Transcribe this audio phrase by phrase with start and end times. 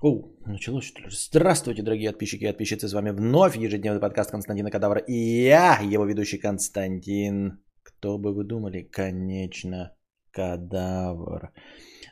[0.00, 1.08] О, началось что ли?
[1.10, 2.86] Здравствуйте, дорогие подписчики и подписчицы.
[2.86, 5.00] С вами вновь ежедневный подкаст Константина Кадавра.
[5.00, 7.60] И я, его ведущий Константин.
[7.82, 8.82] Кто бы вы думали?
[8.82, 9.96] Конечно,
[10.30, 11.50] Кадавр.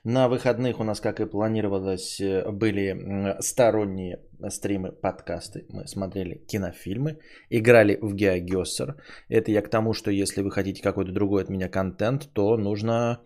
[0.02, 2.20] На выходных у нас, как и планировалось,
[2.50, 5.66] были сторонние стримы, подкасты.
[5.68, 8.96] Мы смотрели кинофильмы, играли в Геогессер.
[9.28, 13.20] Это я к тому, что если вы хотите какой-то другой от меня контент, то нужно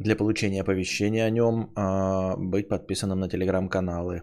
[0.00, 4.22] для получения оповещения о нем а, быть подписанным на телеграм-каналы.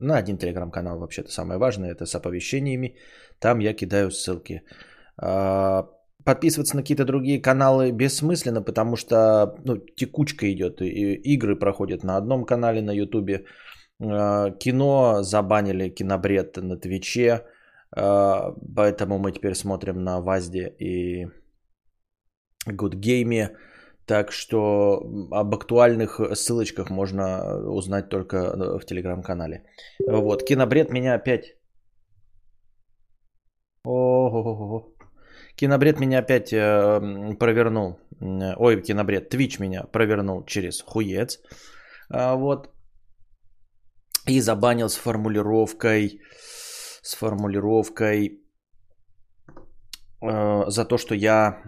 [0.00, 2.96] На один телеграм-канал вообще-то самое важное, это с оповещениями.
[3.38, 4.62] Там я кидаю ссылки.
[5.20, 5.82] А,
[6.24, 10.80] подписываться на какие-то другие каналы бессмысленно, потому что ну, текучка идет.
[10.80, 13.44] И игры проходят на одном канале на ютубе.
[14.00, 17.44] А, кино забанили, кинобред на Твиче.
[17.90, 21.26] Поэтому мы теперь смотрим на Вазде и
[22.66, 23.48] Good Game.
[24.08, 29.64] Так что об актуальных ссылочках можно узнать только э, в телеграм-канале.
[30.08, 31.56] Вот, кинобред меня опять...
[33.84, 34.94] Ого-го-го.
[35.56, 37.98] Кинобред меня опять э, провернул.
[38.56, 41.38] Ой, кинобред, Твич меня провернул через хуец.
[42.10, 42.70] А, вот.
[44.26, 46.20] И забанил с формулировкой...
[47.02, 48.47] С формулировкой Э,
[50.20, 51.62] за то, что я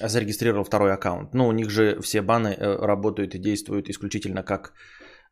[0.00, 1.34] зарегистрировал второй аккаунт.
[1.34, 4.72] Ну, у них же все баны э, работают и действуют исключительно как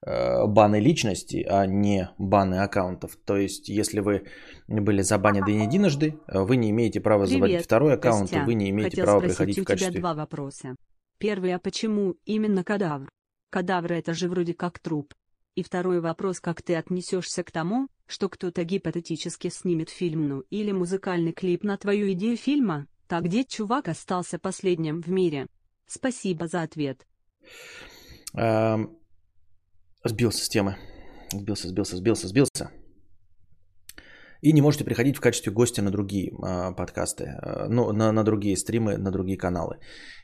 [0.07, 3.17] э, баны личности, а не баны аккаунтов.
[3.27, 4.25] То есть, если вы
[4.69, 8.45] были забанены не единожды, вы не имеете права Привет, заводить второй аккаунт, Костя.
[8.47, 9.89] вы не имеете Хотел права приходить в качестве...
[9.89, 10.77] у тебя два вопроса.
[11.19, 13.09] Первый, а почему именно кадавр?
[13.51, 15.15] Кадавр это же вроде как труп.
[15.55, 20.73] И второй вопрос, как ты отнесешься к тому, что кто-то гипотетически снимет фильм ну или
[20.73, 25.47] музыкальный клип на твою идею фильма, так где чувак остался последним в мире?
[25.87, 27.07] Спасибо за ответ.
[28.37, 28.99] Эм,
[30.03, 30.77] сбился с темы.
[31.31, 32.71] Сбился, сбился, сбился, сбился.
[34.41, 38.25] И не можете приходить в качестве гостя на другие э, подкасты, э, ну, на, на
[38.25, 39.79] другие стримы, на другие каналы.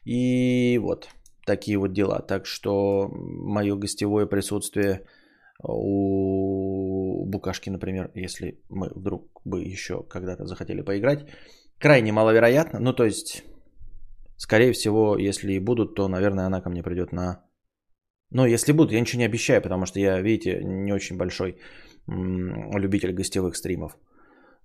[0.05, 1.09] И вот
[1.47, 2.21] такие вот дела.
[2.21, 5.07] Так что мое гостевое присутствие
[5.63, 11.27] у Букашки, например, если мы вдруг бы еще когда-то захотели поиграть,
[11.79, 12.81] крайне маловероятно.
[12.81, 13.45] Ну, то есть,
[14.37, 17.45] скорее всего, если и будут, то, наверное, она ко мне придет на...
[18.31, 21.57] Ну, если будут, я ничего не обещаю, потому что я, видите, не очень большой
[22.07, 23.97] любитель гостевых стримов.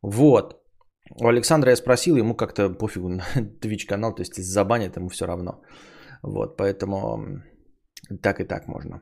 [0.02, 0.62] Вот.
[1.22, 3.24] У Александра я спросил, ему как-то пофигу на
[3.62, 5.62] Twitch канал, то есть забанят ему все равно.
[6.24, 7.42] Вот, поэтому
[8.22, 9.02] так и так можно.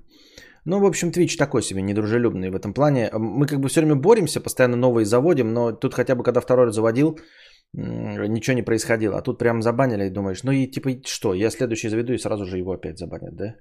[0.66, 3.10] Ну, в общем, Twitch такой себе недружелюбный в этом плане.
[3.14, 6.66] Мы как бы все время боремся, постоянно новые заводим, но тут хотя бы когда второй
[6.66, 7.20] раз заводил,
[7.74, 9.18] ничего не происходило.
[9.18, 12.46] А тут прям забанили и думаешь, ну и типа что, я следующий заведу и сразу
[12.46, 13.56] же его опять забанят, да?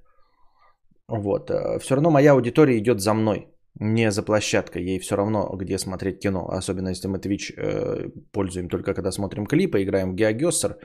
[1.08, 1.50] Вот.
[1.50, 3.48] Э, все равно моя аудитория идет за мной,
[3.80, 4.84] не за площадкой.
[4.84, 6.48] Ей все равно, где смотреть кино.
[6.48, 10.76] Особенно если мы Twitch э, пользуем только когда смотрим клипы, играем в Геогессер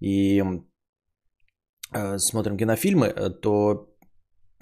[0.00, 0.42] и
[1.92, 3.95] э, смотрим кинофильмы, э, то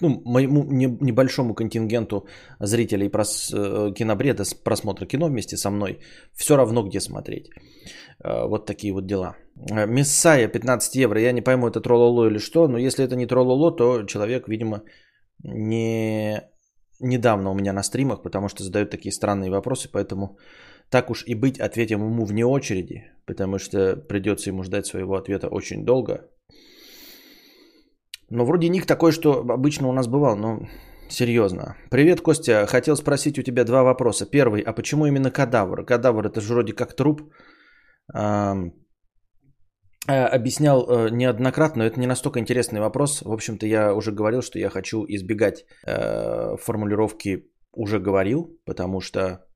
[0.00, 0.64] ну, моему
[1.00, 2.26] небольшому контингенту
[2.60, 5.98] зрителей прос, э, кинобреда просмотра кино вместе со мной
[6.32, 7.50] все равно где смотреть.
[8.24, 9.36] Э, вот такие вот дела.
[9.70, 11.20] Э, Мессая 15 евро.
[11.20, 14.82] Я не пойму, это троллоло или что, но если это не троллоло, то человек, видимо,
[15.42, 16.42] не
[17.00, 20.38] недавно у меня на стримах, потому что задают такие странные вопросы, поэтому
[20.90, 25.48] так уж и быть, ответим ему вне очереди, потому что придется ему ждать своего ответа
[25.48, 26.30] очень долго,
[28.30, 30.60] но вроде ник такой, что обычно у нас бывал, но
[31.08, 31.76] серьезно.
[31.90, 32.66] Привет, Костя.
[32.66, 34.26] Хотел спросить у тебя два вопроса.
[34.26, 35.84] Первый, а почему именно кадавр?
[35.84, 37.22] Кадавр это же вроде как труп.
[38.12, 38.56] А,
[40.06, 43.22] объяснял э, неоднократно, но это не настолько интересный вопрос.
[43.22, 49.46] В общем-то, я уже говорил, что я хочу избегать э, формулировки «уже говорил», потому что,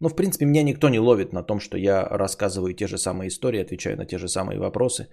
[0.00, 3.28] ну, в принципе, меня никто не ловит на том, что я рассказываю те же самые
[3.28, 5.08] истории, отвечаю на те же самые вопросы.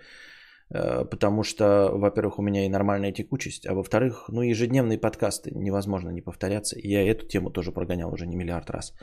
[0.69, 6.09] Э, потому что, во-первых, у меня и нормальная текучесть, а во-вторых, ну, ежедневные подкасты невозможно
[6.09, 6.75] не повторяться.
[6.79, 8.93] Я эту тему тоже прогонял уже не миллиард раз.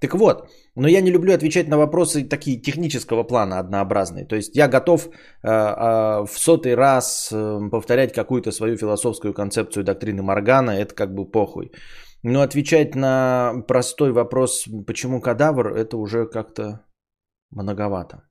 [0.00, 4.26] Так вот, но я не люблю отвечать на вопросы такие технического плана, однообразные.
[4.26, 9.84] То есть я готов э, э, в сотый раз э, повторять какую-то свою философскую концепцию
[9.84, 11.70] доктрины Моргана, это как бы похуй.
[12.22, 16.80] Но отвечать на простой вопрос, почему кадавр, это уже как-то
[17.50, 18.22] многовато.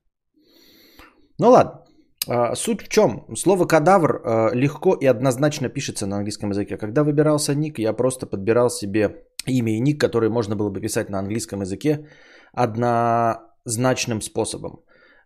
[1.38, 1.79] Ну ладно.
[2.28, 3.26] А, суть в чем?
[3.36, 6.76] Слово кадавр а, легко и однозначно пишется на английском языке.
[6.76, 11.10] Когда выбирался ник, я просто подбирал себе имя и ник, который можно было бы писать
[11.10, 12.06] на английском языке
[12.52, 14.80] однозначным способом.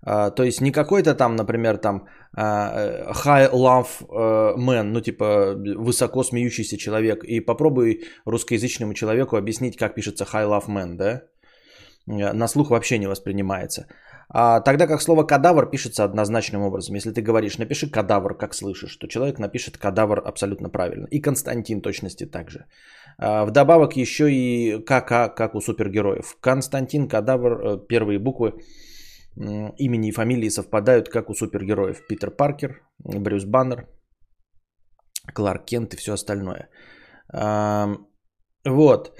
[0.06, 2.06] А, то есть не какой-то там, например, там
[2.36, 7.24] а, high love э, man, ну типа высоко смеющийся человек.
[7.24, 11.22] И попробуй русскоязычному человеку объяснить, как пишется high love man, да?
[12.06, 13.86] На слух вообще не воспринимается.
[14.36, 16.96] А тогда как слово кадавр пишется однозначным образом.
[16.96, 21.06] Если ты говоришь, напиши кадавр, как слышишь, то человек напишет кадавр абсолютно правильно.
[21.10, 22.66] И Константин точности также.
[23.16, 26.36] А вдобавок еще и КК, как у супергероев.
[26.40, 28.54] Константин, кадавр, э, первые буквы
[29.36, 32.04] имени и фамилии совпадают, как у супергероев.
[32.08, 33.86] Питер Паркер, Брюс Баннер,
[35.32, 36.68] Кларк Кент и все остальное.
[38.64, 39.12] Вот.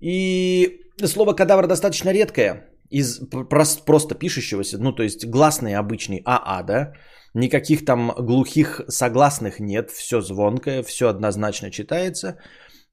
[0.00, 6.62] И слово кадавр достаточно редкое из просто, просто пишущегося, ну то есть гласный обычный АА,
[6.62, 6.92] да,
[7.34, 12.38] никаких там глухих согласных нет, все звонкое, все однозначно читается.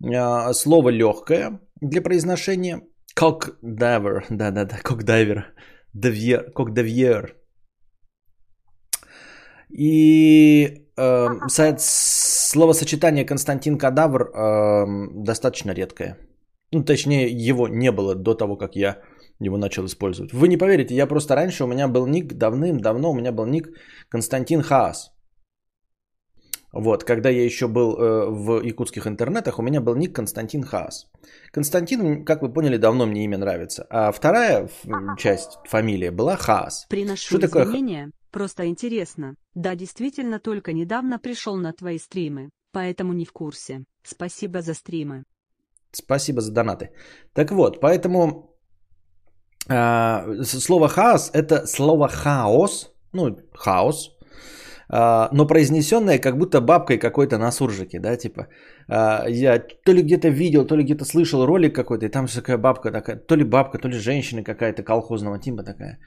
[0.04, 2.82] А, слово легкое для произношения.
[3.16, 5.54] Кокдайвер, да-да-да, кокдайвер,
[5.94, 7.36] девьер, кокдевьер.
[9.70, 11.28] И э,
[11.78, 14.86] словосочетание Константин Кадавр э,
[15.26, 16.18] достаточно редкое.
[16.72, 19.02] Ну, точнее, его не было до того, как я
[19.40, 20.34] его начал использовать.
[20.34, 23.68] Вы не поверите, я просто раньше у меня был ник, давным-давно у меня был ник
[24.10, 25.12] Константин Хаас.
[26.74, 31.08] Вот, когда я еще был э, в якутских интернетах, у меня был ник Константин Хаас.
[31.52, 33.88] Константин, как вы поняли, давно мне имя нравится.
[33.90, 34.70] А вторая
[35.18, 36.86] часть фамилия была Хаас.
[36.90, 38.12] Приношу Что извинения, такое?
[38.32, 39.36] просто интересно.
[39.56, 43.86] Да, действительно, только недавно пришел на твои стримы, поэтому не в курсе.
[44.04, 45.24] Спасибо за стримы.
[45.92, 46.90] Спасибо за донаты.
[47.34, 48.57] Так вот, поэтому
[50.44, 54.18] слово хаос это слово хаос, ну, хаос,
[54.90, 58.48] э, но произнесенное как будто бабкой какой-то на суржике, да, типа.
[58.90, 62.58] Э, я то ли где-то видел, то ли где-то слышал ролик какой-то, и там такая
[62.58, 66.00] бабка такая, то ли бабка, то ли женщина какая-то колхозного типа такая.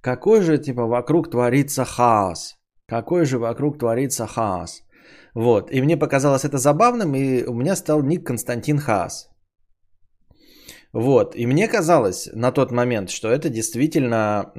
[0.00, 2.56] Какой же, типа, вокруг творится хаос?
[2.86, 4.82] Какой же вокруг творится хаос?
[5.34, 9.28] Вот, и мне показалось это забавным, и у меня стал ник Константин Хаас.
[10.92, 11.36] Вот.
[11.36, 14.52] И мне казалось на тот момент, что это действительно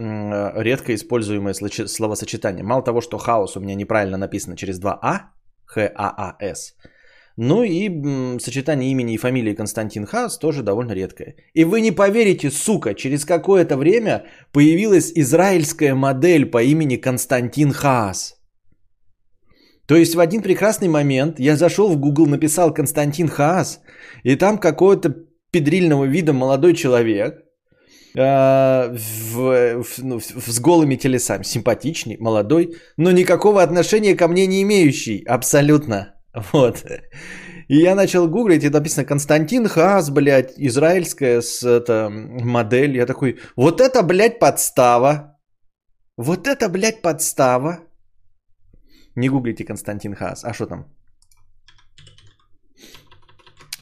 [0.55, 2.63] редко используемое словосочетание.
[2.63, 5.31] Мало того, что хаос у меня неправильно написано через два А,
[5.65, 6.75] Х-А-А-С,
[7.41, 11.35] ну и сочетание имени и фамилии Константин Хаос тоже довольно редкое.
[11.53, 18.35] И вы не поверите, сука, через какое-то время появилась израильская модель по имени Константин Хаос.
[19.85, 23.79] То есть в один прекрасный момент я зашел в Google, написал Константин Хаас,
[24.23, 27.43] и там какое-то педрильного вида молодой человек
[28.15, 34.61] э, в, в, ну, с голыми телесами, симпатичный, молодой, но никакого отношения ко мне не
[34.61, 36.15] имеющий, абсолютно.
[36.53, 36.85] Вот.
[37.69, 42.95] И я начал гуглить, и написано Константин Хас, блядь, израильская с, это, модель.
[42.95, 45.37] Я такой, вот это, блядь, подстава.
[46.17, 47.79] Вот это, блядь, подстава.
[49.15, 50.43] Не гуглите Константин Хас.
[50.43, 50.85] А что там?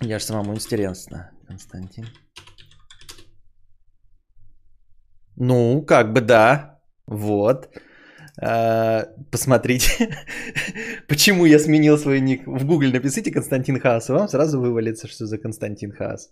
[0.02, 1.32] Я же самому интересно.
[1.48, 2.06] Константин.
[5.36, 6.80] Ну, как бы да.
[7.08, 7.70] Вот.
[8.42, 10.10] А, посмотрите,
[11.08, 12.46] почему я сменил свой ник.
[12.46, 16.30] В Гугле напишите Константин Хаас, и вам сразу вывалится, что за Константин Хаас.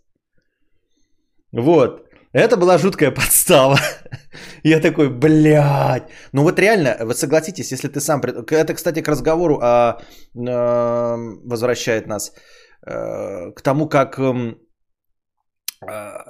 [1.51, 2.09] Вот.
[2.33, 3.79] Это была жуткая подстава.
[4.63, 6.09] Я такой, блядь.
[6.33, 8.21] Ну вот реально, вот согласитесь, если ты сам...
[8.21, 9.97] Это, кстати, к разговору а,
[10.33, 12.33] возвращает нас
[12.85, 14.53] а, к тому, как Э,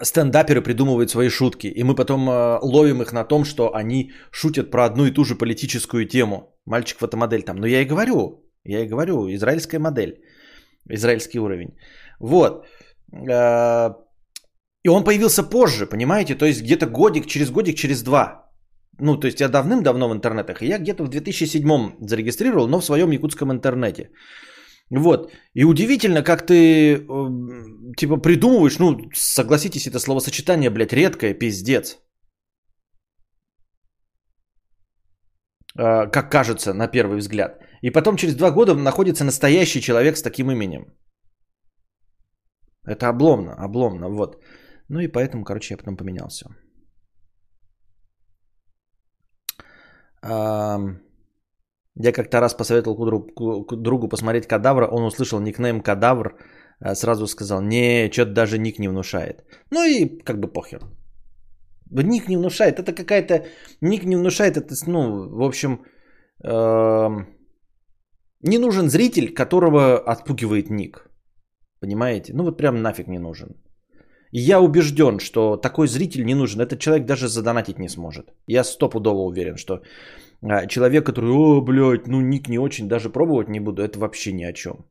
[0.01, 4.71] стендаперы придумывают свои шутки, и мы потом э, ловим их на том, что они шутят
[4.71, 6.57] про одну и ту же политическую тему.
[6.65, 7.57] Мальчик фотомодель там.
[7.57, 10.21] Но я и говорю, я и говорю, израильская модель,
[10.89, 11.77] израильский уровень.
[12.19, 12.65] Вот.
[13.13, 13.93] Э,
[14.83, 16.35] и он появился позже, понимаете?
[16.35, 18.45] То есть где-то годик, через годик, через два.
[18.99, 22.85] Ну, то есть я давным-давно в интернетах, и я где-то в 2007 зарегистрировал, но в
[22.85, 24.09] своем якутском интернете.
[24.91, 25.31] Вот.
[25.53, 26.99] И удивительно, как ты, э,
[27.95, 31.97] типа, придумываешь, ну, согласитесь, это словосочетание, блядь, редкое, пиздец.
[35.77, 37.61] Э, как кажется на первый взгляд.
[37.81, 40.85] И потом через два года находится настоящий человек с таким именем.
[42.87, 44.43] Это обломно, обломно, вот.
[44.89, 46.45] Ну и поэтому, короче, я потом поменялся.
[51.97, 52.95] Я как-то раз посоветовал
[53.77, 56.37] другу, посмотреть кадавра, он услышал никнейм кадавр,
[56.81, 59.43] сразу сказал, не, что-то даже ник не внушает.
[59.71, 60.81] Ну и как бы похер.
[61.91, 63.45] Ник не внушает, это какая-то...
[63.81, 65.85] Ник не внушает, это, ну, в общем,
[66.43, 67.09] э,
[68.41, 71.09] не нужен зритель, которого отпугивает ник.
[71.79, 72.33] Понимаете?
[72.33, 73.55] Ну вот прям нафиг не нужен.
[74.31, 76.61] Я убежден, что такой зритель не нужен.
[76.61, 78.33] Этот человек даже задонатить не сможет.
[78.47, 79.81] Я стопудово уверен, что
[80.41, 84.33] а, человек, который, о, блядь, ну ник не очень, даже пробовать не буду, это вообще
[84.33, 84.85] ни о чем.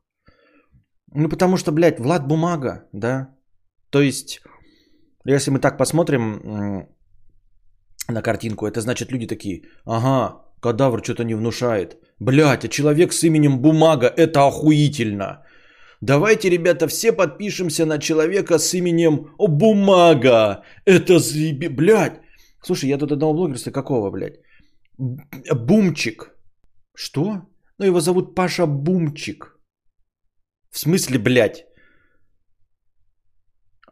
[1.14, 3.28] Ну, потому что, блядь, Влад Бумага, да?
[3.90, 4.40] То есть,
[5.24, 6.88] если мы так посмотрим
[8.08, 11.96] на картинку, это значит люди такие, ага, кадавр что-то не внушает.
[12.18, 15.44] Блядь, а человек с именем Бумага, это охуительно.
[16.00, 20.64] Давайте, ребята, все подпишемся на человека с именем Бумага.
[20.84, 21.20] Это.
[21.70, 22.20] Блядь.
[22.62, 24.40] Слушай, я тут одного блогера, какого, блядь?
[24.98, 26.36] Бумчик.
[26.94, 27.42] Что?
[27.78, 29.53] Ну, его зовут Паша Бумчик.
[30.74, 31.64] В смысле, блядь?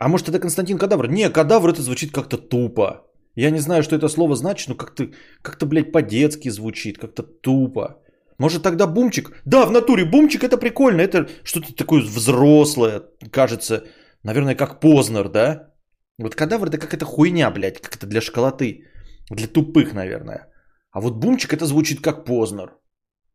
[0.00, 1.06] А может это Константин Кадавр?
[1.06, 3.06] Не, кадавр это звучит как-то тупо.
[3.36, 5.04] Я не знаю, что это слово значит, но как-то,
[5.42, 8.02] как-то блядь, по-детски звучит, как-то тупо.
[8.38, 9.30] Может тогда бумчик?
[9.44, 13.84] Да, в натуре бумчик это прикольно, это что-то такое взрослое, кажется,
[14.24, 15.72] наверное, как Познер, да?
[16.18, 18.88] Вот кадавр это как это хуйня, блядь, как это для школоты,
[19.30, 20.48] для тупых, наверное.
[20.90, 22.72] А вот бумчик это звучит как Познер.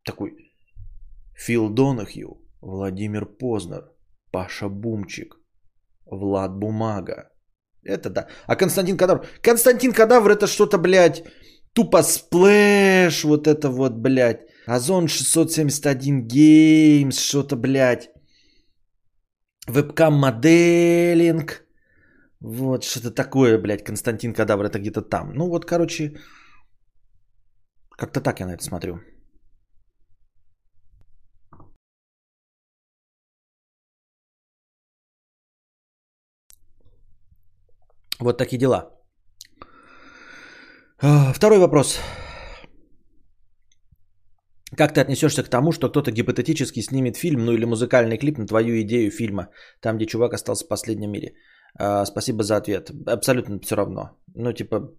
[0.04, 0.32] Такой
[1.34, 3.84] Фил Донахью, Владимир Познер,
[4.32, 5.36] Паша Бумчик,
[6.06, 7.30] Влад Бумага.
[7.84, 8.28] Это да.
[8.46, 9.26] А Константин Кадавр?
[9.42, 11.24] Константин Кадавр это что-то, блядь,
[11.72, 14.40] тупо splash, вот это вот, блядь.
[14.66, 18.10] Озон 671 Games, что-то, блядь.
[19.68, 21.64] Вебкам моделинг.
[22.40, 25.32] Вот, что-то такое, блядь, Константин Кадавр, это где-то там.
[25.34, 26.14] Ну вот, короче,
[27.96, 29.00] как-то так я на это смотрю.
[38.20, 38.90] Вот такие дела.
[41.00, 42.00] А, второй вопрос.
[44.76, 48.46] Как ты отнесешься к тому, что кто-то гипотетически снимет фильм, ну или музыкальный клип на
[48.46, 49.48] твою идею фильма,
[49.80, 51.34] там, где чувак остался в последнем мире?
[51.78, 52.90] А, спасибо за ответ.
[53.06, 54.10] Абсолютно все равно.
[54.34, 54.92] Ну, типа,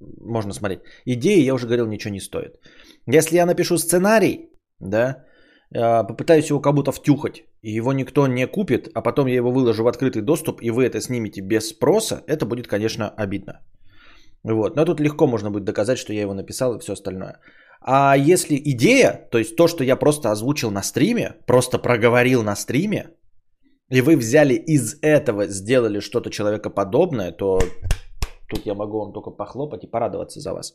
[0.00, 0.80] можно смотреть.
[1.06, 2.58] Идеи, я уже говорил, ничего не стоит.
[3.06, 4.50] Если я напишу сценарий,
[4.80, 5.24] да,
[5.72, 9.82] попытаюсь его как будто втюхать, и его никто не купит, а потом я его выложу
[9.84, 13.60] в открытый доступ, и вы это снимете без спроса, это будет, конечно, обидно.
[14.44, 14.76] Вот.
[14.76, 17.40] Но тут легко можно будет доказать, что я его написал и все остальное.
[17.80, 22.56] А если идея, то есть то, что я просто озвучил на стриме, просто проговорил на
[22.56, 23.10] стриме,
[23.90, 27.58] и вы взяли из этого, сделали что-то человекоподобное, то
[28.48, 30.74] тут я могу вам только похлопать и порадоваться за вас.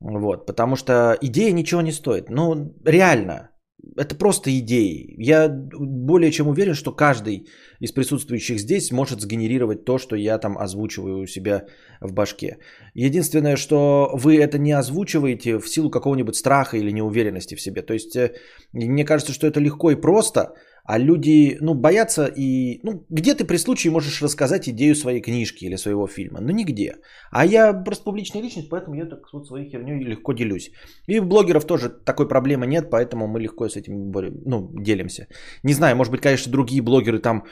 [0.00, 2.30] Вот, потому что идея ничего не стоит.
[2.30, 3.50] Ну, реально,
[3.96, 5.14] это просто идеи.
[5.18, 7.46] Я более чем уверен, что каждый
[7.80, 11.66] из присутствующих здесь может сгенерировать то, что я там озвучиваю у себя
[12.00, 12.58] в башке.
[12.94, 17.82] Единственное, что вы это не озвучиваете в силу какого-нибудь страха или неуверенности в себе.
[17.82, 18.32] То есть э,
[18.72, 22.80] мне кажется, что это легко и просто– а люди, ну, боятся и...
[22.82, 26.40] Ну, где ты при случае можешь рассказать идею своей книжки или своего фильма?
[26.40, 26.96] Ну, нигде.
[27.30, 30.70] А я просто публичная личность, поэтому я так вот своей херней легко делюсь.
[31.06, 35.26] И у блогеров тоже такой проблемы нет, поэтому мы легко с этим борем, ну, делимся.
[35.62, 37.44] Не знаю, может быть, конечно, другие блогеры там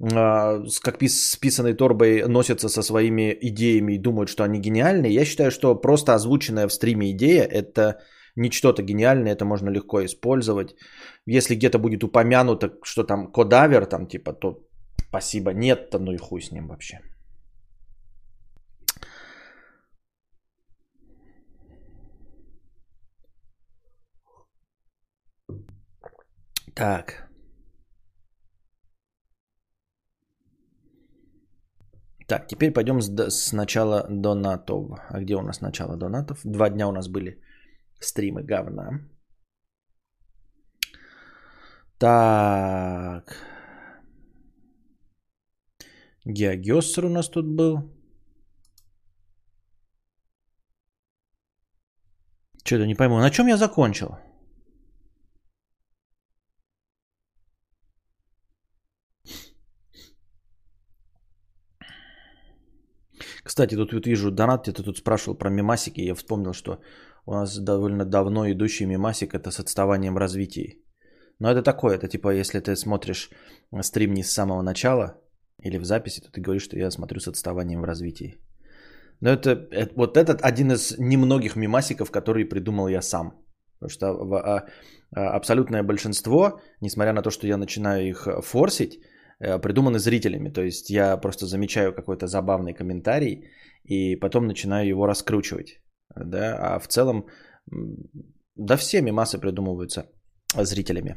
[0.00, 5.14] э, с как пис, списанной торбой носятся со своими идеями и думают, что они гениальные.
[5.14, 8.00] Я считаю, что просто озвученная в стриме идея– это
[8.36, 10.74] не что-то гениальное, это можно легко использовать.
[11.26, 14.58] Если где-то будет упомянуто, что там кодавер, там типа, то
[15.08, 17.00] спасибо, нет, то ну и хуй с ним вообще.
[26.74, 27.30] Так.
[32.26, 34.98] Так, теперь пойдем с, с начала донатов.
[35.08, 36.40] А где у нас начало донатов?
[36.44, 37.40] Два дня у нас были
[38.00, 39.00] стримы говна.
[41.98, 43.36] Так.
[46.24, 48.00] Геогессер у нас тут был.
[52.64, 53.18] Что-то не пойму.
[53.18, 54.18] На чем я закончил?
[63.44, 66.00] Кстати, тут вот вижу донат, где-то тут спрашивал про мимасики.
[66.00, 66.80] Я вспомнил, что
[67.26, 70.78] у нас довольно давно идущий мимасик это с отставанием развития.
[71.38, 73.30] Но это такое, это типа, если ты смотришь
[73.82, 75.14] стрим не с самого начала
[75.62, 78.38] или в записи, то ты говоришь, что я смотрю с отставанием в развитии.
[79.20, 83.32] Но это, это вот этот один из немногих мимасиков, которые придумал я сам.
[83.78, 84.66] Потому что а,
[85.14, 89.00] а, абсолютное большинство, несмотря на то, что я начинаю их форсить,
[89.40, 90.50] э, придуманы зрителями.
[90.50, 93.48] То есть я просто замечаю какой-то забавный комментарий
[93.84, 95.80] и потом начинаю его раскручивать.
[96.16, 96.56] Да?
[96.58, 97.26] А в целом,
[98.56, 100.06] да все мимасы придумываются
[100.56, 101.16] зрителями.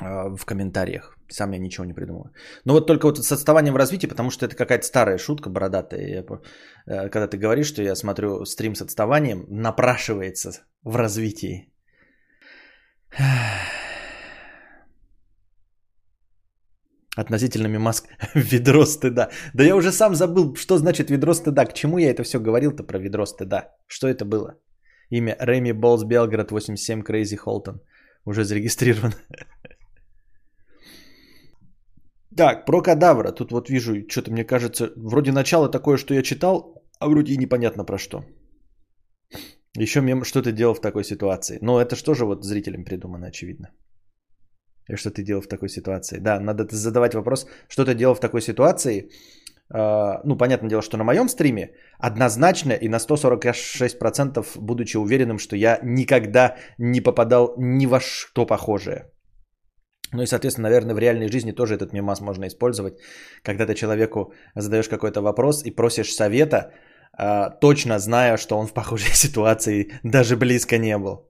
[0.00, 1.16] а, в комментариях.
[1.28, 2.30] Сам я ничего не придумал.
[2.64, 6.00] Но вот только вот с отставанием в развитии, потому что это какая-то старая шутка бородатая.
[6.06, 6.24] Я,
[6.86, 10.50] э, когда ты говоришь, что я смотрю стрим с отставанием, напрашивается
[10.84, 11.72] в развитии.
[17.20, 19.28] Относительно мимаск ведро стыда.
[19.54, 21.66] Да я уже сам забыл, что значит ведро стыда.
[21.66, 23.74] К чему я это все говорил-то про ведро стыда?
[23.86, 24.54] Что это было?
[25.10, 27.80] Имя Рэми Болс Белград 87 Крейзи Холтон.
[28.24, 29.12] Уже зарегистрирован.
[32.36, 33.32] Так, про кадавра.
[33.32, 37.36] Тут вот вижу, что-то мне кажется, вроде начало такое, что я читал, а вроде и
[37.36, 38.24] непонятно про что.
[39.76, 41.58] Еще мне что ты делал в такой ситуации.
[41.60, 43.68] Но это что же вот зрителям придумано, очевидно.
[44.96, 46.18] Что ты делал в такой ситуации?
[46.18, 49.10] Да, надо задавать вопрос, что ты делал в такой ситуации.
[49.72, 55.56] А, ну, понятное дело, что на моем стриме однозначно и на 146%, будучи уверенным, что
[55.56, 59.10] я никогда не попадал ни во что похожее.
[60.12, 62.94] Ну и, соответственно, наверное, в реальной жизни тоже этот мемас можно использовать,
[63.44, 66.72] когда ты человеку задаешь какой-то вопрос и просишь совета,
[67.12, 71.29] а, точно зная, что он в похожей ситуации даже близко не был.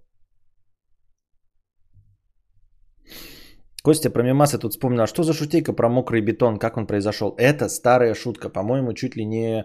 [3.83, 7.35] Костя про мемасы тут вспомнил, а что за шутейка про мокрый бетон, как он произошел?
[7.39, 9.65] Это старая шутка, по-моему, чуть ли не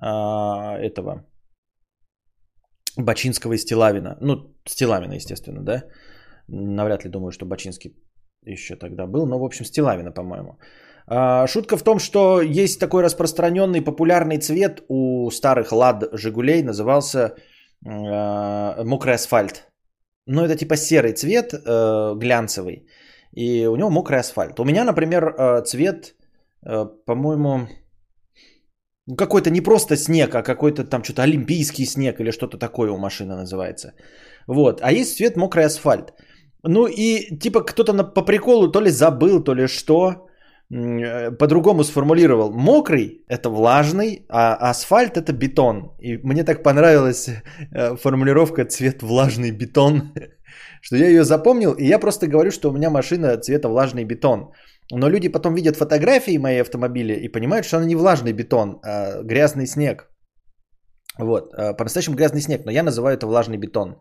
[0.00, 1.26] а, этого
[2.96, 4.16] Бачинского и Стилавина.
[4.20, 5.84] Ну, Стилавина, естественно, да?
[6.48, 7.94] Навряд ли думаю, что Бачинский
[8.44, 10.58] еще тогда был, но, в общем, Стилавина, по-моему.
[11.06, 17.36] А, шутка в том, что есть такой распространенный популярный цвет у старых лад Жигулей, назывался
[17.86, 19.68] а, мокрый асфальт.
[20.26, 22.86] Ну, это типа серый цвет, э, глянцевый,
[23.32, 24.60] и у него мокрый асфальт.
[24.60, 26.14] У меня, например, э, цвет,
[26.66, 27.68] э, по-моему,
[29.16, 33.34] какой-то не просто снег, а какой-то там что-то олимпийский снег или что-то такое у машины
[33.34, 33.94] называется.
[34.46, 34.80] Вот.
[34.82, 36.12] А есть цвет мокрый асфальт.
[36.62, 40.28] Ну и типа кто-то на, по приколу то ли забыл, то ли что,
[40.70, 42.52] э, по-другому сформулировал.
[42.52, 45.96] Мокрый– это влажный, а асфальт– это бетон.
[46.00, 47.30] И мне так понравилась
[48.02, 50.12] формулировка «цвет влажный бетон»,
[50.82, 54.52] что я ее запомнил, и я просто говорю, что у меня машина цвета влажный бетон.
[54.90, 59.22] Но люди потом видят фотографии моей автомобиля и понимают, что она не влажный бетон, а
[59.22, 60.08] грязный снег.
[61.18, 64.00] Вот, э, по-настоящему грязный снег, но я называю это влажный бетон.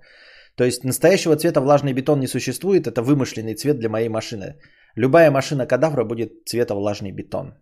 [0.57, 4.55] То есть настоящего цвета влажный бетон не существует, это вымышленный цвет для моей машины.
[4.95, 7.53] Любая машина кадавра будет цвета влажный бетон.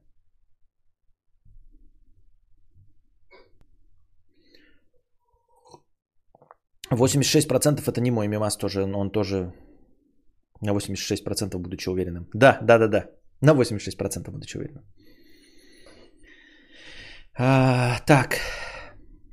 [6.91, 9.53] Восемьдесят процентов это не мой мимас тоже, он тоже
[10.61, 12.27] на 86% будучи уверенным.
[12.33, 13.05] Да, да, да, да.
[13.41, 14.83] На 86% будучи уверенным.
[17.37, 18.35] А, так.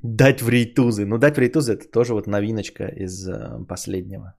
[0.03, 1.05] Дать в рейтузы.
[1.05, 4.35] Ну, дать в рейтузы это тоже вот новиночка из э, последнего.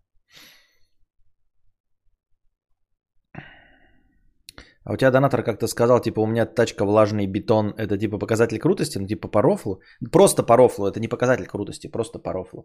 [4.88, 8.59] А у тебя донатор как-то сказал, типа, у меня тачка влажный бетон, это типа показатель
[8.59, 9.83] крутости, ну типа по рофлу.
[10.12, 12.64] Просто по рофлу, это не показатель крутости, просто по рофлу.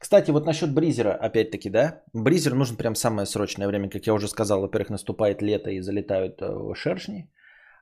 [0.00, 4.26] Кстати, вот насчет бризера, опять-таки, да, бризер нужен прям самое срочное время, как я уже
[4.26, 7.30] сказал, во-первых, наступает лето и залетают э, шершни,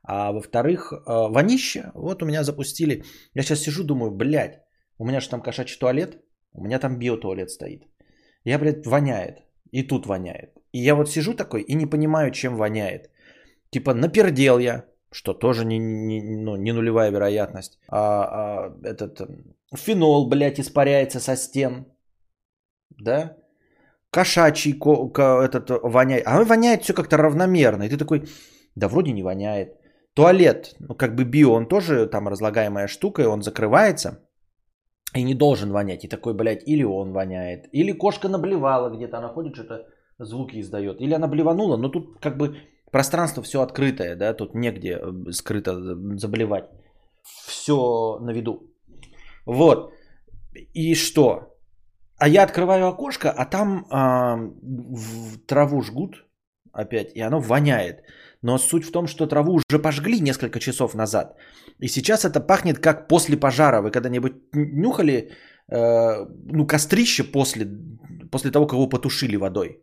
[0.03, 3.05] а во-вторых, э, вонище, вот у меня запустили.
[3.35, 4.61] Я сейчас сижу, думаю, блядь,
[4.99, 6.19] у меня же там кошачий туалет,
[6.53, 7.85] у меня там биотуалет стоит.
[8.45, 9.39] Я, блядь, воняет.
[9.73, 10.51] И тут воняет.
[10.73, 13.11] И я вот сижу такой и не понимаю, чем воняет.
[13.71, 17.79] Типа напердел я, что тоже не, не, ну, не нулевая вероятность.
[17.89, 19.21] А, а этот
[19.75, 21.87] фенол, блядь, испаряется со стен.
[22.91, 23.37] Да?
[24.11, 26.27] Кошачий этот воняет.
[26.27, 27.85] А он воняет все как-то равномерно.
[27.85, 28.29] И ты такой,
[28.75, 29.77] да вроде не воняет.
[30.15, 34.25] Туалет, ну как бы био, он тоже там разлагаемая штука, и он закрывается.
[35.15, 36.05] И не должен вонять.
[36.05, 37.69] И такой, блядь, или он воняет.
[37.73, 39.87] Или кошка наблевала где-то, она ходит, что-то
[40.19, 41.01] звуки издает.
[41.01, 42.57] Или она блеванула, но тут как бы
[42.91, 45.75] пространство все открытое, да, тут негде э, скрыто
[46.17, 46.65] заболевать.
[47.47, 48.73] Все на виду.
[49.47, 49.93] Вот.
[50.75, 51.55] И что?
[52.19, 56.25] А я открываю окошко, а там а, в траву жгут
[56.73, 58.03] опять, и оно воняет.
[58.43, 61.37] Но суть в том, что траву уже пожгли несколько часов назад.
[61.81, 63.83] И сейчас это пахнет как после пожара.
[63.83, 65.31] Вы когда-нибудь нюхали
[65.69, 67.67] э, ну, кострище после,
[68.31, 69.83] после того, как его потушили водой?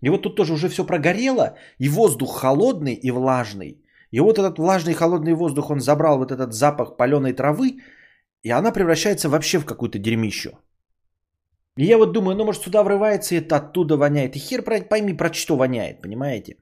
[0.00, 3.82] И вот тут тоже уже все прогорело, и воздух холодный и влажный.
[4.10, 7.78] И вот этот влажный холодный воздух, он забрал вот этот запах паленой травы,
[8.42, 10.50] и она превращается вообще в какую-то дерьмищу.
[11.78, 14.36] И я вот думаю, ну может сюда врывается и это оттуда воняет.
[14.36, 16.56] И хер пойми, про что воняет, понимаете?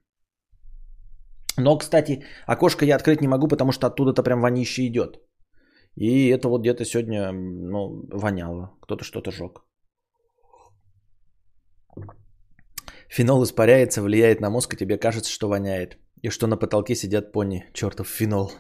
[1.57, 5.21] Но, кстати, окошко я открыть не могу, потому что оттуда-то прям вонище идет.
[5.97, 8.71] И это вот где-то сегодня ну, воняло.
[8.81, 9.65] Кто-то что-то жег.
[13.11, 15.99] Фенол испаряется, влияет на мозг, и тебе кажется, что воняет.
[16.23, 17.65] И что на потолке сидят пони.
[17.75, 18.53] Чертов фенол.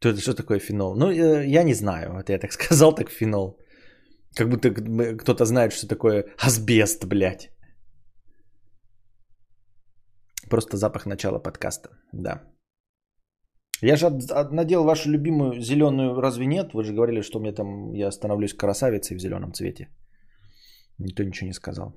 [0.00, 0.96] Что, что такое фенол?
[0.96, 2.18] Ну, э, я не знаю.
[2.18, 3.58] Это я так сказал, так фенол.
[4.36, 4.70] Как будто
[5.16, 7.50] кто-то знает, что такое асбест, блядь.
[10.48, 12.42] Просто запах начала подкаста, да.
[13.82, 14.10] Я же
[14.50, 16.74] надел вашу любимую зеленую, разве нет?
[16.74, 19.88] Вы же говорили, что мне там, я становлюсь красавицей в зеленом цвете.
[20.98, 21.94] Никто ничего не сказал.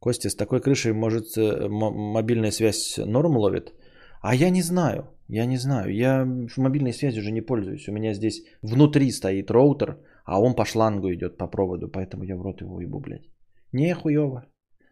[0.00, 3.74] Костя, с такой крышей, может, э, мобильная связь норм ловит?
[4.22, 5.94] А я не знаю, я не знаю.
[5.94, 7.88] Я в мобильной связи уже не пользуюсь.
[7.88, 12.36] У меня здесь внутри стоит роутер, а он по шлангу идет по проводу, поэтому я
[12.36, 13.28] в рот его ебу, блядь.
[13.72, 14.46] Не хуево.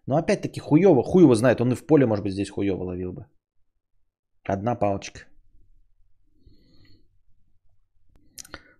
[0.06, 3.12] Но опять-таки хуево, хуй его знает, он и в поле, может быть, здесь хуево ловил
[3.12, 3.26] бы.
[4.44, 5.20] Одна палочка.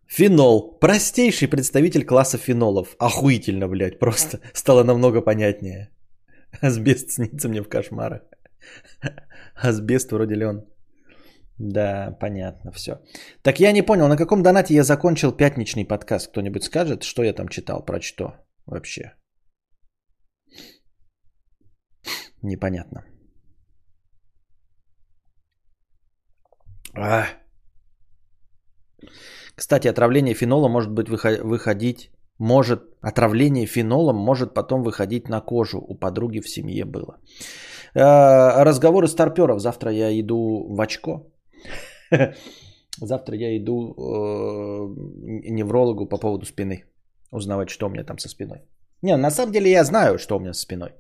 [0.09, 0.79] Фенол.
[0.81, 2.97] Простейший представитель класса фенолов.
[2.99, 5.91] Охуительно, блядь, просто стало намного понятнее.
[6.63, 8.23] Асбест снится мне в кошмарах.
[9.55, 10.65] Асбест вроде ли он.
[11.59, 12.93] Да, понятно, все.
[13.43, 16.31] Так я не понял, на каком донате я закончил пятничный подкаст?
[16.31, 18.35] Кто-нибудь скажет, что я там читал, про что
[18.67, 19.15] вообще?
[22.43, 23.05] Непонятно.
[26.95, 27.27] А.
[29.59, 35.79] Кстати, отравление фенолом может быть выходить, может, отравление фенолом может потом выходить на кожу.
[35.89, 37.19] У подруги в семье было.
[37.95, 39.61] А, разговоры старперов.
[39.61, 41.33] Завтра я иду в очко.
[43.01, 44.01] Завтра я иду э,
[45.51, 46.85] неврологу по поводу спины.
[47.33, 48.59] Узнавать, что у меня там со спиной.
[49.03, 50.91] Не, на самом деле я знаю, что у меня со спиной.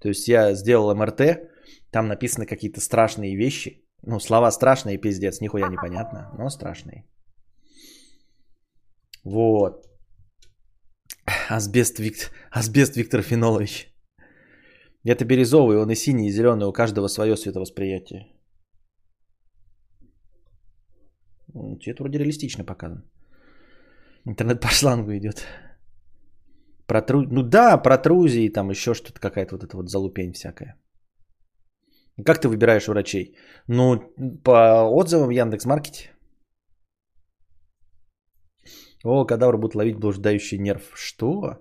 [0.00, 1.20] То есть я сделал МРТ,
[1.90, 3.84] там написаны какие-то страшные вещи.
[4.02, 7.04] Ну, слова страшные, пиздец, нихуя непонятно, но страшные.
[9.24, 9.86] Вот.
[11.48, 12.30] Асбест, Вик...
[12.50, 13.90] Асбест Виктор Фенолович.
[15.04, 18.26] Это бирюзовый, он и синий, и зеленый, у каждого свое световосприятие.
[21.82, 23.04] Цвет вроде реалистично показан.
[24.26, 25.46] Интернет по шлангу идет.
[26.86, 27.22] Протру...
[27.22, 30.76] Ну да, протрузии, там еще что-то, какая-то вот эта вот залупень всякая.
[32.24, 33.36] Как ты выбираешь врачей?
[33.68, 34.00] Ну,
[34.44, 36.13] по отзывам в Яндекс.Маркете.
[39.04, 40.82] О, кадавр будет ловить блуждающий нерв.
[40.94, 41.58] Что?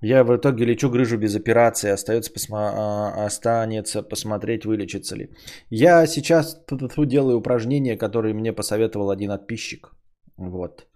[0.00, 1.90] Я в итоге лечу грыжу без операции.
[1.90, 2.72] Остается, посма...
[2.72, 5.30] А, останется посмотреть, вылечится ли.
[5.70, 6.60] Я сейчас
[7.06, 9.92] делаю упражнения, которые мне посоветовал один подписчик.
[10.36, 10.86] Вот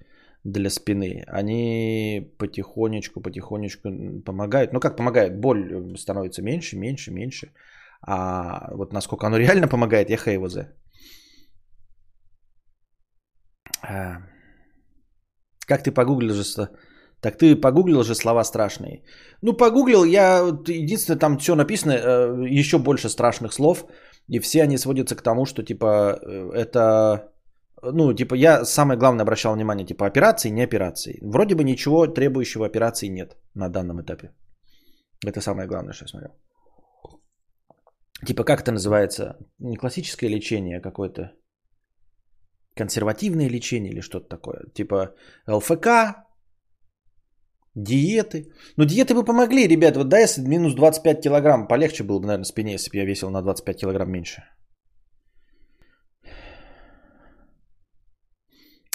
[0.45, 3.89] для спины, они потихонечку, потихонечку
[4.25, 4.73] помогают.
[4.73, 5.35] Ну как помогают?
[5.35, 7.53] Боль становится меньше, меньше, меньше.
[8.01, 10.69] А вот насколько оно реально помогает, я.
[13.83, 14.19] А,
[15.67, 16.69] как ты погуглил же...
[17.21, 19.05] Так ты погуглил же слова страшные.
[19.43, 23.85] Ну, погуглил, я единственное, там все написано, э, еще больше страшных слов,
[24.27, 27.33] и все они сводятся к тому, что типа э, это
[27.83, 31.19] ну, типа, я самое главное обращал внимание, типа, операции, не операции.
[31.23, 34.31] Вроде бы ничего требующего операции нет на данном этапе.
[35.27, 36.31] Это самое главное, что я смотрел.
[38.27, 39.37] Типа, как это называется?
[39.59, 41.33] Не классическое лечение, а какое-то
[42.75, 44.61] консервативное лечение или что-то такое.
[44.75, 45.15] Типа,
[45.47, 45.87] ЛФК,
[47.75, 48.53] диеты.
[48.77, 49.97] Ну, диеты бы помогли, ребят.
[49.97, 53.31] Вот да, если минус 25 килограмм, полегче было бы, наверное, спине, если бы я весил
[53.31, 54.43] на 25 килограмм меньше.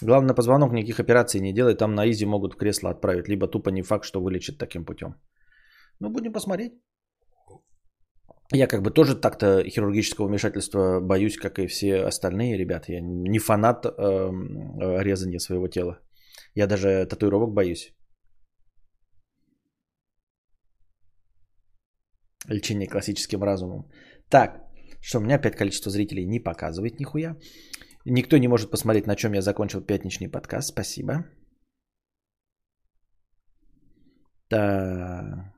[0.04, 3.70] Главное, позвонок никаких операций не делай, там на изи могут в кресло отправить, либо тупо
[3.70, 5.16] не факт, что вылечит таким путем.
[6.00, 6.74] Ну, будем посмотреть.
[8.54, 12.94] Я как бы тоже так-то хирургического вмешательства боюсь, как и все остальные ребята.
[12.94, 13.90] Я не фанат э,
[15.04, 16.00] резания своего тела.
[16.56, 17.94] Я даже татуировок боюсь.
[22.48, 23.92] Лечение классическим разумом.
[24.30, 24.62] Так,
[25.02, 27.36] что у меня опять количество зрителей не показывает нихуя.
[28.06, 30.70] Никто не может посмотреть, на чем я закончил пятничный подкаст.
[30.70, 31.26] Спасибо.
[34.50, 35.54] Да.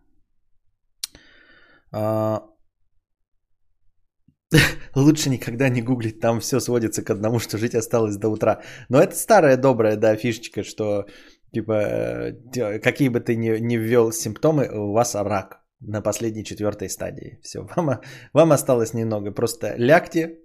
[4.96, 8.62] Лучше никогда не гуглить, там все сводится к одному, что жить осталось до утра.
[8.90, 11.06] Но это старая добрая, да, фишечка, что
[11.54, 16.90] типа э, какие бы ты ни, ни ввел симптомы, у вас рак на последней четвертой
[16.90, 17.40] стадии.
[17.44, 18.02] Все, вам,
[18.34, 19.32] вам осталось немного.
[19.32, 20.40] Просто лягте,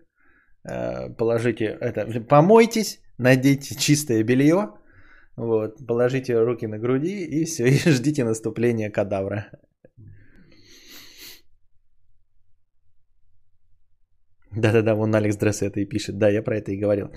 [0.65, 4.71] Э, положите это, помойтесь, наденьте чистое белье,
[5.37, 9.51] вот, положите руки на груди и все, и ждите наступления кадавра.
[14.57, 16.19] Да-да-да, вон Алекс Дресс это и пишет.
[16.19, 17.09] Да, я про это и говорил.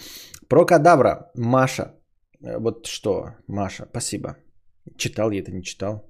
[0.48, 1.32] Про кадавра.
[1.36, 1.96] Маша.
[2.42, 4.38] Э, вот что, Маша, спасибо.
[4.98, 6.04] Читал я это, не читал.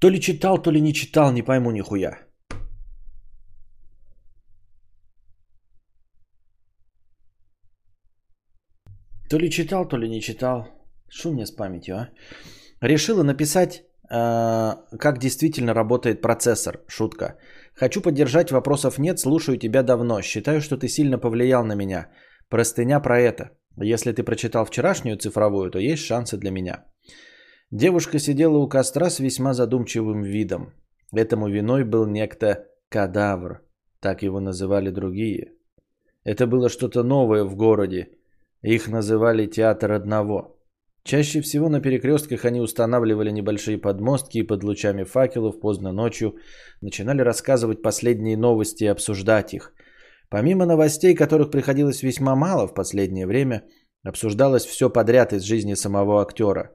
[0.00, 2.18] То ли читал, то ли не читал, не пойму нихуя.
[9.28, 10.77] То ли читал, то ли не читал.
[11.08, 12.08] Что мне с памятью, а?
[12.80, 16.80] Решила написать, э, как действительно работает процессор.
[16.86, 17.36] Шутка.
[17.74, 20.22] Хочу поддержать, вопросов нет, слушаю тебя давно.
[20.22, 22.08] Считаю, что ты сильно повлиял на меня.
[22.48, 23.50] Простыня про это.
[23.76, 26.84] Если ты прочитал вчерашнюю цифровую, то есть шансы для меня.
[27.70, 30.72] Девушка сидела у костра с весьма задумчивым видом.
[31.12, 33.62] Этому виной был некто кадавр.
[34.00, 35.52] Так его называли другие.
[36.24, 38.08] Это было что-то новое в городе.
[38.62, 40.57] Их называли театр одного.
[41.08, 46.34] Чаще всего на перекрестках они устанавливали небольшие подмостки и под лучами факелов поздно ночью
[46.82, 49.72] начинали рассказывать последние новости и обсуждать их.
[50.28, 53.62] Помимо новостей, которых приходилось весьма мало в последнее время,
[54.04, 56.72] обсуждалось все подряд из жизни самого актера.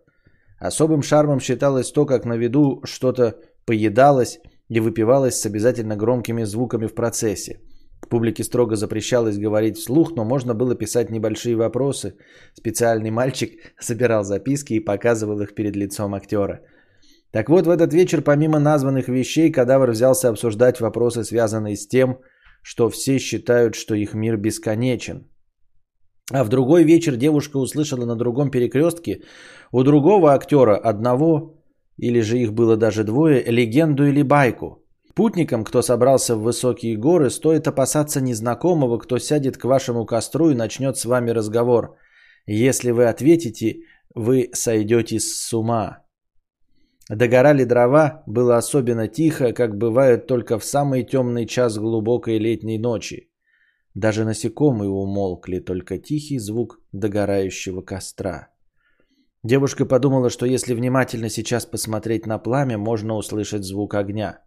[0.60, 3.36] Особым шармом считалось то, как на виду что-то
[3.68, 7.60] поедалось и выпивалось с обязательно громкими звуками в процессе–
[8.10, 12.16] Публике строго запрещалось говорить вслух, но можно было писать небольшие вопросы.
[12.54, 16.62] Специальный мальчик собирал записки и показывал их перед лицом актера.
[17.32, 22.20] Так вот, в этот вечер, помимо названных вещей, кадавр взялся обсуждать вопросы, связанные с тем,
[22.62, 25.28] что все считают, что их мир бесконечен.
[26.32, 29.22] А в другой вечер девушка услышала на другом перекрестке
[29.72, 31.64] у другого актера одного,
[31.98, 34.80] или же их было даже двое, легенду или байку–
[35.16, 40.56] Путникам, кто собрался в высокие горы, стоит опасаться незнакомого, кто сядет к вашему костру и
[40.56, 41.98] начнет с вами разговор.
[42.48, 43.82] Если вы ответите,
[44.16, 46.00] вы сойдете с ума.
[47.10, 53.30] Догорали дрова, было особенно тихо, как бывает только в самый темный час глубокой летней ночи.
[53.94, 58.48] Даже насекомые умолкли, только тихий звук догорающего костра.
[59.44, 64.43] Девушка подумала, что если внимательно сейчас посмотреть на пламя, можно услышать звук огня.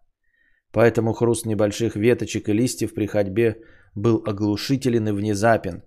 [0.77, 3.55] Поэтому хруст небольших веточек и листьев при ходьбе
[3.95, 5.81] был оглушителен и внезапен.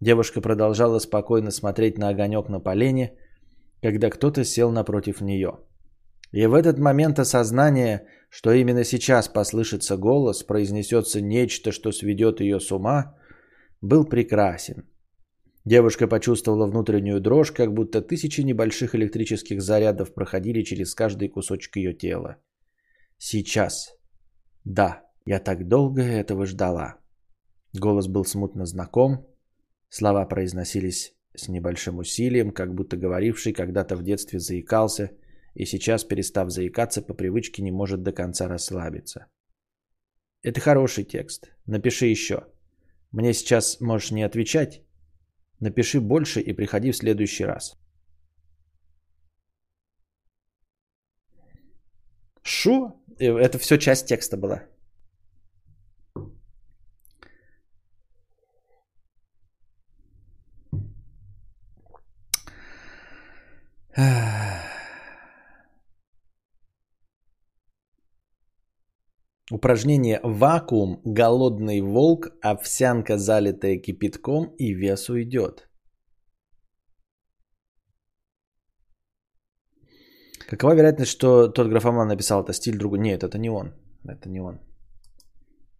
[0.00, 3.12] Девушка продолжала спокойно смотреть на огонек на полене,
[3.82, 5.60] когда кто-то сел напротив нее.
[6.32, 12.58] И в этот момент осознание, что именно сейчас послышится голос, произнесется нечто, что сведет ее
[12.58, 13.14] с ума,
[13.80, 14.88] был прекрасен.
[15.64, 21.94] Девушка почувствовала внутреннюю дрожь, как будто тысячи небольших электрических зарядов проходили через каждый кусочек ее
[21.94, 22.38] тела.
[23.18, 24.01] Сейчас.
[24.64, 26.98] Да, я так долго этого ждала.
[27.72, 29.26] Голос был смутно знаком.
[29.88, 35.10] Слова произносились с небольшим усилием, как будто говоривший когда-то в детстве заикался
[35.54, 39.26] и сейчас, перестав заикаться, по привычке не может до конца расслабиться.
[40.42, 41.52] Это хороший текст.
[41.66, 42.46] Напиши еще.
[43.10, 44.82] Мне сейчас можешь не отвечать.
[45.60, 47.78] Напиши больше и приходи в следующий раз.
[53.18, 54.62] Э, это все часть текста была.
[69.50, 75.68] Упражнение «Вакуум», «Голодный волк», «Овсянка, залитая кипятком» и «Вес уйдет».
[80.52, 82.98] Какова вероятность, что тот графоман написал это стиль другой?
[82.98, 83.72] Нет, это не он.
[84.04, 84.60] Это не он.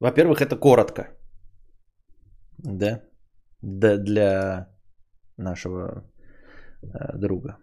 [0.00, 1.02] Во-первых, это коротко.
[2.58, 3.02] Да?
[3.60, 4.68] Да для
[5.36, 6.10] нашего
[6.82, 7.58] э, друга.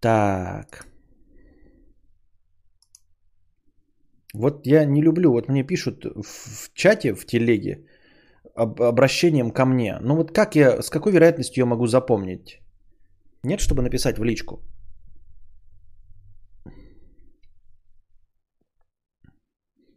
[0.00, 0.86] Так.
[4.34, 7.86] Вот я не люблю, вот мне пишут в чате, в телеге,
[8.56, 9.98] обращением ко мне.
[10.00, 12.60] Ну вот как я, с какой вероятностью я могу запомнить?
[13.42, 14.62] Нет, чтобы написать в личку.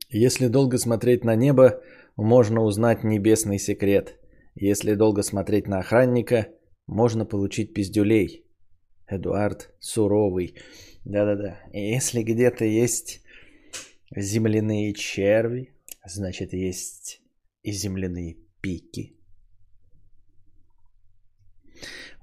[0.10, 1.82] Если долго смотреть на небо,
[2.17, 4.19] можно узнать небесный секрет.
[4.56, 6.49] Если долго смотреть на охранника,
[6.86, 8.45] можно получить пиздюлей.
[9.08, 10.56] Эдуард Суровый.
[11.06, 11.62] Да-да-да.
[11.71, 13.21] Если где-то есть
[14.15, 15.73] земляные черви,
[16.06, 17.21] значит есть
[17.63, 19.20] и земляные пики.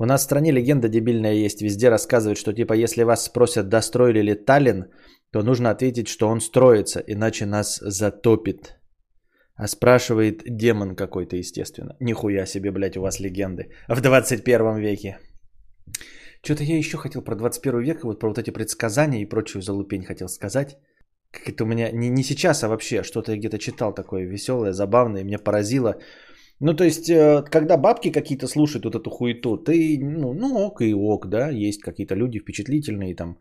[0.01, 1.63] У нас в стране легенда дебильная есть.
[1.63, 4.85] Везде рассказывают, что типа если вас спросят, достроили ли Таллин,
[5.33, 8.79] то нужно ответить, что он строится, иначе нас затопит.
[9.57, 11.97] А спрашивает демон какой-то, естественно.
[12.01, 13.73] Нихуя себе, блядь, у вас легенды.
[13.89, 15.19] В 21 веке.
[16.45, 20.05] Что-то я еще хотел про 21 век, вот про вот эти предсказания и прочую залупень
[20.05, 20.79] хотел сказать.
[21.33, 24.73] как это у меня, не, не сейчас, а вообще, что-то я где-то читал такое веселое,
[24.73, 25.97] забавное, меня поразило.
[26.61, 30.81] Ну, то есть, э, когда бабки какие-то слушают вот эту хуету, ты, ну, ну ок
[30.81, 33.39] и ок, да, есть какие-то люди впечатлительные, там,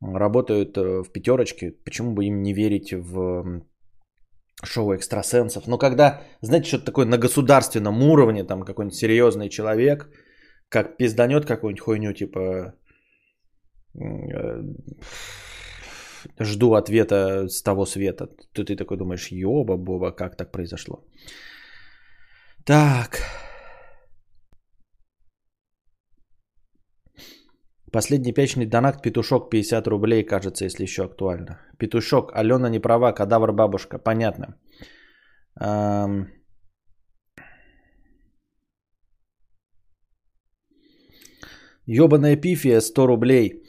[0.00, 3.62] работают э, в пятерочке, почему бы им не верить в
[4.64, 5.66] шоу экстрасенсов.
[5.66, 10.08] Но когда, знаете, что-то такое на государственном уровне, там какой-нибудь серьезный человек,
[10.70, 12.74] как пизданет какую-нибудь хуйню, типа
[13.94, 14.62] э,
[16.40, 18.28] жду ответа с того света.
[18.52, 21.04] То ты такой думаешь, ёба-боба, как так произошло?
[22.66, 23.20] Так.
[27.92, 31.60] Последний пятничный донат Петушок 50 рублей, кажется, если еще актуально.
[31.78, 33.98] Петушок, Алена не права, кадавр бабушка.
[33.98, 34.58] Понятно.
[35.60, 36.26] Эм...
[41.86, 43.65] Ёбаная пифия 100 рублей.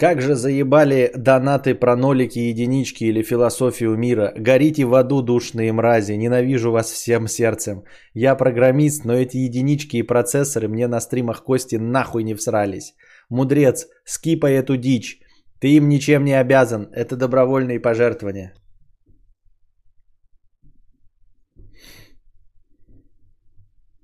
[0.00, 4.32] Как же заебали донаты про нолики, единички или философию мира.
[4.34, 6.16] Горите в аду, душные мрази.
[6.16, 7.84] Ненавижу вас всем сердцем.
[8.14, 12.94] Я программист, но эти единички и процессоры мне на стримах кости нахуй не всрались.
[13.28, 15.20] Мудрец, скипай эту дичь.
[15.60, 16.88] Ты им ничем не обязан.
[16.94, 18.54] Это добровольные пожертвования.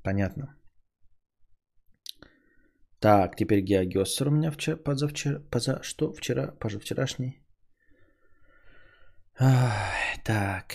[0.04, 0.56] Понятно.
[3.06, 6.12] Так, теперь Геогессер у меня вчера, позавчера, поза, что?
[6.12, 7.40] Вчера, позавчерашний.
[9.38, 10.74] Ах, так.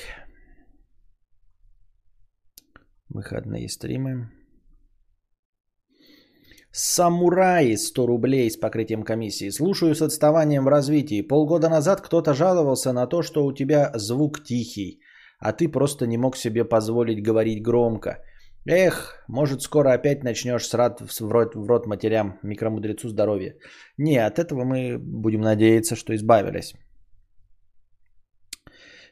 [3.09, 4.31] Выходные стримы.
[6.71, 9.49] Самураи 100 рублей с покрытием комиссии.
[9.49, 11.27] Слушаю с отставанием в развитии.
[11.27, 15.01] Полгода назад кто-то жаловался на то, что у тебя звук тихий,
[15.37, 18.23] а ты просто не мог себе позволить говорить громко.
[18.65, 23.55] Эх, может скоро опять начнешь срать в рот, в рот матерям, микромудрецу здоровья.
[23.97, 26.75] Не, от этого мы будем надеяться, что избавились.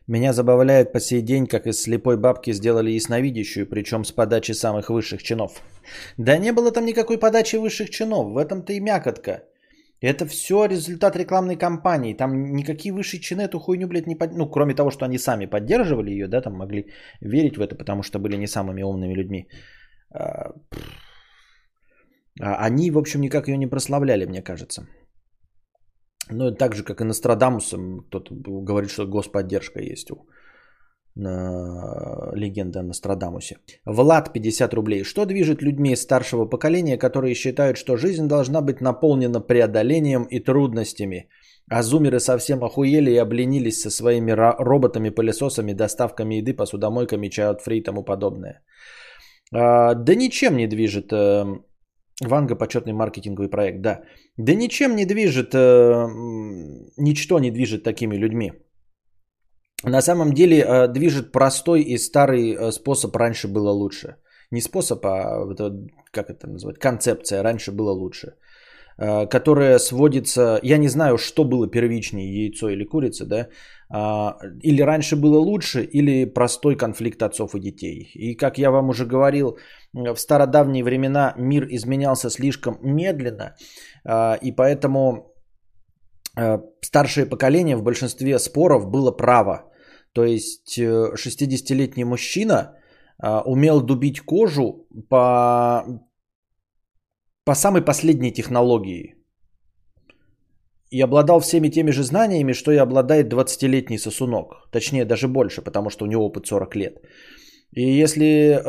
[0.08, 4.90] Меня забавляет по сей день, как из слепой бабки сделали ясновидящую, причем с подачи самых
[4.90, 5.62] высших чинов.
[6.18, 9.44] Да не было там никакой подачи высших чинов, в этом-то и мякотка.
[10.02, 12.18] Это все результат рекламной кампании.
[12.18, 14.32] Там никакие высшие чины эту хуйню, блядь, не под...
[14.32, 16.86] Ну, кроме того, что они сами поддерживали ее, да, там могли
[17.22, 19.50] верить в это, потому что были не самыми умными людьми.
[20.14, 20.54] А,
[22.42, 24.88] а они, в общем, никак ее не прославляли, мне кажется.
[26.32, 30.16] Ну, так же, как и Нострадамусом, кто-то говорит, что господдержка есть у
[32.36, 33.58] легенда о Нострадамусе.
[33.86, 35.04] Влад 50 рублей.
[35.04, 41.30] Что движет людьми старшего поколения, которые считают, что жизнь должна быть наполнена преодолением и трудностями?
[41.72, 47.84] А зумеры совсем охуели и обленились со своими роботами, пылесосами, доставками еды, посудомойками, free и
[47.84, 48.62] тому подобное.
[49.54, 51.46] А, да ничем не движет э,
[52.22, 54.02] Ванга почетный маркетинговый проект, да.
[54.38, 56.08] Да ничем не движет, э,
[56.98, 58.52] ничто не движет такими людьми.
[59.84, 64.16] На самом деле э, движет простой и старый э, способ раньше было лучше.
[64.52, 65.72] Не способ, а это,
[66.12, 68.34] как это назвать, концепция раньше было лучше.
[68.98, 73.48] Э, которая сводится, я не знаю, что было первичнее, яйцо или курица, да,
[73.92, 78.12] а, или раньше было лучше, или простой конфликт отцов и детей.
[78.14, 79.58] И как я вам уже говорил,
[79.94, 83.56] в стародавние времена мир изменялся слишком медленно,
[84.44, 85.34] и поэтому
[86.82, 89.69] старшее поколение в большинстве споров было право.
[90.14, 92.76] То есть 60-летний мужчина
[93.46, 95.84] умел дубить кожу по,
[97.46, 99.16] по самой последней технологии–
[100.92, 104.68] и обладал всеми теми же знаниями, что и обладает 20-летний сосунок.
[104.72, 106.98] Точнее, даже больше, потому что у него опыт 40 лет.
[107.72, 108.62] И если э,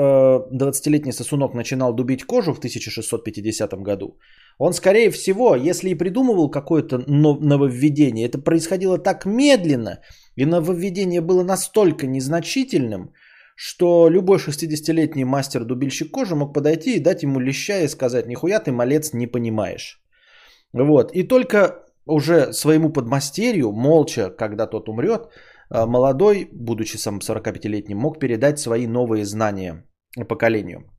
[0.53, 4.19] 20-летний сосунок начинал дубить кожу в 1650 году,
[4.59, 10.01] он, скорее всего, если и придумывал какое-то нововведение, это происходило так медленно,
[10.37, 13.13] и нововведение было настолько незначительным,
[13.57, 18.71] что любой 60-летний мастер-дубильщик кожи мог подойти и дать ему леща и сказать, нихуя ты,
[18.71, 20.03] малец, не понимаешь.
[20.73, 21.13] Вот.
[21.13, 25.29] И только уже своему подмастерью, молча, когда тот умрет,
[25.71, 29.85] молодой, будучи сам 45-летним, мог передать свои новые знания
[30.29, 30.91] поколению.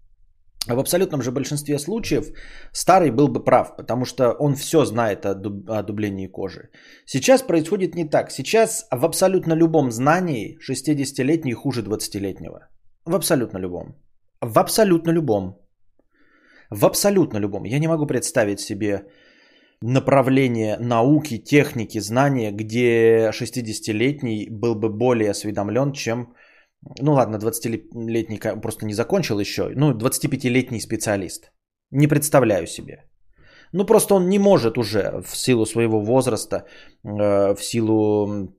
[0.67, 2.25] В абсолютном же большинстве случаев
[2.71, 6.69] старый был бы прав, потому что он все знает о, дуб, о дублении кожи.
[7.05, 8.31] Сейчас происходит не так.
[8.31, 12.69] Сейчас в абсолютно любом знании 60-летний хуже 20-летнего.
[13.05, 13.95] В абсолютно любом.
[14.41, 15.57] В абсолютно любом.
[16.69, 17.63] В абсолютно любом.
[17.65, 19.07] Я не могу представить себе
[19.81, 26.33] направление науки, техники, знания, где 60-летний был бы более осведомлен, чем,
[26.99, 31.51] ну ладно, 20-летний просто не закончил еще, ну 25-летний специалист.
[31.91, 33.09] Не представляю себе.
[33.73, 36.65] Ну просто он не может уже в силу своего возраста,
[37.03, 38.53] э, в силу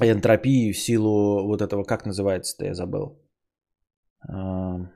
[0.00, 3.22] энтропии в силу вот этого, как называется-то, я забыл.
[4.28, 4.90] А,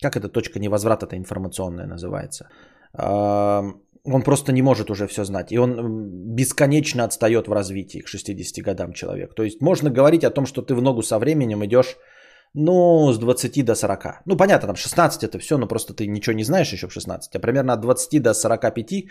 [0.00, 2.48] как эта точка невозврата-то информационная называется?
[4.10, 5.52] Он просто не может уже все знать.
[5.52, 9.34] И он бесконечно отстает в развитии к 60 годам человек.
[9.34, 11.96] То есть можно говорить о том, что ты в ногу со временем идешь,
[12.54, 14.22] ну, с 20 до 40.
[14.24, 17.36] Ну, понятно, там 16 это все, но просто ты ничего не знаешь еще в 16.
[17.36, 19.04] А примерно от 20 до 45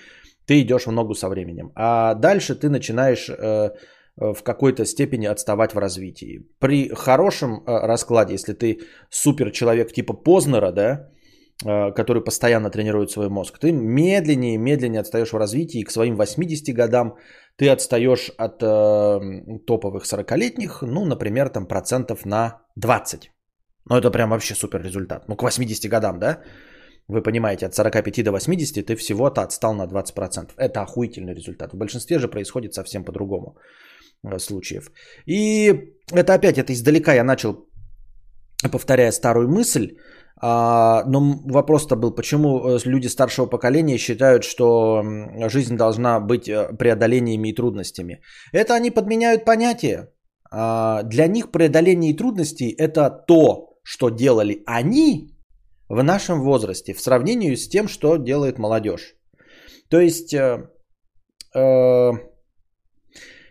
[0.45, 1.71] ты идешь в ногу со временем.
[1.75, 3.71] А дальше ты начинаешь э,
[4.15, 6.47] в какой-то степени отставать в развитии.
[6.59, 8.79] При хорошем э, раскладе, если ты
[9.09, 11.16] супер человек типа Познера, да, э,
[11.63, 16.15] который постоянно тренирует свой мозг, ты медленнее и медленнее отстаешь в развитии, и к своим
[16.15, 17.15] 80 годам
[17.55, 23.31] ты отстаешь от э, топовых 40-летних, ну, например, там процентов на 20.
[23.89, 25.27] Ну, это прям вообще супер результат.
[25.27, 26.41] Ну, к 80 годам, да?
[27.07, 30.51] Вы понимаете, от 45 до 80 ты всего-то отстал на 20%.
[30.57, 31.73] Это охуительный результат.
[31.73, 33.57] В большинстве же происходит совсем по-другому.
[34.23, 34.91] Э, случаев.
[35.25, 37.67] И это опять, это издалека я начал,
[38.71, 39.95] повторяя старую мысль,
[40.39, 45.03] но вопрос-то был, почему э, люди старшего поколения считают, что
[45.49, 48.21] жизнь должна быть э, преодолениями и трудностями.
[48.51, 50.09] Это они подменяют понятие.
[50.51, 55.33] А, для них преодоление и трудности– это то, что делали они
[55.89, 59.15] в нашем возрасте в сравнении с тем, что делает молодежь.
[59.89, 60.33] То есть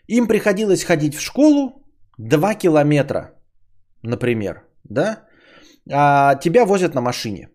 [0.06, 1.82] им приходилось ходить в школу
[2.18, 3.34] 2 километра,
[4.02, 5.25] например, да?
[5.90, 7.48] А тебя возят на машине.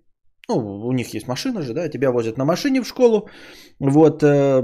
[0.49, 3.29] Ну, у них есть машина же, да, тебя возят на машине в школу,
[3.79, 4.61] вот, э,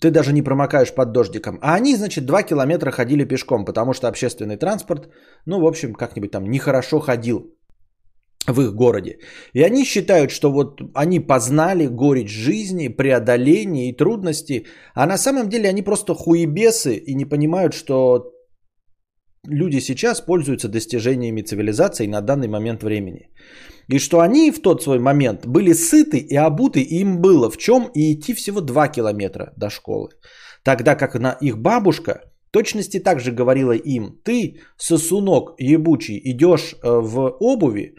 [0.00, 1.58] ты даже не промокаешь под дождиком.
[1.62, 5.08] А они, значит, 2 километра ходили пешком, потому что общественный транспорт,
[5.46, 7.54] ну, в общем, как-нибудь там нехорошо ходил
[8.46, 9.18] в их городе.
[9.52, 15.48] И они считают, что вот они познали горечь жизни, преодоление и трудности, а на самом
[15.48, 18.32] деле они просто хуебесы и не понимают, что
[19.46, 23.30] люди сейчас пользуются достижениями цивилизации на данный момент времени.
[23.88, 27.56] И что они в тот свой момент были сыты и обуты, и им было в
[27.56, 30.10] чем и идти всего 2 километра до школы.
[30.62, 32.20] Тогда как на их бабушка
[32.50, 37.94] точности также говорила им, ты, сосунок ебучий, идешь э, в обуви,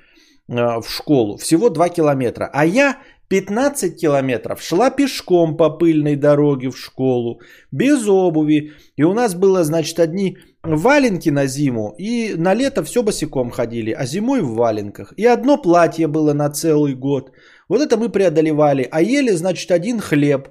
[0.51, 1.37] Э, в школу.
[1.37, 2.49] Всего 2 километра.
[2.51, 2.97] А я
[3.29, 7.39] 15 километров шла пешком по пыльной дороге в школу,
[7.71, 8.73] без обуви.
[8.97, 13.91] И у нас было, значит, одни валенки на зиму, и на лето все босиком ходили,
[13.91, 15.13] а зимой в валенках.
[15.17, 17.31] И одно платье было на целый год.
[17.69, 18.87] Вот это мы преодолевали.
[18.91, 20.49] А ели, значит, один хлеб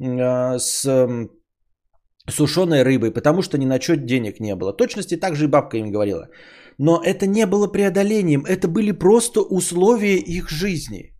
[0.00, 1.08] э, с
[2.28, 4.72] сушеной рыбой, потому что ни на что денег не было.
[4.72, 6.28] Точности также и бабка им говорила.
[6.78, 11.17] Но это не было преодолением, это были просто условия их жизни.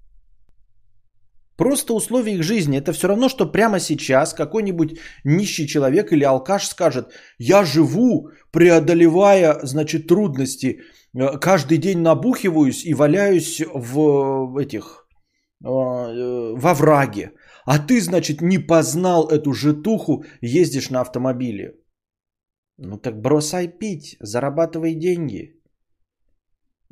[1.58, 2.78] Просто условия их жизни.
[2.78, 7.06] Это все равно, что прямо сейчас какой-нибудь нищий человек или алкаш скажет,
[7.38, 10.78] я живу, преодолевая, значит, трудности,
[11.14, 15.08] э, каждый день набухиваюсь и валяюсь в этих,
[15.64, 17.32] э, э, во враге.
[17.66, 21.74] А ты, значит, не познал эту житуху, ездишь на автомобиле.
[22.76, 25.57] Ну так бросай пить, зарабатывай деньги.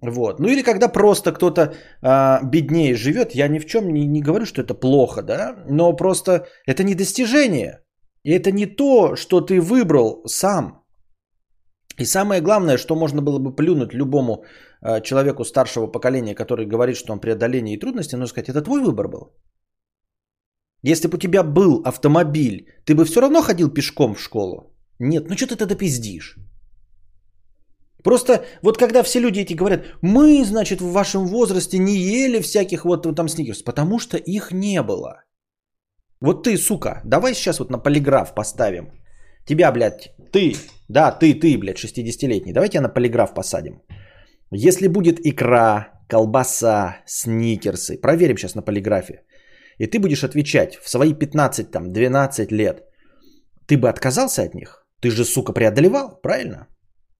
[0.02, 0.40] Вот.
[0.40, 4.44] Ну или когда просто кто-то а, беднее живет, я ни в чем не, не говорю,
[4.44, 7.82] что это плохо, да, но просто это не достижение.
[8.22, 10.84] И это не то, что ты выбрал сам.
[11.98, 14.44] И самое главное, что можно было бы плюнуть любому
[14.82, 18.82] а, человеку старшего поколения, который говорит, что он преодоление и трудности, нужно сказать, это твой
[18.82, 19.32] выбор был.
[20.82, 24.76] Если бы у тебя был автомобиль, ты бы все равно ходил пешком в школу.
[24.98, 26.36] Нет, ну что ты тогда пиздишь?
[28.06, 32.84] Просто вот когда все люди эти говорят, мы, значит, в вашем возрасте не ели всяких
[32.84, 35.24] вот там сникерс, потому что их не было.
[36.20, 38.92] Вот ты, сука, давай сейчас вот на полиграф поставим.
[39.44, 40.54] Тебя, блядь, ты,
[40.88, 43.82] да, ты, ты, блядь, 60-летний, давай тебя на полиграф посадим.
[44.52, 49.24] Если будет икра, колбаса, сникерсы, проверим сейчас на полиграфе,
[49.78, 52.84] и ты будешь отвечать в свои 15, там, 12 лет,
[53.66, 54.86] ты бы отказался от них?
[55.00, 56.68] Ты же, сука, преодолевал, правильно?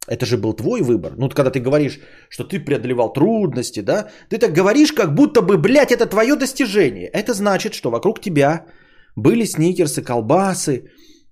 [0.09, 1.15] Это же был твой выбор.
[1.17, 1.99] Ну, когда ты говоришь,
[2.29, 7.09] что ты преодолевал трудности, да, ты так говоришь, как будто бы, блядь, это твое достижение.
[7.09, 8.67] Это значит, что вокруг тебя
[9.17, 10.85] были сникерсы, колбасы,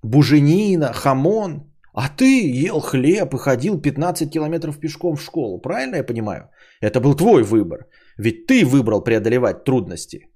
[0.03, 5.61] буженина, хамон, а ты ел хлеб и ходил 15 километров пешком в школу.
[5.61, 6.49] Правильно я понимаю?
[6.81, 7.87] Это был твой выбор.
[8.17, 10.27] Ведь ты выбрал преодолевать трудности.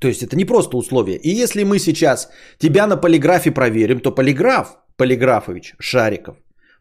[0.00, 1.18] То есть это не просто условие.
[1.18, 6.36] И если мы сейчас тебя на полиграфе проверим, то полиграф, Полиграфович Шариков,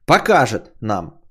[0.06, 1.22] покажет нам,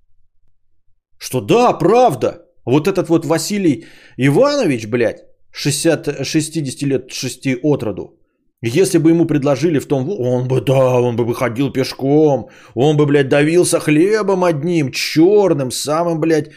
[1.19, 8.19] что да, правда, вот этот вот Василий Иванович, блядь, 60, 60 лет 6 от роду,
[8.63, 13.07] Если бы ему предложили в том, он бы, да, он бы выходил пешком, он бы,
[13.07, 16.51] блядь, давился хлебом одним, черным, самым, блядь,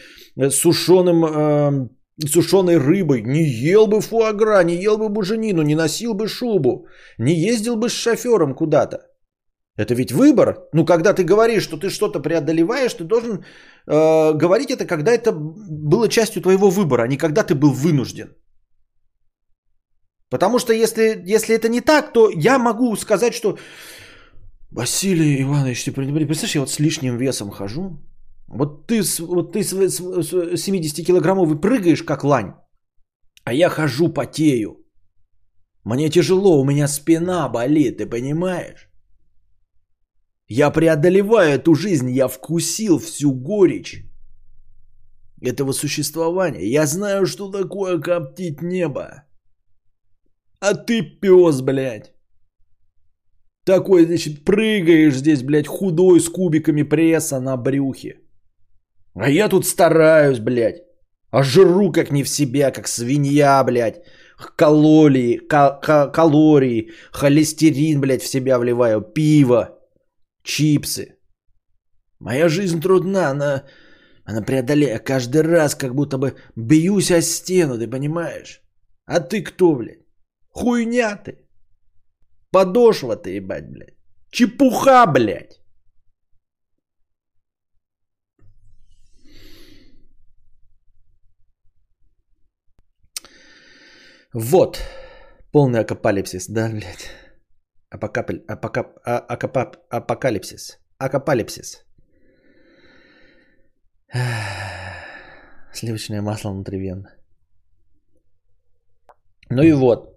[0.50, 1.90] сушеным, э,
[2.26, 6.88] сушеной рыбой, не ел бы фуагра, не ел бы буженину, не носил бы шубу,
[7.18, 8.98] не ездил бы с шофером куда-то.
[9.78, 10.68] Это ведь выбор.
[10.74, 13.44] Ну, когда ты говоришь, что ты что-то преодолеваешь, ты должен
[13.86, 18.36] э, говорить это, когда это было частью твоего выбора, а не когда ты был вынужден.
[20.30, 23.58] Потому что если, если это не так, то я могу сказать, что
[24.72, 28.00] Василий Иванович, ты представляешь, я вот с лишним весом хожу.
[28.48, 32.54] Вот ты, вот ты с 70-килограммовый прыгаешь, как лань,
[33.44, 34.78] а я хожу потею.
[35.84, 38.87] Мне тяжело, у меня спина болит, ты понимаешь?
[40.50, 44.06] Я преодолеваю эту жизнь, я вкусил всю горечь
[45.42, 46.66] этого существования.
[46.72, 49.24] Я знаю, что такое коптить небо.
[50.60, 52.14] А ты пес, блядь.
[53.66, 58.22] Такой, значит, прыгаешь здесь, блядь, худой с кубиками пресса на брюхе.
[59.16, 60.84] А я тут стараюсь, блядь.
[61.30, 64.02] А жру как не в себя, как свинья, блядь.
[64.56, 69.77] Калории, ка- калории, холестерин, блядь, в себя вливаю, пиво,
[70.48, 71.18] чипсы.
[72.20, 73.64] Моя жизнь трудна, она,
[74.26, 78.62] она преодолея каждый раз, как будто бы бьюсь о стену, ты понимаешь?
[79.06, 80.06] А ты кто, блядь?
[80.50, 81.48] Хуйня ты.
[82.52, 83.98] Подошва ты, ебать, блядь.
[84.32, 85.62] Чепуха, блядь.
[94.34, 94.80] Вот.
[95.52, 97.27] Полный акапалипсис, да, блядь.
[97.98, 100.80] Апокапель, апокап, а, акапап, апокалипсис.
[101.00, 101.84] Акапалипсис.
[105.74, 107.10] Сливочное масло внутривенно.
[109.50, 110.14] Ну и вот.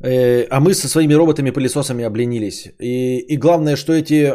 [0.00, 2.66] Э, а мы со своими роботами-пылесосами обленились.
[2.78, 4.32] И, и главное, что эти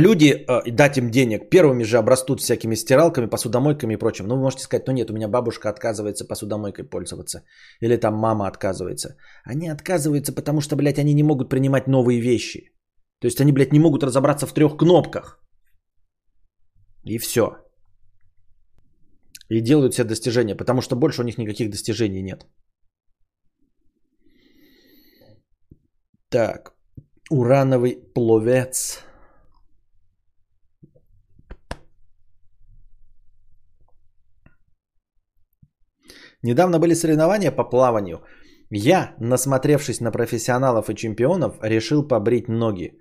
[0.00, 4.26] люди, э, дать им денег, первыми же обрастут всякими стиралками, посудомойками и прочим.
[4.26, 7.44] Ну, вы можете сказать, ну нет, у меня бабушка отказывается посудомойкой пользоваться.
[7.80, 9.16] Или там мама отказывается.
[9.44, 12.72] Они отказываются, потому что, блядь, они не могут принимать новые вещи.
[13.20, 15.38] То есть они, блядь, не могут разобраться в трех кнопках.
[17.04, 17.44] И все.
[19.50, 22.46] И делают все достижения, потому что больше у них никаких достижений нет.
[26.30, 26.72] Так,
[27.30, 29.02] урановый пловец.
[36.42, 38.22] Недавно были соревнования по плаванию.
[38.70, 42.98] Я, насмотревшись на профессионалов и чемпионов, решил побрить ноги.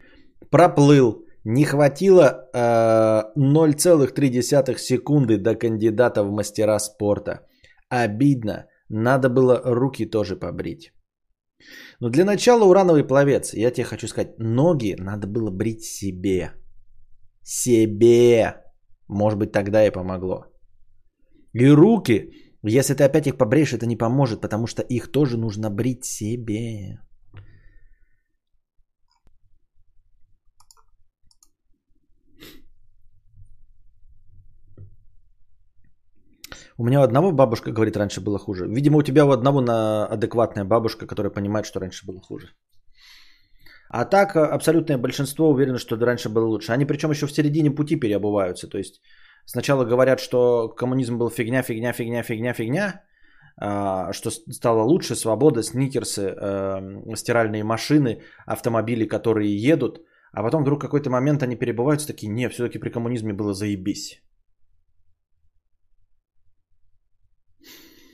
[0.49, 1.25] Проплыл.
[1.43, 7.39] Не хватило э, 0,3 секунды до кандидата в мастера спорта.
[7.89, 8.67] Обидно.
[8.89, 10.91] Надо было руки тоже побрить.
[11.99, 13.53] Но для начала урановый пловец.
[13.53, 16.51] Я тебе хочу сказать, ноги надо было брить себе.
[17.43, 18.55] Себе.
[19.07, 20.45] Может быть, тогда и помогло.
[21.53, 25.69] И руки если ты опять их побреешь, это не поможет, потому что их тоже нужно
[25.69, 26.99] брить себе.
[36.77, 38.65] У меня у одного бабушка говорит, раньше было хуже.
[38.67, 42.47] Видимо, у тебя у одного на адекватная бабушка, которая понимает, что раньше было хуже.
[43.89, 46.71] А так абсолютное большинство уверено, что раньше было лучше.
[46.71, 48.67] Они причем еще в середине пути переобуваются.
[48.67, 49.01] То есть
[49.45, 53.01] Сначала говорят, что коммунизм был фигня, фигня, фигня, фигня, фигня,
[53.57, 60.81] а, что стало лучше, свобода, сникерсы, эм, стиральные машины, автомобили, которые едут, а потом вдруг
[60.81, 64.21] какой-то момент они перебываются такие, не, все-таки при коммунизме было заебись.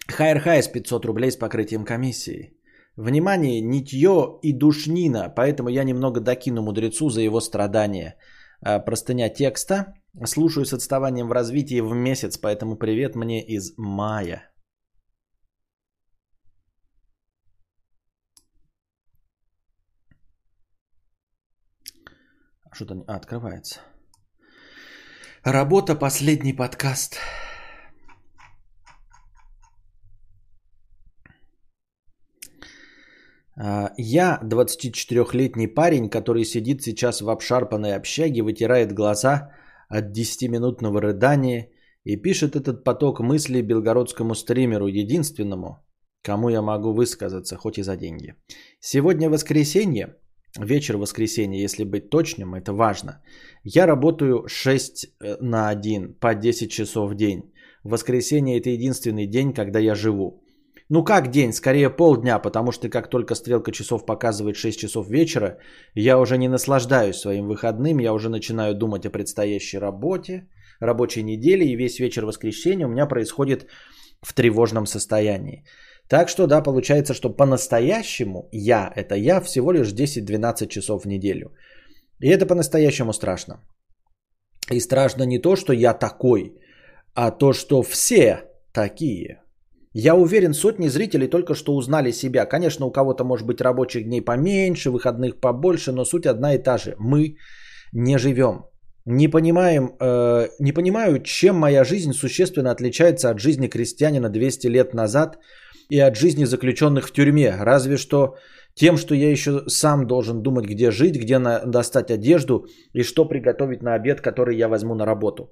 [0.08, 2.54] Хайр Хайс 500 рублей с покрытием комиссии.
[2.96, 8.16] Внимание, нитье и душнина, поэтому я немного докину мудрецу за его страдания.
[8.62, 9.94] А, простыня текста–
[10.26, 14.52] Слушаю с отставанием в развитии в месяц, поэтому привет мне из мая.
[22.72, 23.04] Что-то не...
[23.08, 23.80] А, открывается.
[25.44, 27.20] Работа последний подкаст.
[33.56, 39.54] А, я 24-летний парень, который сидит сейчас в обшарпанной общаге, вытирает глаза–
[39.90, 41.70] от 10-минутного рыдания
[42.04, 45.86] и пишет этот поток мыслей белгородскому стримеру, единственному,
[46.24, 48.36] кому я могу высказаться, хоть и за деньги.
[48.80, 50.16] Сегодня воскресенье,
[50.60, 53.22] вечер воскресенья, если быть точным, это важно.
[53.64, 57.54] Я работаю 6 э, на 1 по 10 часов в день.
[57.84, 60.44] Воскресенье это единственный день, когда я живу.
[60.90, 61.52] Ну как день?
[61.52, 65.58] Скорее полдня, потому что как только стрелка часов показывает 6 часов вечера,
[65.96, 70.48] я уже не наслаждаюсь своим выходным, я уже начинаю думать о предстоящей работе,
[70.80, 73.68] рабочей неделе, и весь вечер воскресенья у меня происходит
[74.22, 75.66] в тревожном состоянии.
[76.10, 81.52] Так что да, получается, что по-настоящему я, это я, всего лишь 10-12 часов в неделю.
[82.22, 83.60] И это по-настоящему страшно.
[84.72, 86.54] И страшно не то, что я такой,
[87.14, 89.42] а то, что все такие.
[90.00, 92.46] Я уверен, сотни зрителей только что узнали себя.
[92.46, 96.78] Конечно, у кого-то может быть рабочих дней поменьше, выходных побольше, но суть одна и та
[96.78, 96.96] же.
[97.00, 97.38] Мы
[97.94, 98.66] не живем.
[99.06, 104.94] Не, понимаем, э, не понимаю, чем моя жизнь существенно отличается от жизни крестьянина 200 лет
[104.94, 105.40] назад
[105.90, 107.56] и от жизни заключенных в тюрьме.
[107.60, 108.36] Разве что
[108.76, 113.26] тем, что я еще сам должен думать, где жить, где на, достать одежду и что
[113.26, 115.50] приготовить на обед, который я возьму на работу.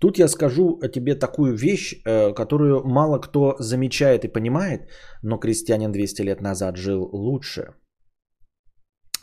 [0.00, 4.88] Тут я скажу тебе такую вещь, э, которую мало кто замечает и понимает,
[5.22, 7.74] но крестьянин 200 лет назад жил лучше.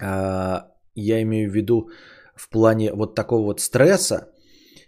[0.01, 1.89] А, я имею в виду
[2.35, 4.29] в плане вот такого вот стресса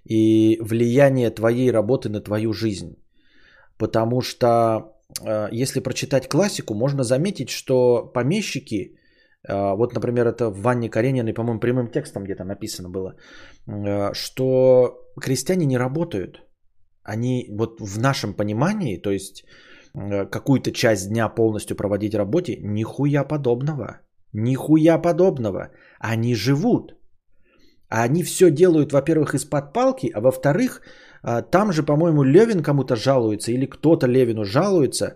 [0.03, 2.95] и влияния твоей работы на твою жизнь.
[3.77, 4.45] Потому что
[5.21, 8.97] э, если прочитать классику, можно заметить, что помещики,
[9.47, 13.15] вот, например, это в Ванне Карениной, по-моему, прямым текстом где-то написано было,
[14.13, 16.41] что крестьяне не работают.
[17.05, 19.43] Они вот в нашем понимании, то есть
[19.93, 23.99] э, какую-то часть дня полностью проводить работе, нихуя подобного.
[24.33, 25.69] Нихуя подобного.
[25.99, 26.95] Они живут.
[27.89, 30.81] А они все делают, во-первых, из-под палки, а во-вторых,
[31.23, 35.15] э, там же, по-моему, Левин кому-то жалуется, или кто-то Левину жалуется, э,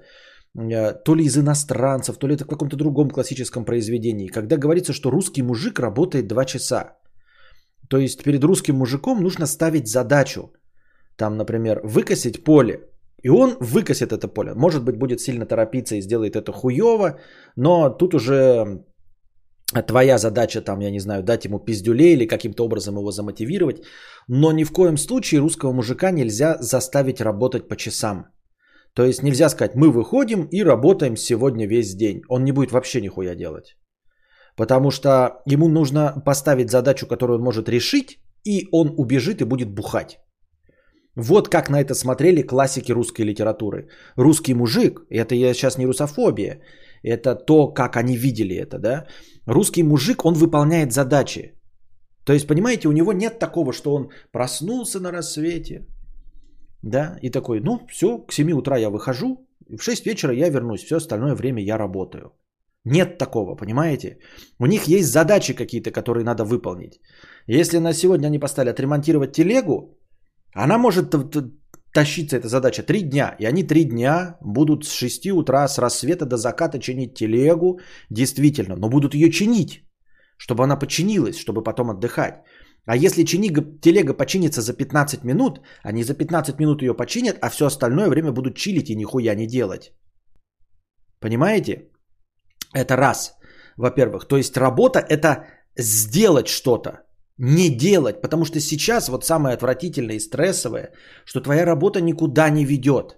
[0.55, 5.11] то ли из иностранцев, то ли это в каком-то другом классическом произведении, когда говорится, что
[5.11, 6.97] русский мужик работает 2 часа.
[7.89, 10.51] То есть перед русским мужиком нужно ставить задачу.
[11.17, 12.79] Там, например, выкосить поле.
[13.23, 14.53] И он выкосит это поле.
[14.55, 17.19] Может быть, будет сильно торопиться и сделает это хуево,
[17.55, 18.85] но тут уже
[19.87, 23.83] твоя задача, там, я не знаю, дать ему пиздюлей или каким-то образом его замотивировать.
[24.27, 28.25] Но ни в коем случае русского мужика нельзя заставить работать по часам.
[28.93, 32.21] То есть нельзя сказать, мы выходим и работаем сегодня весь день.
[32.27, 33.77] Он не будет вообще нихуя делать.
[34.55, 39.73] Потому что ему нужно поставить задачу, которую он может решить, и он убежит и будет
[39.73, 40.19] бухать.
[41.15, 43.89] Вот как на это смотрели классики русской литературы.
[44.17, 46.61] Русский мужик, это я сейчас не русофобия,
[47.03, 49.05] это то, как они видели это, да.
[49.45, 51.53] Русский мужик, он выполняет задачи.
[52.25, 55.87] То есть, понимаете, у него нет такого, что он проснулся на рассвете,
[56.81, 60.83] да, и такой, ну, все, к 7 утра я выхожу, в 6 вечера я вернусь,
[60.83, 62.33] все остальное время я работаю.
[62.85, 64.17] Нет такого, понимаете?
[64.59, 66.99] У них есть задачи какие-то, которые надо выполнить.
[67.47, 69.99] Если на сегодня они поставили отремонтировать телегу,
[70.53, 71.13] она может
[71.93, 73.35] тащиться, эта задача, три дня.
[73.39, 78.75] И они три дня будут с 6 утра, с рассвета до заката чинить телегу, действительно,
[78.77, 79.83] но будут ее чинить,
[80.37, 82.43] чтобы она починилась, чтобы потом отдыхать.
[82.85, 87.49] А если чинига, телега починится за 15 минут, они за 15 минут ее починят, а
[87.49, 89.93] все остальное время будут чилить и нихуя не делать.
[91.19, 91.89] Понимаете?
[92.73, 93.37] Это раз,
[93.77, 94.27] во-первых.
[94.27, 95.45] То есть работа это
[95.77, 96.91] сделать что-то,
[97.37, 98.21] не делать.
[98.21, 100.93] Потому что сейчас вот самое отвратительное и стрессовое,
[101.25, 103.17] что твоя работа никуда не ведет.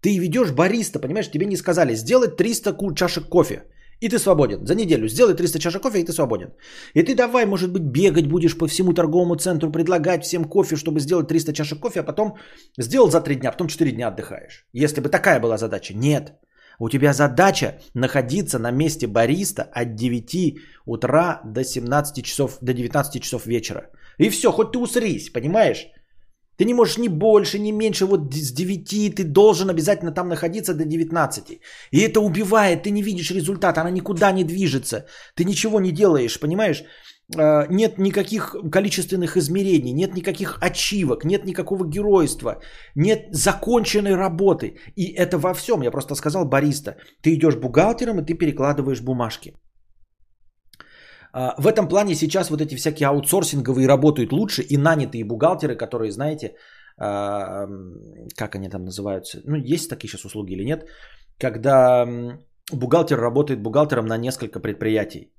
[0.00, 3.64] Ты ведешь бариста, понимаешь, тебе не сказали сделать 300 чашек кофе.
[4.00, 4.66] И ты свободен.
[4.66, 6.48] За неделю сделай 300 чашек кофе, и ты свободен.
[6.94, 11.00] И ты давай, может быть, бегать будешь по всему торговому центру, предлагать всем кофе, чтобы
[11.00, 12.36] сделать 300 чашек кофе, а потом
[12.78, 14.66] сделал за 3 дня, а потом 4 дня отдыхаешь.
[14.72, 15.94] Если бы такая была задача.
[15.94, 16.34] Нет.
[16.78, 23.22] У тебя задача находиться на месте бариста от 9 утра до 17 часов, до 19
[23.22, 23.90] часов вечера.
[24.18, 25.86] И все, хоть ты усрись, понимаешь?
[26.56, 28.06] Ты не можешь ни больше, ни меньше.
[28.06, 31.60] Вот с 9 ты должен обязательно там находиться до 19.
[31.92, 35.06] И это убивает, ты не видишь результата, она никуда не движется.
[35.34, 36.84] Ты ничего не делаешь, понимаешь?
[37.36, 42.60] А, нет никаких количественных измерений, нет никаких ачивок, нет никакого геройства,
[42.94, 44.76] нет законченной работы.
[44.96, 46.96] И это во всем, я просто сказал бариста.
[47.22, 49.54] Ты идешь бухгалтером и ты перекладываешь бумажки.
[51.36, 56.10] А, в этом плане сейчас вот эти всякие аутсорсинговые работают лучше и нанятые бухгалтеры, которые,
[56.10, 56.54] знаете,
[56.98, 57.66] а,
[58.36, 60.86] как они там называются, ну есть такие сейчас услуги или нет,
[61.38, 62.06] когда
[62.72, 65.30] бухгалтер работает бухгалтером на несколько предприятий.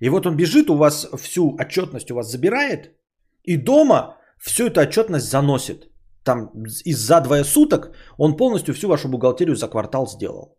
[0.00, 2.96] И вот он бежит, у вас всю отчетность у вас забирает,
[3.44, 5.90] и дома всю эту отчетность заносит.
[6.24, 6.50] Там
[6.86, 10.56] из-за двое суток он полностью всю вашу бухгалтерию за квартал сделал.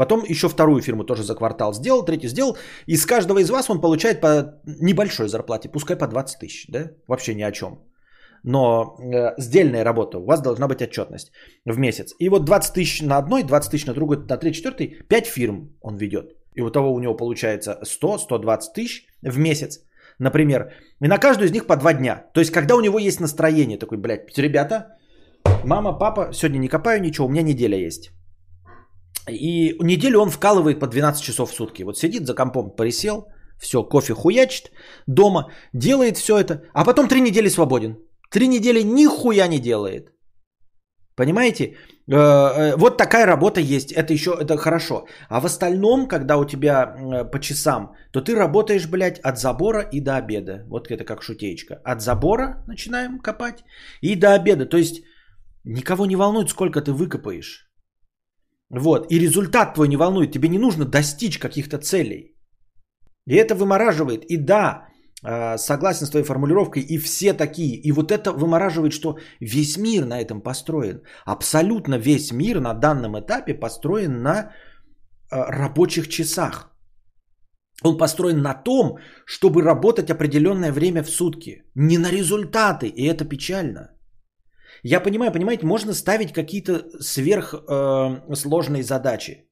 [0.00, 2.56] Потом еще вторую фирму тоже за квартал сделал, третью сделал.
[2.86, 6.90] И с каждого из вас он получает по небольшой зарплате, пускай по 20 тысяч, да?
[7.06, 7.78] Вообще ни о чем.
[8.44, 11.32] но э, сдельная работа, у вас должна быть отчетность
[11.66, 12.14] в месяц.
[12.18, 15.68] И вот 20 тысяч на одной, 20 тысяч на другой, на третьей, четвертой, 5 фирм
[15.82, 16.32] он ведет.
[16.56, 19.80] И у того у него получается 100-120 тысяч в месяц,
[20.18, 20.72] например.
[21.02, 22.24] И на каждую из них по 2 дня.
[22.32, 24.96] То есть, когда у него есть настроение, такой, блядь, ребята,
[25.64, 28.12] мама, папа, сегодня не копаю ничего, у меня неделя есть.
[29.28, 31.82] И неделю он вкалывает по 12 часов в сутки.
[31.82, 33.26] Вот сидит за компом, присел,
[33.60, 34.72] все, кофе хуячит
[35.06, 37.96] дома, делает все это, а потом три недели свободен.
[38.30, 40.12] Три недели нихуя не делает.
[41.16, 41.76] Понимаете?
[42.08, 43.92] Э, э, вот такая работа есть.
[43.92, 45.06] Это еще это хорошо.
[45.28, 49.80] А в остальном, когда у тебя э, по часам, то ты работаешь, блядь, от забора
[49.92, 50.64] и до обеда.
[50.68, 51.74] Вот это как шутеечка.
[51.84, 53.64] От забора начинаем копать
[54.00, 54.66] и до обеда.
[54.66, 55.02] То есть
[55.64, 57.69] никого не волнует, сколько ты выкопаешь.
[58.70, 59.12] Вот.
[59.12, 60.32] И результат твой не волнует.
[60.32, 62.36] Тебе не нужно достичь каких-то целей.
[63.26, 64.24] И это вымораживает.
[64.24, 64.90] И да,
[65.22, 67.76] а, согласен с твоей формулировкой, и все такие.
[67.76, 71.02] И вот это вымораживает, что весь мир на этом построен.
[71.26, 74.52] Абсолютно весь мир на данном этапе построен на
[75.30, 76.70] а, рабочих часах.
[77.82, 81.64] Он построен на том, чтобы работать определенное время в сутки.
[81.74, 83.90] Не на результаты, и это печально.
[84.82, 89.46] Я понимаю, понимаете, можно ставить какие-то сверхсложные э, задачи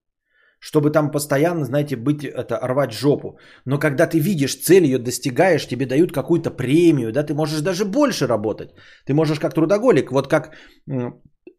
[0.61, 3.39] чтобы там постоянно, знаете, быть, это, рвать жопу.
[3.65, 7.85] Но когда ты видишь цель, ее достигаешь, тебе дают какую-то премию, да, ты можешь даже
[7.85, 8.71] больше работать.
[9.07, 10.57] Ты можешь как трудоголик, вот как
[10.91, 11.13] э,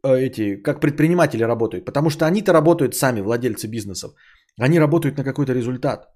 [0.04, 4.12] эти, как предприниматели работают, потому что они-то работают сами, владельцы бизнесов.
[4.60, 6.10] Они работают на какой-то результат.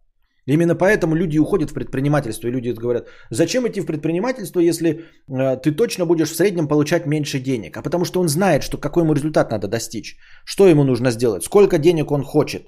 [0.48, 5.58] Именно поэтому люди уходят в предпринимательство, и люди говорят, зачем идти в предпринимательство, если э,
[5.58, 7.78] ты точно будешь в среднем получать меньше денег?
[7.78, 11.44] А потому что он знает, что какой ему результат надо достичь, что ему нужно сделать,
[11.44, 12.68] сколько денег он хочет,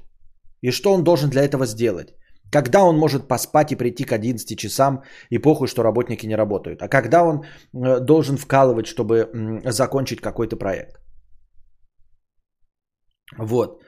[0.61, 2.13] и что он должен для этого сделать.
[2.51, 6.81] Когда он может поспать и прийти к 11 часам, и похуй, что работники не работают.
[6.81, 7.41] А когда он
[7.73, 11.01] э, должен вкалывать, чтобы закончить какой-то проект.
[13.37, 13.81] Вот.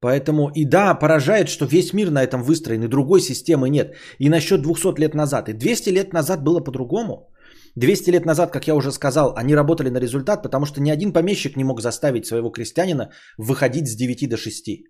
[0.00, 3.94] Поэтому и да, поражает, что весь мир на этом выстроен, и другой системы нет.
[4.18, 5.48] И насчет 200 лет назад.
[5.48, 7.30] И 200 лет назад было по-другому.
[7.76, 11.12] 200 лет назад, как я уже сказал, они работали на результат, потому что ни один
[11.12, 14.84] помещик не мог заставить своего крестьянина выходить с 9 до 6.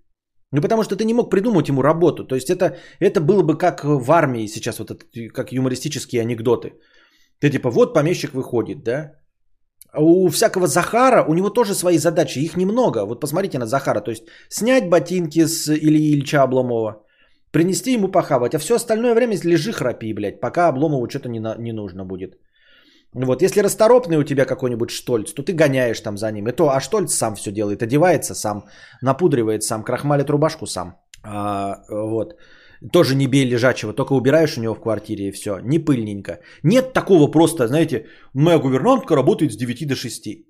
[0.52, 2.24] Ну, потому что ты не мог придумать ему работу.
[2.24, 5.04] То есть это, это было бы как в армии сейчас, вот это,
[5.34, 6.74] как юмористические анекдоты.
[7.40, 9.12] Ты типа, вот помещик выходит, да?
[9.96, 13.06] У всякого Захара, у него тоже свои задачи, их немного.
[13.06, 17.02] Вот посмотрите на Захара, то есть снять ботинки с Ильи Ильича Обломова,
[17.50, 21.56] принести ему похавать, а все остальное время лежи храпи, блядь, пока Обломову что-то не, на,
[21.58, 22.34] не нужно будет.
[23.14, 26.48] Вот, если расторопный у тебя какой-нибудь Штольц, то ты гоняешь там за ним.
[26.48, 28.64] И то, а Штольц сам все делает, одевается сам,
[29.02, 30.96] напудривает сам, крахмалит рубашку сам.
[31.22, 32.34] А, вот.
[32.92, 35.58] Тоже не бей лежачего, только убираешь у него в квартире и все.
[35.58, 36.40] Не пыльненько.
[36.62, 40.46] Нет такого просто, знаете, моя гувернантка работает с 9 до 6.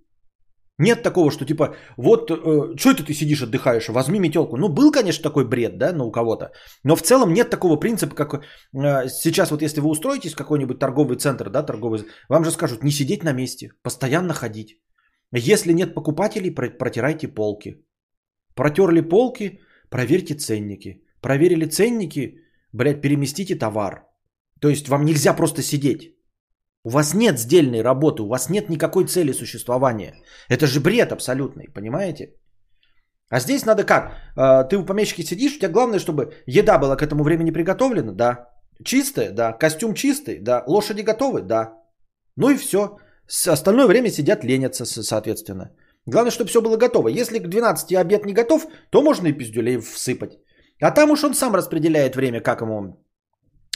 [0.78, 4.56] Нет такого, что типа, вот, э, что это ты сидишь, отдыхаешь, возьми метелку.
[4.56, 6.52] Ну, был, конечно, такой бред, да, ну, у кого-то.
[6.84, 10.78] Но в целом нет такого принципа, как э, сейчас вот если вы устроитесь в какой-нибудь
[10.78, 14.78] торговый центр, да, торговый, вам же скажут, не сидеть на месте, постоянно ходить.
[15.32, 17.82] Если нет покупателей, протирайте полки.
[18.54, 21.05] Протерли полки, проверьте ценники.
[21.20, 22.38] Проверили ценники,
[22.72, 24.06] блядь, переместите товар.
[24.60, 26.16] То есть вам нельзя просто сидеть.
[26.84, 30.14] У вас нет сдельной работы, у вас нет никакой цели существования.
[30.48, 32.34] Это же бред абсолютный, понимаете?
[33.28, 34.12] А здесь надо как?
[34.36, 38.12] А, ты у помещики сидишь, у тебя главное, чтобы еда была к этому времени приготовлена,
[38.12, 38.48] да.
[38.84, 39.52] Чистая, да.
[39.52, 40.62] Костюм чистый, да.
[40.66, 41.72] Лошади готовы, да.
[42.36, 42.98] Ну и все.
[43.48, 45.72] Остальное время сидят, ленятся, соответственно.
[46.06, 47.08] Главное, чтобы все было готово.
[47.08, 50.38] Если к 12 обед не готов, то можно и пиздюлей всыпать.
[50.80, 52.96] А там уж он сам распределяет время, как ему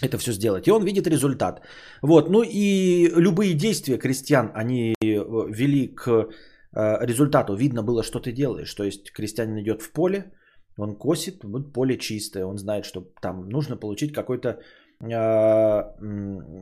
[0.02, 0.66] это все сделать.
[0.66, 1.60] И он видит результат.
[2.02, 2.30] Вот.
[2.30, 5.06] Ну и любые действия крестьян, они э,
[5.50, 7.54] вели к э, результату.
[7.54, 8.74] Видно было, что ты делаешь.
[8.74, 10.32] То есть крестьянин идет в поле,
[10.78, 14.60] он косит, вот поле чистое, он знает, что там нужно получить какой-то
[15.00, 15.82] э,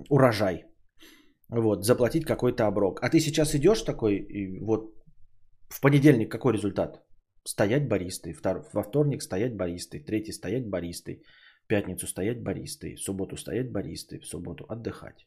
[0.08, 0.64] урожай.
[1.50, 3.00] Вот, заплатить какой-то оброк.
[3.02, 4.92] А ты сейчас идешь такой, и вот
[5.70, 7.02] в понедельник какой результат?
[7.44, 8.36] Стоять баристой.
[8.72, 10.00] Во вторник стоять баристой.
[10.00, 11.22] Третий стоять баристой
[11.68, 15.26] пятницу стоять баристой, в субботу стоять баристой, в субботу отдыхать.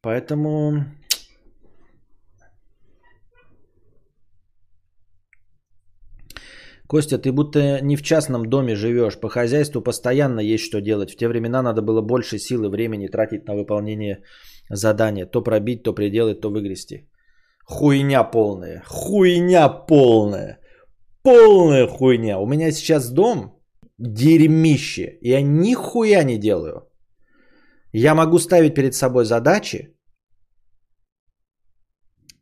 [0.00, 0.84] Поэтому
[6.88, 9.20] Костя, ты будто не в частном доме живешь.
[9.20, 11.12] По хозяйству постоянно есть что делать.
[11.12, 14.22] В те времена надо было больше силы, времени тратить на выполнение
[14.68, 15.26] задания.
[15.26, 17.08] То пробить, то приделать, то выгрести.
[17.72, 18.82] Хуйня полная.
[18.86, 20.58] Хуйня полная.
[21.22, 22.38] Полная хуйня.
[22.38, 23.52] У меня сейчас дом,
[23.98, 25.18] дерьмище.
[25.22, 26.88] Я нихуя не делаю.
[27.92, 29.92] Я могу ставить перед собой задачи,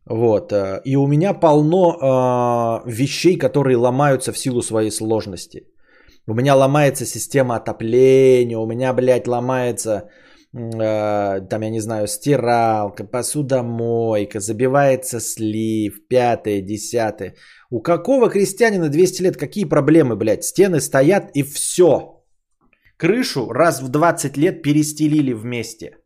[0.05, 5.67] вот, э, и у меня полно э, вещей, которые ломаются в силу своей сложности.
[6.27, 10.09] У меня ломается система отопления, у меня, блядь, ломается,
[10.53, 17.35] там, я не знаю, стиралка, посудомойка, забивается слив, пятое, десятое.
[17.69, 20.43] У какого крестьянина 200 лет какие проблемы, блядь?
[20.43, 22.21] Стены стоят и все.
[22.97, 25.97] Крышу раз в 20 лет перестелили вместе.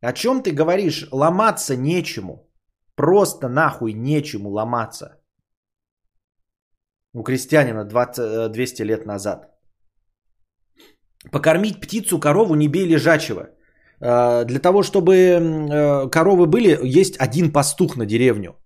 [0.00, 1.08] О чем ты говоришь?
[1.12, 2.50] Ломаться нечему.
[2.96, 5.22] Просто нахуй нечему ломаться.
[7.14, 9.50] У крестьянина 20, 200 э, лет назад.
[11.30, 13.50] Покормить птицу, корову не бей лежачего.
[14.02, 18.56] Э, для того, чтобы э, коровы были, есть один пастух на деревню.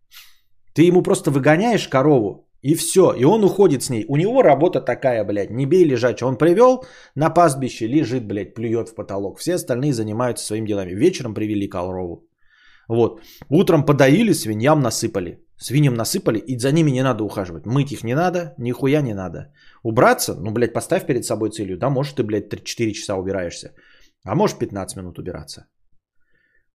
[0.75, 4.05] Ты ему просто выгоняешь корову, и все, и он уходит с ней.
[4.09, 6.29] У него работа такая, блядь, не бей лежачего.
[6.29, 6.85] Он привел
[7.15, 9.39] на пастбище, лежит, блядь, плюет в потолок.
[9.39, 10.95] Все остальные занимаются своими делами.
[10.95, 12.29] Вечером привели корову.
[12.89, 13.21] Вот.
[13.51, 15.39] Утром подоили, свиньям насыпали.
[15.59, 17.67] Свиньям насыпали, и за ними не надо ухаживать.
[17.67, 19.53] Мыть их не надо, нихуя не надо.
[19.83, 21.79] Убраться, ну, блядь, поставь перед собой целью.
[21.79, 23.73] Да, может, ты, блядь, 3-4 часа убираешься.
[24.27, 25.67] А может, 15 минут убираться.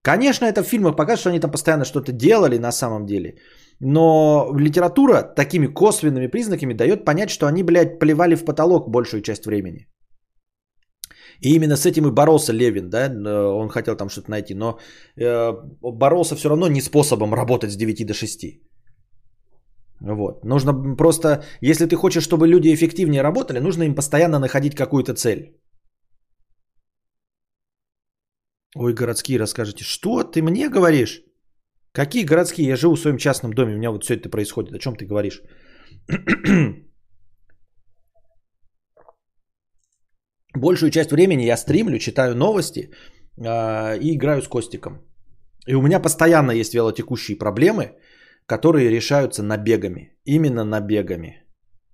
[0.03, 3.35] Конечно, это в фильмах показывает, что они там постоянно что-то делали на самом деле.
[3.79, 9.45] Но литература такими косвенными признаками дает понять, что они, блядь, плевали в потолок большую часть
[9.45, 9.87] времени.
[11.41, 13.09] И именно с этим и боролся Левин, да,
[13.55, 14.79] он хотел там что-то найти, но
[15.19, 18.45] э, боролся все равно не способом работать с 9 до 6.
[20.01, 20.45] Вот.
[20.45, 25.61] Нужно просто, если ты хочешь, чтобы люди эффективнее работали, нужно им постоянно находить какую-то цель.
[28.75, 29.83] Ой, городские расскажете.
[29.83, 31.23] Что ты мне говоришь?
[31.93, 32.67] Какие городские?
[32.67, 34.73] Я живу в своем частном доме, у меня вот все это происходит.
[34.73, 35.41] О чем ты говоришь?
[40.55, 42.91] Большую часть времени я стримлю, читаю новости
[43.37, 45.01] э, и играю с Костиком.
[45.67, 47.97] И у меня постоянно есть велотекущие проблемы,
[48.45, 50.17] которые решаются набегами.
[50.25, 51.43] Именно набегами.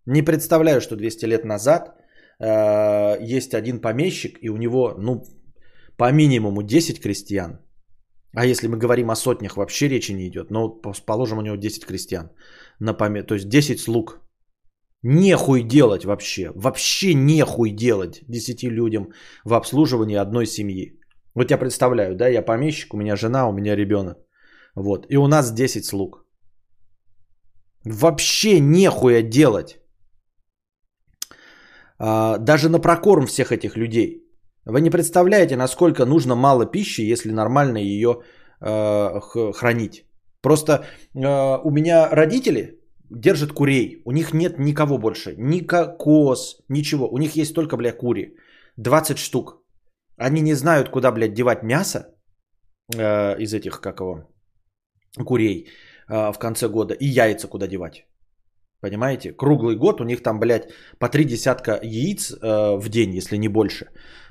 [0.06, 1.96] Не представляю, что 200 лет назад
[2.40, 5.24] э, есть один помещик, и у него, ну,
[5.98, 7.60] по минимуму 10 крестьян.
[8.34, 10.52] А если мы говорим о сотнях, вообще речи не идет.
[10.52, 10.70] Но
[11.06, 12.30] положим, у него 10 крестьян.
[12.80, 14.22] На память, то есть 10 слуг.
[15.04, 16.52] Нехуй делать вообще.
[16.56, 21.00] Вообще нехуй делать 10 людям в обслуживании одной семьи.
[21.36, 24.18] Вот я представляю, да, я помещик, у меня жена, у меня ребенок.
[24.76, 25.06] Вот.
[25.10, 26.26] И у нас 10 слуг.
[27.86, 29.78] Вообще нехуя делать.
[32.00, 34.27] А, даже на прокорм всех этих людей.
[34.70, 38.22] Вы не представляете, насколько нужно мало пищи, если нормально ее
[38.60, 39.20] э,
[39.54, 40.06] хранить.
[40.42, 44.02] Просто э, у меня родители держат курей.
[44.06, 45.36] У них нет никого больше.
[45.38, 45.60] Ни
[45.98, 47.08] коз, ничего.
[47.08, 48.36] У них есть только, бля, кури.
[48.78, 49.64] 20 штук.
[50.18, 52.14] Они не знают, куда, блядь, девать мясо
[52.94, 54.28] э, из этих, как его,
[55.26, 55.70] курей
[56.10, 56.94] э, в конце года.
[56.94, 58.06] И яйца куда девать.
[58.82, 59.32] Понимаете?
[59.32, 63.48] Круглый год у них там, блядь, по три десятка яиц э, в день, если не
[63.48, 63.88] больше.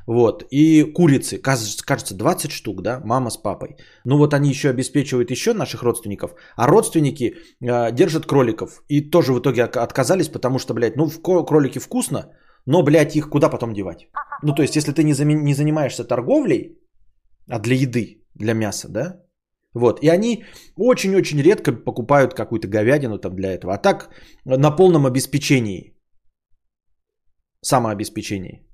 [0.06, 0.44] Вот.
[0.50, 3.76] И курицы, кажется, 20 штук, да, мама с папой.
[4.04, 8.82] Ну вот они еще обеспечивают еще наших родственников, а родственники э, держат кроликов.
[8.88, 12.32] И тоже в итоге отказались, потому что, блядь, ну кролики вкусно,
[12.66, 14.08] но, блядь, их куда потом девать?
[14.42, 15.28] Ну то есть, если ты не, зам...
[15.28, 16.78] не занимаешься торговлей,
[17.48, 19.26] а для еды, для мяса, да,
[19.74, 20.02] вот.
[20.02, 20.44] И они
[20.76, 23.74] очень-очень редко покупают какую-то говядину там для этого.
[23.74, 24.08] А так
[24.44, 25.92] на полном обеспечении.
[27.60, 28.65] Самообеспечении.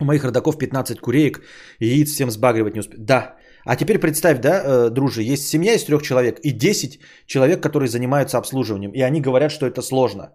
[0.00, 1.42] У моих родаков 15 куреек,
[1.78, 3.04] яиц всем сбагривать не успеют.
[3.04, 3.36] Да.
[3.64, 7.88] А теперь представь, да, э, дружи, есть семья из трех человек и 10 человек, которые
[7.88, 8.92] занимаются обслуживанием.
[8.92, 10.32] И они говорят, что это сложно.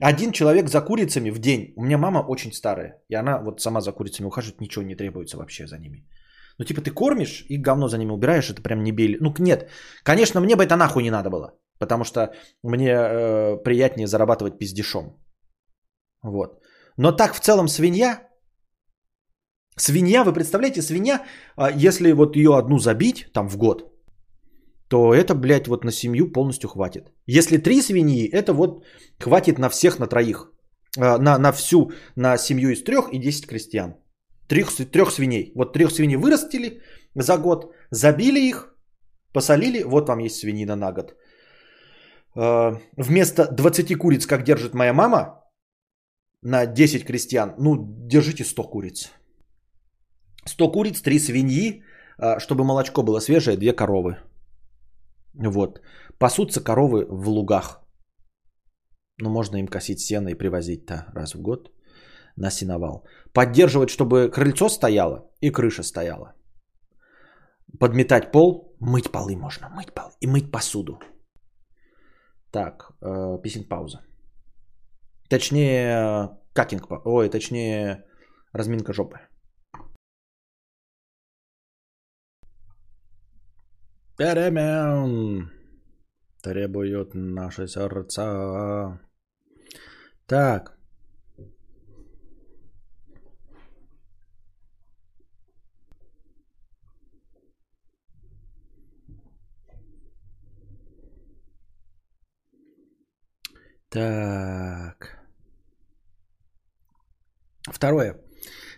[0.00, 1.74] Один человек за курицами в день.
[1.76, 3.02] У меня мама очень старая.
[3.08, 6.06] И она вот сама за курицами ухаживает, ничего не требуется вообще за ними.
[6.58, 9.16] Ну, типа, ты кормишь и говно за ними убираешь, это прям не бей.
[9.20, 9.70] Ну, нет.
[10.02, 11.52] Конечно, мне бы это нахуй не надо было.
[11.78, 12.32] Потому что
[12.62, 15.20] мне э, приятнее зарабатывать пиздешом.
[16.22, 16.62] Вот.
[16.96, 18.28] Но так в целом свинья,
[19.76, 21.24] Свинья, вы представляете, свинья,
[21.56, 23.92] а, если вот ее одну забить там в год,
[24.88, 27.10] то это, блядь, вот на семью полностью хватит.
[27.26, 28.84] Если три свиньи, это вот
[29.18, 30.52] хватит на всех, на троих.
[30.98, 33.94] А, на, на всю, на семью из трех и 10 крестьян.
[34.46, 35.52] Трех, трех свиней.
[35.54, 36.82] Вот трех свиней вырастили
[37.14, 38.76] за год, забили их,
[39.32, 41.16] посолили, вот вам есть свинина на год.
[42.34, 45.38] А, вместо 20 куриц, как держит моя мама,
[46.42, 47.76] на 10 крестьян, ну,
[48.08, 49.10] держите 100 куриц.
[50.46, 51.82] 100 куриц, 3 свиньи,
[52.18, 54.16] а, чтобы молочко было свежее, 2 коровы.
[55.34, 55.80] Вот.
[56.18, 57.80] Пасутся коровы в лугах.
[59.18, 61.70] Ну, можно им косить сено и привозить-то раз в год.
[62.36, 63.04] на синовал.
[63.34, 66.32] Поддерживать, чтобы крыльцо стояло и крыша стояла.
[67.78, 70.98] Подметать пол, мыть полы можно, мыть полы и мыть посуду.
[72.50, 74.00] Так, э, писинг пауза.
[75.28, 78.04] Точнее, какинг, ой, точнее,
[78.52, 79.18] разминка жопы.
[84.22, 85.50] Перемен
[86.42, 89.00] требуют наши сердца.
[90.26, 90.78] Так.
[103.88, 105.18] Так.
[107.72, 108.20] Второе.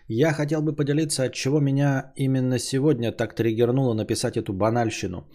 [0.08, 5.26] Я хотел бы поделиться, от чего меня именно сегодня так триггернуло написать эту банальщину.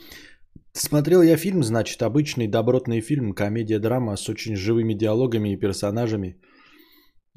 [0.74, 6.40] Смотрел я фильм, значит, обычный добротный фильм, комедия-драма с очень живыми диалогами и персонажами.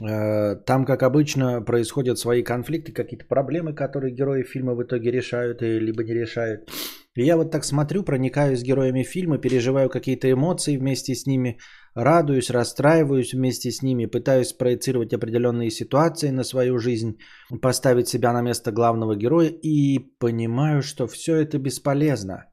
[0.02, 5.62] Э, там, как обычно, происходят свои конфликты, какие-то проблемы, которые герои фильма в итоге решают
[5.62, 6.70] и либо не решают.
[7.14, 11.58] И я вот так смотрю, проникаю с героями фильма, переживаю какие-то эмоции вместе с ними,
[11.94, 17.18] радуюсь, расстраиваюсь вместе с ними, пытаюсь проецировать определенные ситуации на свою жизнь,
[17.60, 22.46] поставить себя на место главного героя и понимаю, что все это бесполезно.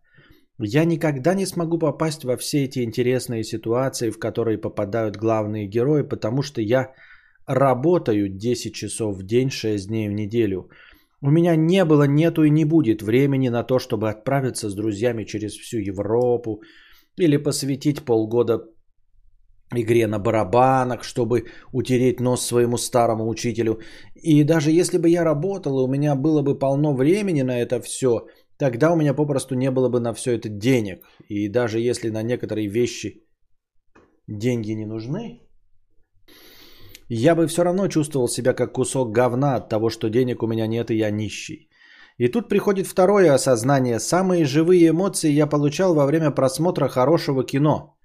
[0.62, 6.02] Я никогда не смогу попасть во все эти интересные ситуации, в которые попадают главные герои,
[6.02, 6.94] потому что я
[7.46, 10.70] работаю 10 часов в день, 6 дней в неделю.
[11.22, 15.24] У меня не было, нету и не будет времени на то, чтобы отправиться с друзьями
[15.24, 16.62] через всю Европу
[17.18, 18.66] или посвятить полгода
[19.76, 23.80] игре на барабанах, чтобы утереть нос своему старому учителю.
[24.16, 27.82] И даже если бы я работал, и у меня было бы полно времени на это
[27.82, 31.06] все, тогда у меня попросту не было бы на все это денег.
[31.30, 33.24] И даже если на некоторые вещи
[34.28, 35.42] деньги не нужны,
[37.10, 40.68] я бы все равно чувствовал себя как кусок говна от того, что денег у меня
[40.68, 41.70] нет и я нищий.
[42.18, 44.00] И тут приходит второе осознание.
[44.00, 47.99] Самые живые эмоции я получал во время просмотра хорошего кино.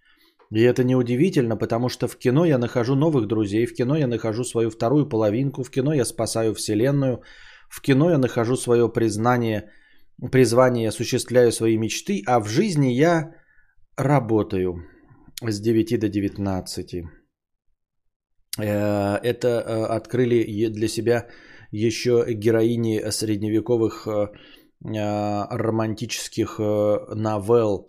[0.51, 4.45] И это неудивительно, потому что в кино я нахожу новых друзей, в кино я нахожу
[4.45, 7.23] свою вторую половинку, в кино я спасаю вселенную,
[7.69, 9.71] в кино я нахожу свое признание,
[10.33, 13.35] призвание, осуществляю свои мечты, а в жизни я
[13.97, 14.75] работаю
[15.43, 17.05] с 9 до 19.
[18.59, 21.27] Э, это э, открыли для себя
[21.73, 24.29] еще героини средневековых э,
[25.51, 27.89] романтических новелл,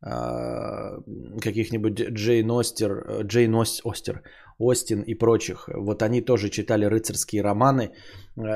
[0.00, 4.22] каких-нибудь Джейн Остер, Джейн Остер,
[4.58, 5.68] Остин и прочих.
[5.74, 7.92] Вот они тоже читали рыцарские романы,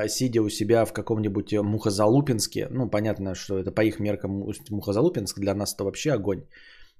[0.07, 2.67] сидя у себя в каком-нибудь Мухозалупинске.
[2.69, 6.45] Ну, понятно, что это по их меркам Мухозалупинск, для нас это вообще огонь.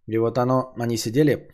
[0.08, 1.48] И вот оно, они сидели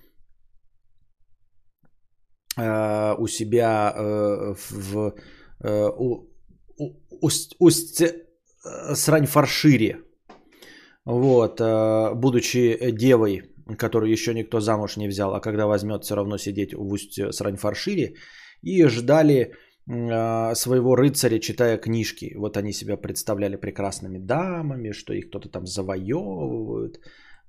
[2.58, 5.14] Э, у себя э, в
[5.64, 6.28] э, у,
[6.78, 8.04] у, усть
[8.96, 10.02] срань фаршире.
[11.10, 11.62] Вот,
[12.16, 13.42] будучи девой,
[13.78, 17.56] которую еще никто замуж не взял, а когда возьмет, все равно сидеть в усть срань
[17.56, 18.16] фаршире,
[18.62, 19.54] и ждали
[19.86, 22.36] своего рыцаря, читая книжки.
[22.36, 27.00] Вот они себя представляли прекрасными дамами, что их кто-то там завоевывают,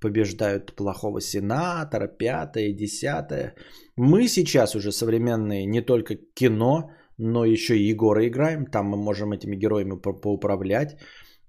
[0.01, 3.55] побеждают плохого сенатора, пятое, десятое.
[3.97, 8.67] Мы сейчас уже современные не только кино, но еще и Егоры играем.
[8.67, 10.97] Там мы можем этими героями по поуправлять.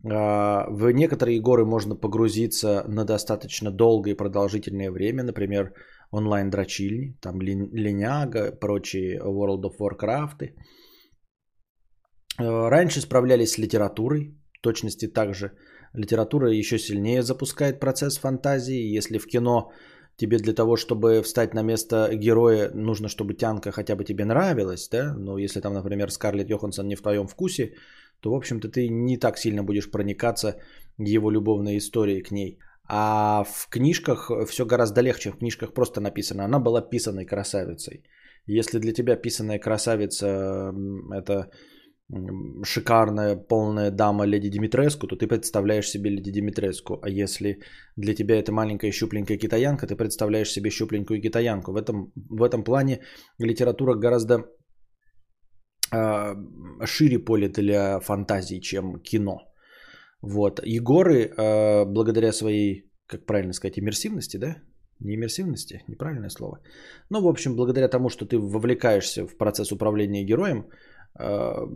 [0.05, 5.73] А, в некоторые игры можно погрузиться на достаточно долгое и продолжительное время, например,
[6.11, 10.53] онлайн-дрочильни, там Линяга, прочие World of Warcraft.
[12.37, 15.51] А, раньше справлялись с литературой, точности также
[15.93, 18.97] Литература еще сильнее запускает процесс фантазии.
[18.97, 19.71] Если в кино
[20.17, 24.89] тебе для того, чтобы встать на место героя, нужно, чтобы тянка хотя бы тебе нравилась,
[24.89, 27.73] да, но если там, например, Скарлетт Йоханссон не в твоем вкусе,
[28.21, 30.55] то, в общем-то, ты не так сильно будешь проникаться
[30.97, 32.59] его любовной историей к ней.
[32.91, 35.31] А в книжках все гораздо легче.
[35.31, 38.03] В книжках просто написано, она была писаной красавицей.
[38.47, 40.73] Если для тебя писаная красавица
[41.11, 41.51] это
[42.63, 46.99] шикарная, полная дама Леди Димитреску, то ты представляешь себе Леди Димитреску.
[47.03, 47.59] А если
[47.95, 51.71] для тебя это маленькая щупленькая китаянка, ты представляешь себе щупленькую китаянку.
[51.71, 53.01] В этом, в этом плане
[53.37, 54.49] литература гораздо
[56.85, 59.39] шире поле для фантазии, чем кино.
[60.21, 60.59] Вот.
[60.65, 64.55] Егоры, э, благодаря своей, как правильно сказать, иммерсивности, да?
[64.99, 66.59] Не иммерсивности, неправильное слово.
[67.09, 70.65] Ну, в общем, благодаря тому, что ты вовлекаешься в процесс управления героем,
[71.17, 71.67] Э,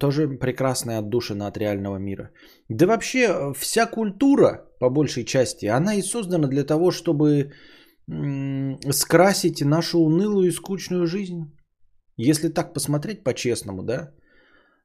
[0.00, 2.30] тоже прекрасная отдушина от реального мира.
[2.70, 7.52] Да вообще э, вся культура, по большей части, она и создана для того, чтобы
[8.92, 11.55] скрасить нашу унылую и скучную жизнь.
[12.16, 14.12] Если так посмотреть по-честному, да,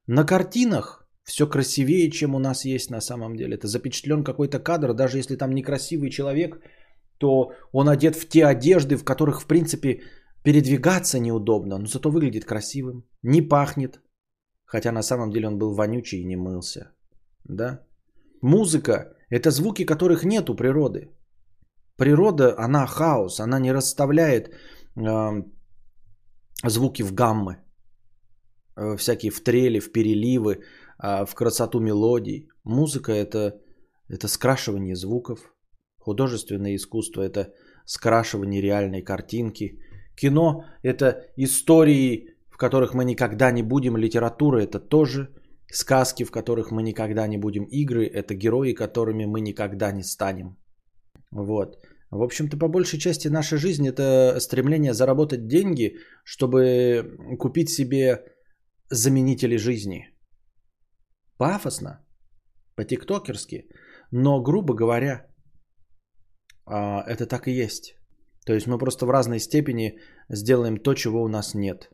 [0.07, 3.55] на картинах все красивее, чем у нас есть на самом деле.
[3.55, 6.59] Это запечатлен какой-то кадр, даже если там некрасивый человек,
[7.17, 10.01] то он одет в те одежды, в которых, в принципе,
[10.43, 14.01] передвигаться неудобно, но зато выглядит красивым, не пахнет,
[14.65, 16.91] хотя на самом деле он был вонючий и не мылся.
[17.43, 17.81] Да?
[18.41, 21.11] Музыка– это звуки, которых нет у природы.
[21.97, 24.49] Природа, она хаос, она не расставляет
[24.95, 25.43] э,
[26.63, 27.57] звуки в гаммы,
[28.77, 30.59] э, всякие в трели, в переливы,
[31.03, 32.47] э, в красоту мелодий.
[32.63, 33.59] Музыка это,
[34.09, 35.39] это скрашивание звуков,
[35.97, 37.53] художественное искусство это
[37.85, 39.79] скрашивание реальной картинки.
[40.15, 45.29] Кино это истории, в которых мы никогда не будем, литература это тоже
[45.71, 50.57] сказки, в которых мы никогда не будем, игры это герои, которыми мы никогда не станем.
[51.31, 51.77] Вот.
[52.11, 58.25] В общем-то, по большей части наша жизнь это стремление заработать деньги, чтобы купить себе
[58.89, 60.09] заменители жизни.
[61.37, 62.05] Пафосно,
[62.75, 63.69] по-тиктокерски,
[64.11, 65.25] но, грубо говоря,
[66.65, 67.95] а, это так и есть.
[68.45, 69.99] То есть мы просто в разной степени
[70.29, 71.89] сделаем то, чего у нас нет.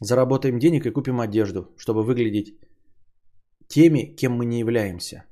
[0.00, 2.58] Заработаем денег и купим одежду, чтобы выглядеть
[3.68, 5.24] теми, кем мы не являемся.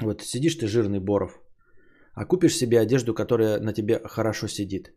[0.00, 1.40] Вот сидишь ты жирный Боров,
[2.14, 4.94] а купишь себе одежду, которая на тебе хорошо сидит.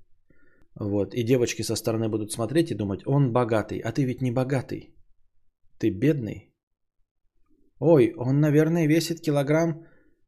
[0.79, 1.13] Вот.
[1.13, 4.95] И девочки со стороны будут смотреть и думать, он богатый, а ты ведь не богатый.
[5.79, 6.53] Ты бедный.
[7.79, 9.85] Ой, он, наверное, весит килограмм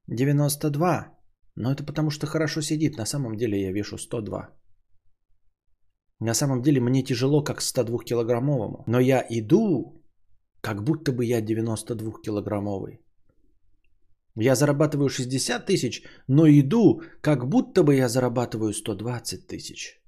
[0.08, 1.16] 92.
[1.56, 2.98] Но это потому, что хорошо сидит.
[2.98, 4.50] На самом деле я вешу 102.
[6.20, 8.84] На самом деле мне тяжело, как 102 килограммовому.
[8.88, 10.04] Но я иду,
[10.62, 13.05] как будто бы я 92 килограммовый.
[14.38, 20.02] Я зарабатываю 60 тысяч, но иду, как будто бы я зарабатываю 120 тысяч.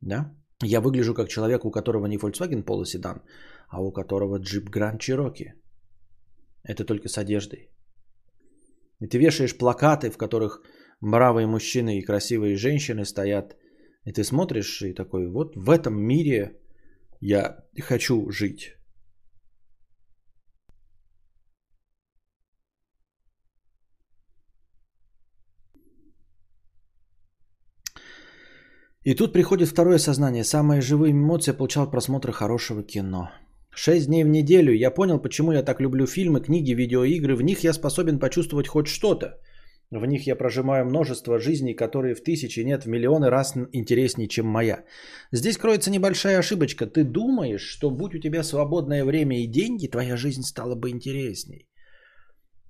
[0.00, 0.34] Да?
[0.62, 3.22] Я выгляжу как человек, у которого не Volkswagen Polo седан,
[3.68, 5.52] а у которого Jeep Grand Cherokee.
[6.64, 7.70] Это только с одеждой.
[9.00, 10.62] И ты вешаешь плакаты, в которых
[11.00, 13.56] бравые мужчины и красивые женщины стоят.
[14.04, 16.60] И ты смотришь и такой, вот в этом мире
[17.20, 18.76] я хочу жить.
[29.04, 30.44] И тут приходит второе сознание.
[30.44, 33.30] Самые живые эмоции я получал от просмотра хорошего кино.
[33.70, 34.72] Шесть дней в неделю.
[34.72, 37.36] Я понял, почему я так люблю фильмы, книги, видеоигры.
[37.36, 39.38] В них я способен почувствовать хоть что-то.
[39.90, 44.46] В них я прожимаю множество жизней, которые в тысячи, нет, в миллионы раз интереснее, чем
[44.46, 44.84] моя.
[45.32, 46.86] Здесь кроется небольшая ошибочка.
[46.86, 51.68] Ты думаешь, что будь у тебя свободное время и деньги, твоя жизнь стала бы интересней.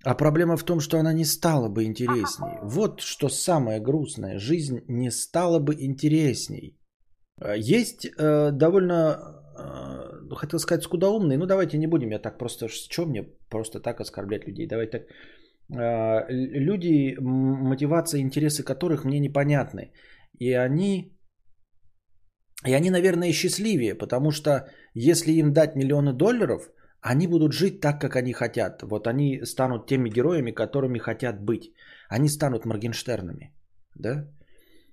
[0.04, 2.58] А проблема в том, что она не стала бы интересней.
[2.62, 4.38] Вот что самое грустное.
[4.38, 6.78] Жизнь не стала бы интересней.
[7.40, 9.16] А, есть э, довольно,
[9.58, 11.36] э, хотел сказать, скудоумный.
[11.36, 14.66] Ну, давайте не будем, я так просто, что мне просто так оскорблять людей.
[14.66, 15.06] Давайте так.
[15.72, 19.92] Э, люди, мотивация, интересы которых мне непонятны.
[20.38, 21.16] И они,
[22.66, 26.68] и они, наверное, счастливее, потому что если им дать миллионы долларов–
[27.06, 28.82] они будут жить так, как они хотят.
[28.82, 31.70] Вот они станут теми героями, которыми хотят быть.
[32.08, 33.52] Они станут Моргенштернами.
[33.94, 34.26] Да?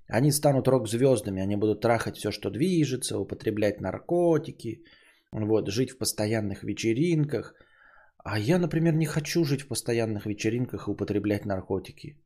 [0.09, 4.83] Они станут рок-звездами, они будут трахать все, что движется, употреблять наркотики,
[5.31, 7.55] вот, жить в постоянных вечеринках.
[8.25, 12.17] А я, например, не хочу жить в постоянных вечеринках и употреблять наркотики.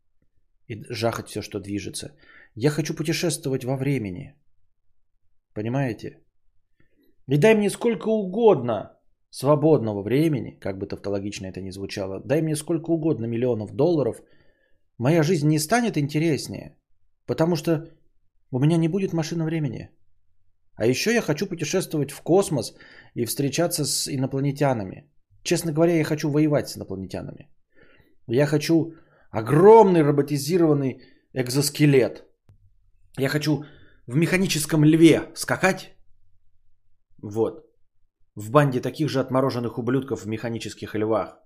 [0.67, 2.15] И жахать все, что движется.
[2.55, 4.33] Я хочу путешествовать во времени.
[5.53, 6.23] Понимаете?
[7.27, 8.94] И дай мне сколько угодно
[9.35, 14.21] свободного времени, как бы тавтологично это ни звучало, дай мне сколько угодно миллионов долларов,
[14.97, 16.77] моя жизнь не станет интереснее,
[17.25, 17.71] потому что
[18.51, 19.89] у меня не будет машины времени.
[20.75, 22.75] А еще я хочу путешествовать в космос
[23.13, 25.11] и встречаться с инопланетянами.
[25.43, 27.49] Честно говоря, я хочу воевать с инопланетянами.
[28.27, 28.93] Я хочу
[29.31, 31.01] огромный роботизированный
[31.33, 32.23] экзоскелет.
[33.17, 33.65] Я хочу
[34.07, 35.93] в механическом льве скакать.
[37.21, 37.65] Вот
[38.35, 41.39] в банде таких же отмороженных ублюдков в механических львах.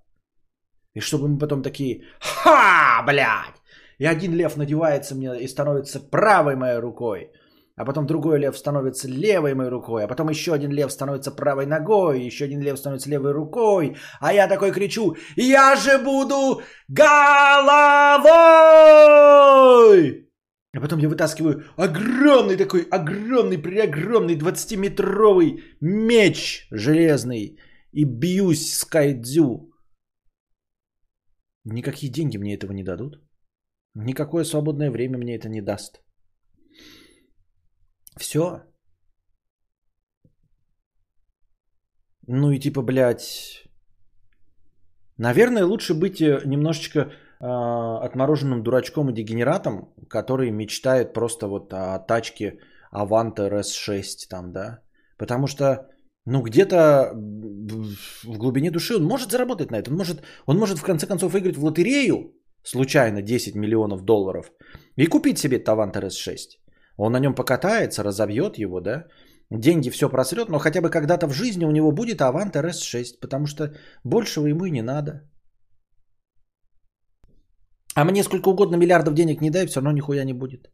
[0.96, 3.62] И чтобы мы потом такие, ха, блядь!
[4.00, 7.32] И один лев надевается мне и становится правой моей рукой.
[7.76, 10.04] А потом другой лев становится левой моей рукой.
[10.04, 12.22] А потом еще один лев становится правой ногой.
[12.22, 13.96] Еще один лев становится левой рукой.
[14.20, 18.10] А я такой кричу, я же буду головой!
[20.74, 27.58] А потом я вытаскиваю огромный такой, огромный, преогромный 20-метровый меч железный
[27.92, 29.72] и бьюсь с кайдзю.
[31.66, 33.20] Никакие деньги мне этого не дадут.
[33.96, 36.02] Никакое свободное время мне это не даст.
[38.18, 38.62] Все.
[42.28, 43.64] Ну и типа, блядь,
[45.18, 52.60] наверное, лучше быть э, немножечко отмороженным дурачком и дегенератом, который мечтает просто вот о тачке
[52.94, 54.80] Avante RS6 там, да.
[55.18, 55.88] Потому что,
[56.26, 59.90] ну, где-то в глубине души он может заработать на это.
[59.92, 62.34] Он может, он может в конце концов выиграть в лотерею
[62.64, 64.52] случайно 10 миллионов долларов
[64.98, 66.58] и купить себе Тавант RS6.
[66.98, 69.06] Он на нем покатается, разобьет его, да,
[69.50, 73.48] деньги все просрет, но хотя бы когда-то в жизни у него будет Avant RS6, потому
[73.48, 75.22] что большего ему и не надо.
[77.96, 80.72] А мне сколько угодно миллиардов денег не дай, все равно нихуя не будет.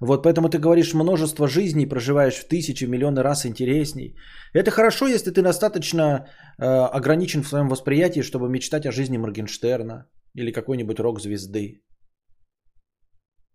[0.00, 4.16] Вот поэтому ты говоришь, множество жизней проживаешь в тысячи, миллионы раз интересней.
[4.52, 6.26] Это хорошо, если ты достаточно
[6.58, 11.82] э, ограничен в своем восприятии, чтобы мечтать о жизни Моргенштерна или какой-нибудь рок-звезды.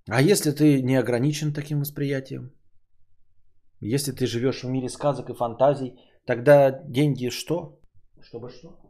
[0.08, 2.52] А если ты не ограничен таким восприятием?
[3.82, 5.94] Если ты живешь в мире сказок и фантазий,
[6.26, 7.80] тогда деньги что?
[8.22, 8.89] Чтобы что?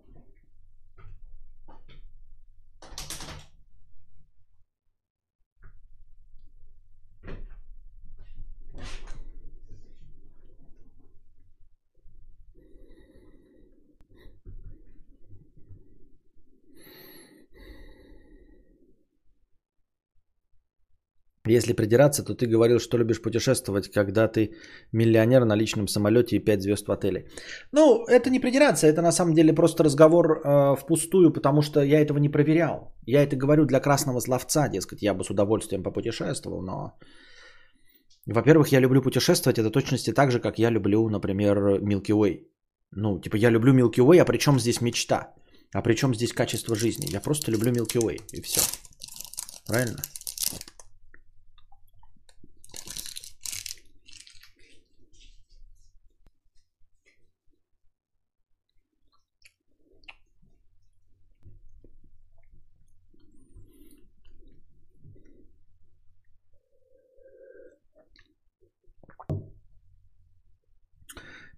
[21.49, 24.51] Если придираться, то ты говорил, что любишь путешествовать, когда ты
[24.91, 27.27] миллионер на личном самолете и 5 звезд в отеле.
[27.71, 31.99] Ну, это не придираться, это на самом деле просто разговор э, впустую, потому что я
[32.01, 32.93] этого не проверял.
[33.05, 36.93] Я это говорю для красного словца, дескать, я бы с удовольствием попутешествовал, но...
[38.25, 42.43] Во-первых, я люблю путешествовать, это точности так же, как я люблю, например, Milky Way.
[42.91, 45.33] Ну, типа, я люблю Milky Way, а при чем здесь мечта?
[45.73, 47.07] А при чем здесь качество жизни?
[47.13, 48.61] Я просто люблю Milky Way, и все.
[49.67, 49.99] Правильно?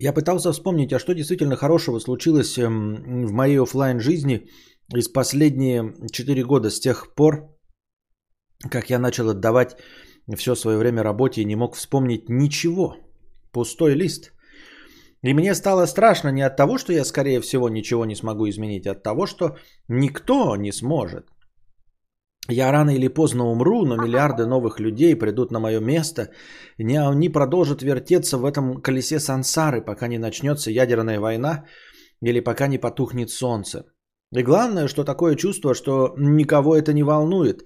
[0.04, 4.48] Я пытался вспомнить, а что действительно хорошего случилось эм, в моей офлайн жизни
[4.96, 7.56] из последние 4 года с тех пор,
[8.72, 9.78] как я начал отдавать
[10.36, 12.96] все свое время работе и не мог вспомнить ничего.
[13.52, 14.34] Пустой лист.
[15.22, 18.88] И мне стало страшно не от того, что я, скорее всего, ничего не смогу изменить,
[18.88, 19.56] а от того, что
[19.88, 21.28] никто не сможет.
[22.52, 26.30] Я рано или поздно умру, но миллиарды новых людей придут на мое место,
[26.78, 31.66] и они продолжат вертеться в этом колесе сансары, пока не начнется ядерная война
[32.22, 33.86] или пока не потухнет солнце.
[34.34, 37.64] И главное, что такое чувство, что никого это не волнует.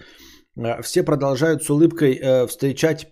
[0.57, 3.07] Э, все продолжают с улыбкой э, встречать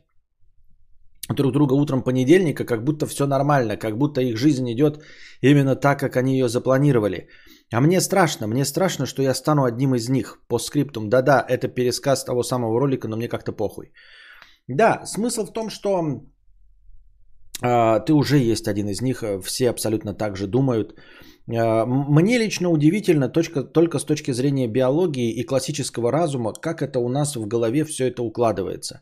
[1.30, 5.04] друг друга утром понедельника, как будто все нормально, как будто их жизнь идет
[5.42, 7.28] именно так, как они ее запланировали–
[7.74, 10.40] а мне страшно, мне страшно, что я стану одним из них.
[10.48, 13.92] По скриптум, да-да, это пересказ того самого ролика, но мне как-то похуй.
[14.68, 16.22] Да, смысл в том, что
[17.64, 20.94] э, ты уже есть один из них, э, все абсолютно так же думают.
[21.52, 27.00] Э, мне лично удивительно точка, только с точки зрения биологии и классического разума, как это
[27.00, 29.02] у нас в голове все это укладывается.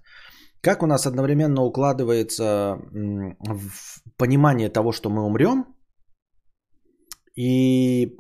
[0.62, 2.78] Как у нас одновременно укладывается
[4.18, 5.66] понимание того, что мы умрем,
[7.36, 8.18] и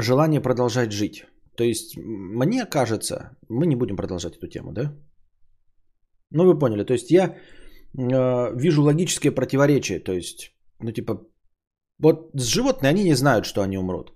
[0.00, 1.24] желание продолжать жить.
[1.56, 4.92] То есть, мне кажется, мы не будем продолжать эту тему, да?
[6.30, 6.84] Ну, вы поняли.
[6.84, 7.36] То есть, я э,
[8.56, 10.00] вижу логическое противоречие.
[10.00, 11.20] То есть, ну, типа,
[11.98, 14.12] вот с животные, они не знают, что они умрут.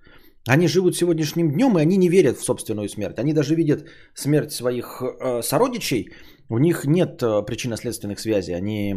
[0.48, 3.18] Они живут сегодняшним днем, и они не верят в собственную смерть.
[3.18, 6.08] Они даже видят смерть своих э, сородичей.
[6.48, 8.54] У них нет э, причинно-следственных связей.
[8.54, 8.94] Они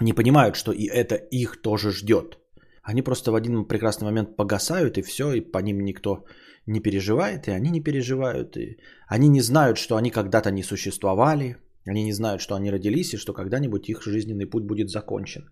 [0.00, 2.38] не понимают, что и это их тоже ждет.
[2.86, 6.24] Они просто в один прекрасный момент погасают, и все, и по ним никто
[6.66, 8.56] не переживает, и они не переживают.
[8.56, 8.76] И
[9.08, 13.18] они не знают, что они когда-то не существовали, они не знают, что они родились, и
[13.18, 15.42] что когда-нибудь их жизненный путь будет закончен.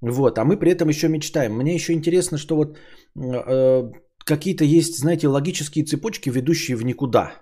[0.00, 1.52] Вот, а мы при этом еще мечтаем.
[1.52, 2.76] Мне еще интересно, что вот
[3.16, 3.92] э,
[4.24, 7.34] какие-то есть, знаете, логические цепочки, ведущие в никуда.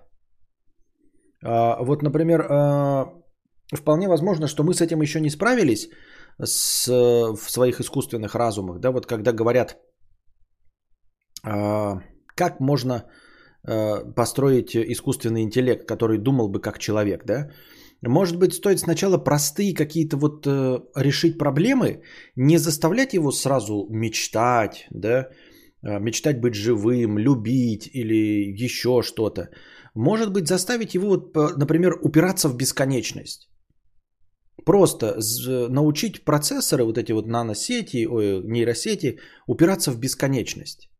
[1.42, 3.04] Э, вот, например, э,
[3.74, 5.88] вполне возможно, что мы с этим еще не справились,
[6.44, 9.76] с, в своих искусственных разумах, да, вот когда говорят,
[11.44, 12.00] э,
[12.36, 13.04] как можно
[13.66, 17.50] э, построить искусственный интеллект, который думал бы как человек, да,
[18.02, 22.02] может быть, стоит сначала простые какие-то вот э, решить проблемы,
[22.36, 25.28] не заставлять его сразу мечтать, да,
[25.82, 29.50] э, мечтать быть живым, любить или еще что-то.
[29.94, 33.49] Может быть, заставить его, вот, например, упираться в бесконечность.
[34.64, 35.16] Просто
[35.68, 40.90] научить процессоры, вот эти вот наносети, ой, нейросети, упираться в бесконечность.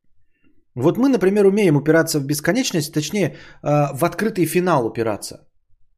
[0.74, 5.48] Вот мы, например, умеем упираться в бесконечность, точнее, а, в открытый финал упираться.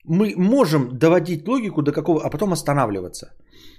[0.05, 3.27] Мы можем доводить логику до какого, а потом останавливаться.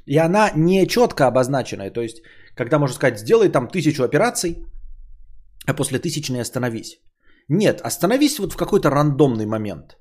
[0.05, 1.91] И она не четко обозначенная.
[1.91, 2.21] То есть,
[2.55, 4.55] когда можно сказать, сделай там тысячу операций,
[5.67, 6.99] а после тысячной остановись.
[7.49, 9.97] Нет, остановись вот в какой-то рандомный момент.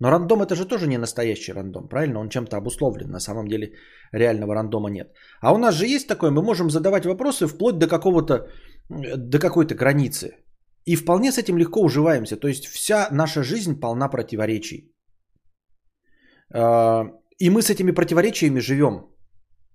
[0.00, 2.20] Но рандом это же тоже не настоящий рандом, правильно?
[2.20, 3.10] Он чем-то обусловлен.
[3.10, 3.72] На самом деле
[4.12, 5.12] реального рандома нет.
[5.40, 8.48] А у нас же есть такое, мы можем задавать вопросы вплоть до какого-то,
[8.88, 10.36] до какой-то границы.
[10.84, 12.36] И вполне с этим легко уживаемся.
[12.36, 14.94] То есть вся наша жизнь полна противоречий.
[16.54, 17.04] А,
[17.38, 19.17] и мы с этими противоречиями живем.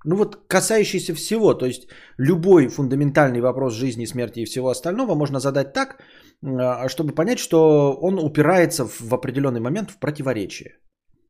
[0.04, 5.40] Ну вот касающийся всего, то есть любой фундаментальный вопрос жизни, смерти и всего остального можно
[5.40, 6.02] задать так,
[6.44, 10.78] а, чтобы понять, что он упирается в определенный момент в противоречие.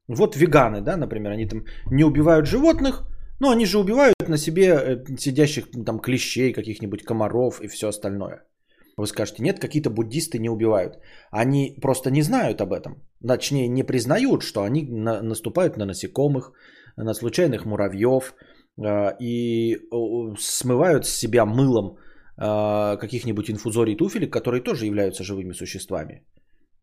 [0.07, 3.03] Вот веганы, да, например, они там не убивают животных,
[3.39, 8.43] но они же убивают на себе э, сидящих там клещей, каких-нибудь комаров и все остальное.
[8.97, 10.99] Вы скажете, нет, какие-то буддисты не убивают.
[11.31, 13.01] Они просто не знают об этом.
[13.27, 16.51] Точнее, не признают, что они на, наступают на насекомых,
[16.95, 18.35] на случайных муравьев
[18.81, 19.77] и
[20.39, 21.97] смывают с себя мылом
[22.37, 26.25] э, каких-нибудь инфузорий туфелек, которые тоже являются живыми существами.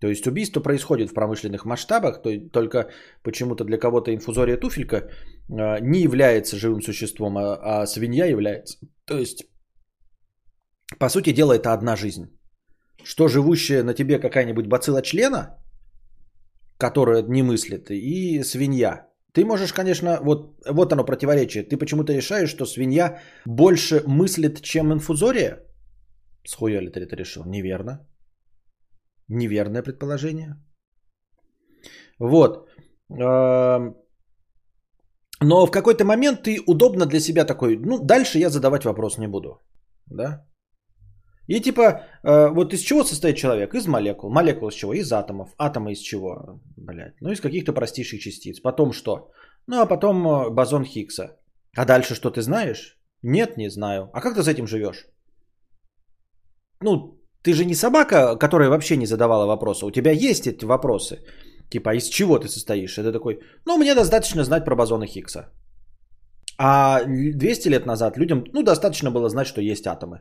[0.01, 2.91] То есть убийство происходит в промышленных масштабах, то, только
[3.23, 8.79] почему-то для кого-то инфузория туфелька э, не является живым существом, а, а свинья является.
[9.05, 9.45] То есть
[10.99, 12.31] по сути дела, это одна жизнь.
[13.05, 15.59] Что живущая на тебе какая-нибудь бацилла члена,
[16.79, 19.10] которая не мыслит, и свинья.
[19.33, 21.63] Ты можешь, конечно, вот, вот оно противоречие.
[21.63, 25.59] Ты почему-то решаешь, что свинья больше мыслит, чем инфузория?
[26.47, 27.45] Схуя ли ты это решил?
[27.45, 28.07] Неверно.
[29.29, 30.57] Неверное предположение.
[32.19, 32.69] Вот.
[33.11, 33.97] Эм,
[35.43, 39.29] но в какой-то момент ты удобно для себя такой, ну, дальше я задавать вопрос не
[39.29, 39.61] буду.
[40.07, 40.47] Да?
[41.51, 43.75] И типа, э, вот из чего состоит человек?
[43.75, 44.31] Из молекул.
[44.31, 44.93] Молекул из чего?
[44.95, 45.49] Из атомов.
[45.59, 46.61] Атомы из чего?
[46.77, 47.21] Блядь.
[47.21, 48.61] Ну, из каких-то простейших частиц.
[48.61, 49.31] Потом что?
[49.67, 51.37] Ну, а потом э, бозон Хиггса.
[51.77, 52.99] А дальше что ты знаешь?
[53.23, 54.11] Нет, не знаю.
[54.13, 55.07] А как ты с этим живешь?
[56.81, 59.87] Ну, ты же не собака, которая вообще не задавала вопросы.
[59.87, 61.19] У тебя есть эти вопросы.
[61.69, 62.97] Типа, из чего ты состоишь?
[62.97, 65.51] Это такой, ну, мне достаточно знать про бозона Хиггса.
[66.59, 70.21] А 200 лет назад людям, ну, достаточно было знать, что есть атомы.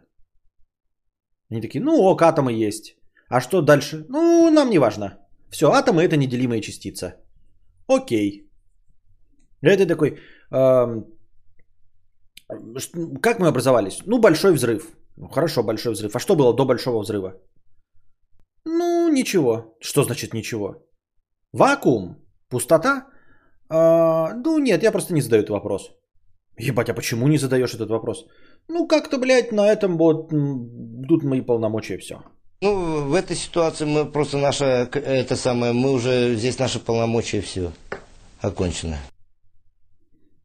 [1.51, 2.95] Они такие, ну ок, атомы есть.
[3.29, 4.05] А что дальше?
[4.09, 5.17] Ну, нам не важно.
[5.49, 7.15] Все, атомы это неделимая частица.
[7.87, 8.49] Окей.
[9.61, 10.19] Это такой,
[10.51, 11.03] э,
[13.21, 14.01] как мы образовались?
[14.05, 14.91] Ну, большой взрыв.
[15.17, 16.15] Ну, хорошо, большой взрыв.
[16.15, 17.33] А что было до большого взрыва?
[18.65, 19.75] Ну, ничего.
[19.81, 20.75] Что значит ничего?
[21.53, 22.15] Вакуум?
[22.49, 23.07] Пустота?
[23.69, 25.91] А, ну, нет, я просто не задаю этот вопрос.
[26.57, 28.27] Ебать, а почему не задаешь этот вопрос?
[28.69, 32.21] Ну, как-то, блядь, на этом вот тут мои полномочия все.
[32.61, 37.71] Ну, в этой ситуации мы просто наша, это самое, мы уже, здесь наши полномочия все
[38.41, 38.97] окончено.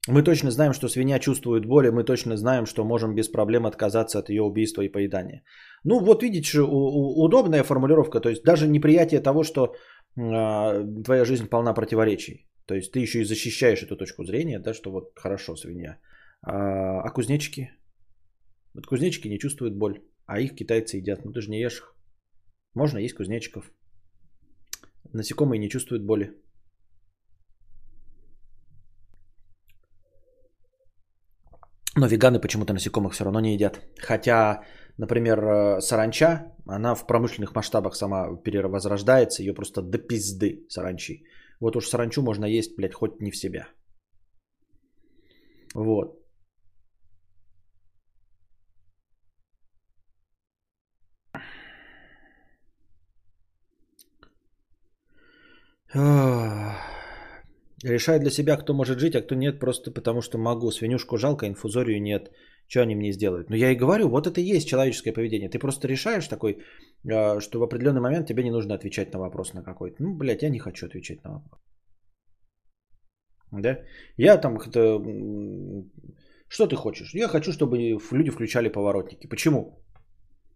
[0.09, 3.67] Мы точно знаем, что свинья чувствует боль, и мы точно знаем, что можем без проблем
[3.67, 5.43] отказаться от ее убийства и поедания.
[5.83, 9.75] Ну, вот видите, удобная формулировка, то есть даже неприятие того, что
[10.17, 12.47] э, твоя жизнь полна противоречий.
[12.67, 15.99] То есть ты еще и защищаешь эту точку зрения, да, что вот хорошо, свинья.
[16.43, 17.71] А, а кузнечики?
[18.75, 21.25] Вот кузнечики не чувствуют боль, а их китайцы едят.
[21.25, 21.95] Ну ты же не ешь их.
[22.75, 23.71] Можно есть кузнечиков.
[25.13, 26.33] Насекомые не чувствуют боли.
[31.97, 33.81] Но веганы почему-то насекомых все равно не едят.
[34.01, 34.65] Хотя,
[34.99, 41.25] например, э, саранча, она в промышленных масштабах сама перевозрождается, ее просто до пизды саранчи.
[41.61, 43.69] Вот уж саранчу можно есть, блядь, хоть не в себя.
[45.75, 46.24] Вот.
[57.85, 60.71] Решаю для себя, кто может жить, а кто нет, просто потому что могу.
[60.71, 62.31] Свинюшку жалко, инфузорию нет.
[62.67, 63.51] Что они мне сделают?
[63.51, 65.51] Но я и говорю, вот это и есть человеческое поведение.
[65.51, 66.59] Ты просто решаешь такой,
[67.13, 70.03] а, что в определенный момент тебе не нужно отвечать на вопрос на какой-то.
[70.03, 71.61] Ну, блядь, я не хочу отвечать на вопрос.
[73.53, 73.79] Да?
[74.17, 74.59] Я там.
[76.49, 77.15] Что ты хочешь?
[77.15, 79.29] Я хочу, чтобы люди включали поворотники.
[79.29, 79.85] Почему?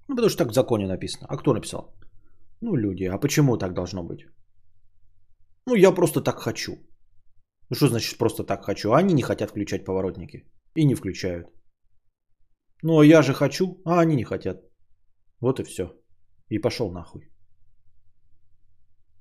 [0.09, 1.27] Ну, потому что так в законе написано.
[1.29, 1.95] А кто написал?
[2.61, 3.05] Ну, люди.
[3.05, 4.27] А почему так должно быть?
[5.69, 6.73] Ну, я просто так хочу.
[7.71, 8.93] Ну, что значит просто так хочу?
[8.93, 10.45] Они не хотят включать поворотники.
[10.75, 11.47] И не включают.
[12.83, 14.57] Ну, а я же хочу, а они не хотят.
[15.41, 15.85] Вот и все.
[16.49, 17.29] И пошел нахуй.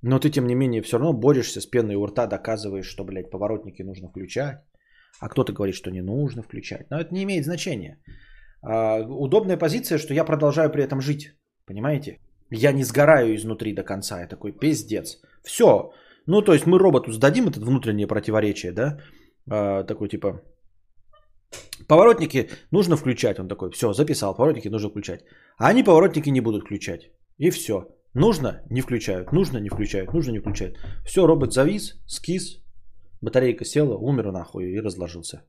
[0.02, 3.30] Но ты, тем не менее, все равно борешься с пеной у рта, доказываешь, что, блядь,
[3.30, 4.64] поворотники нужно включать.
[5.20, 6.90] А кто-то говорит, что не нужно включать.
[6.90, 8.00] Но это не имеет значения.
[8.62, 11.36] А, удобная позиция, что я продолжаю при этом жить.
[11.66, 12.20] Понимаете?
[12.52, 14.22] Я не сгораю изнутри до конца.
[14.22, 15.20] Я такой пиздец.
[15.44, 15.92] Все.
[16.28, 19.00] Ну, то есть мы роботу сдадим это внутреннее противоречие, да?
[19.50, 20.42] А, такой типа,
[21.88, 23.40] Поворотники нужно включать.
[23.40, 25.22] Он такой, все, записал, поворотники нужно включать.
[25.58, 27.12] А они поворотники не будут включать.
[27.38, 27.88] И все.
[28.14, 29.32] Нужно, не включают.
[29.32, 30.14] Нужно, не включают.
[30.14, 30.78] Нужно, не включают.
[31.06, 32.64] Все, робот завис, скис,
[33.22, 35.44] батарейка села, умер нахуй и разложился.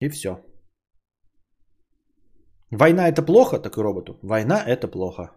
[0.00, 0.44] И все.
[2.70, 4.18] Война это плохо, такой роботу.
[4.22, 5.30] Война это плохо.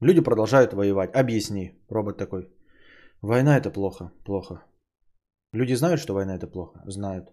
[0.00, 1.14] Люди продолжают воевать.
[1.14, 1.72] Объясни.
[1.88, 2.48] Робот такой.
[3.26, 4.12] Война это плохо.
[4.24, 4.54] Плохо.
[5.52, 6.80] Люди знают, что война это плохо?
[6.86, 7.24] Знают.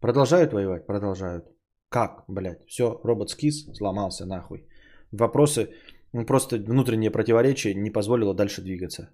[0.00, 0.86] Продолжают воевать?
[0.86, 1.44] Продолжают.
[1.90, 2.64] Как, блядь?
[2.66, 4.66] Все, робот скис, сломался нахуй.
[5.12, 5.68] Вопросы,
[6.12, 9.10] ну, просто внутреннее противоречие не позволило дальше двигаться.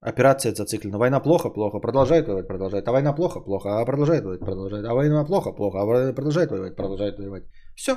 [0.00, 0.98] Операция зациклена.
[0.98, 1.80] Война плохо, плохо.
[1.80, 2.88] Продолжает воевать, продолжает.
[2.88, 3.80] А война плохо, плохо.
[3.80, 4.84] А продолжает воевать, продолжает.
[4.86, 5.78] А война плохо, плохо.
[5.80, 7.44] А продолжает воевать, продолжает воевать.
[7.74, 7.96] Все.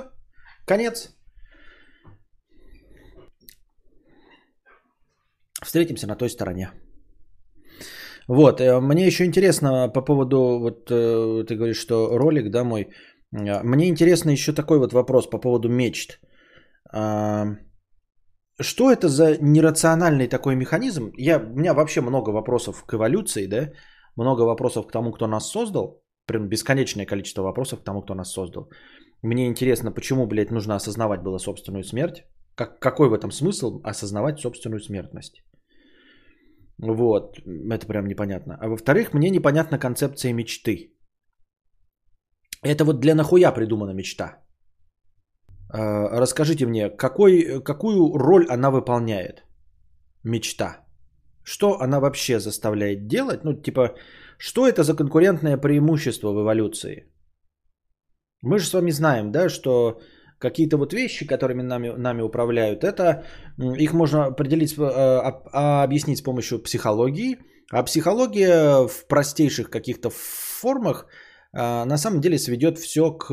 [0.66, 1.19] Конец.
[5.64, 6.72] Встретимся на той стороне.
[8.27, 12.81] Вот, э, мне еще интересно по поводу, вот э, ты говоришь, что ролик, да, мой.
[13.34, 16.19] Э, мне интересно еще такой вот вопрос по поводу мечт.
[16.94, 17.45] А,
[18.61, 21.11] что это за нерациональный такой механизм?
[21.18, 23.72] Я, у меня вообще много вопросов к эволюции, да,
[24.15, 28.31] много вопросов к тому, кто нас создал, прям бесконечное количество вопросов к тому, кто нас
[28.31, 28.69] создал.
[29.23, 32.26] Мне интересно, почему, блядь, нужно осознавать было собственную смерть?
[32.56, 35.41] Как, какой в этом смысл осознавать собственную смертность?
[36.82, 37.38] Вот,
[37.72, 38.58] это прям непонятно.
[38.62, 40.96] А во-вторых, мне непонятна концепция мечты.
[42.64, 44.38] Это вот для нахуя придумана мечта?
[45.74, 49.44] А, расскажите мне, какой, какую роль она выполняет?
[50.24, 50.86] Мечта.
[51.44, 53.44] Что она вообще заставляет делать?
[53.44, 53.96] Ну, типа,
[54.38, 57.12] что это за конкурентное преимущество в эволюции?
[58.42, 60.00] Мы же с вами знаем, да, что
[60.40, 63.24] какие-то вот вещи, которыми нами, нами управляют, это
[63.57, 67.38] их можно определить, э, а, объяснить с помощью психологии.
[67.72, 71.06] А психология в простейших каких-то формах
[71.53, 73.28] э, на самом деле сведет все к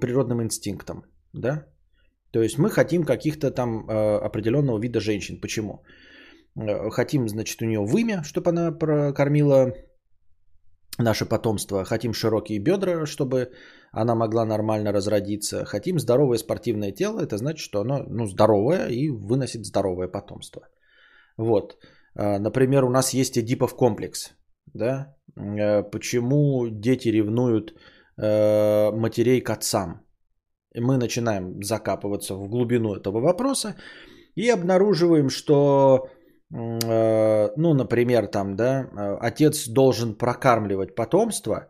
[0.00, 1.04] природным инстинктам.
[1.32, 1.66] Да?
[2.30, 5.40] То есть мы хотим каких-то там э, определенного вида женщин.
[5.40, 5.82] Почему?
[6.90, 9.74] Хотим, значит, у нее вымя, чтобы она прокормила
[10.98, 11.84] наше потомство.
[11.84, 13.50] Хотим широкие бедра, чтобы
[13.92, 15.64] она могла нормально разродиться.
[15.64, 20.62] Хотим здоровое спортивное тело, это значит, что оно ну, здоровое и выносит здоровое потомство.
[21.36, 21.76] Вот.
[22.16, 24.34] А, например, у нас есть Эдипов комплекс.
[24.74, 25.14] Да?
[25.36, 27.74] Э, почему дети ревнуют
[28.16, 30.00] э, матерей к отцам?
[30.74, 33.76] Мы начинаем закапываться в глубину этого вопроса
[34.34, 36.08] и обнаруживаем, что
[36.56, 41.66] ну, например, там, да, э, отец должен прокармливать потомство,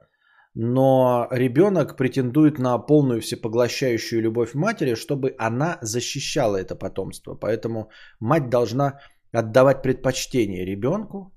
[0.55, 7.35] но ребенок претендует на полную всепоглощающую любовь матери, чтобы она защищала это потомство.
[7.35, 7.89] Поэтому
[8.20, 9.01] мать должна
[9.32, 11.32] отдавать предпочтение ребенку,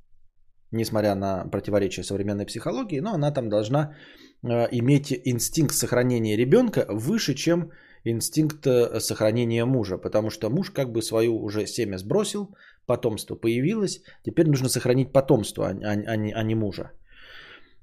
[0.72, 3.95] несмотря на противоречие современной психологии, но она там должна
[4.44, 7.72] э, иметь инстинкт сохранения ребенка выше, чем
[8.03, 8.68] инстинкт
[8.99, 12.49] сохранения мужа, потому что муж как бы свою уже семя сбросил,
[12.88, 16.92] потомство появилось, теперь нужно сохранить потомство, а, а, а, а не мужа.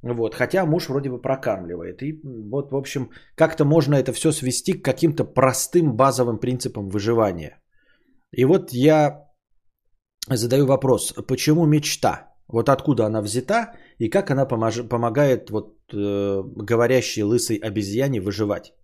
[0.02, 2.02] Вот, хотя муж вроде бы прокармливает.
[2.02, 2.20] И
[2.50, 7.60] вот, в общем, как-то можно это все свести к каким-то простым базовым принципам выживания.
[8.36, 9.28] И вот я
[10.28, 12.34] задаю вопрос, почему мечта?
[12.48, 18.74] Вот откуда она взята и как она помож- помогает вот э, говорящей лысой обезьяне выживать?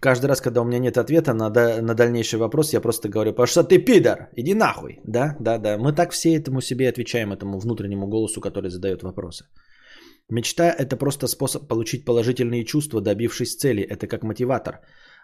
[0.00, 1.50] Каждый раз, когда у меня нет ответа на,
[1.82, 5.00] на дальнейший вопрос, я просто говорю, потому что ты пидор, иди нахуй.
[5.04, 5.78] Да, да, да.
[5.78, 9.44] Мы так все этому себе отвечаем, этому внутреннему голосу, который задает вопросы.
[10.30, 13.82] Мечта– это просто способ получить положительные чувства, добившись цели.
[13.82, 14.80] Это как мотиватор.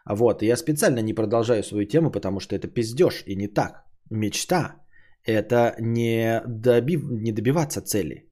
[0.07, 3.85] Вот, я специально не продолжаю свою тему, потому что это пиздеж и не так.
[4.11, 4.77] Мечта–
[5.25, 8.29] это не, добив, не добиваться цели.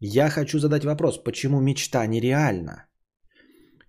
[0.00, 2.86] Я хочу задать вопрос, почему мечта нереальна?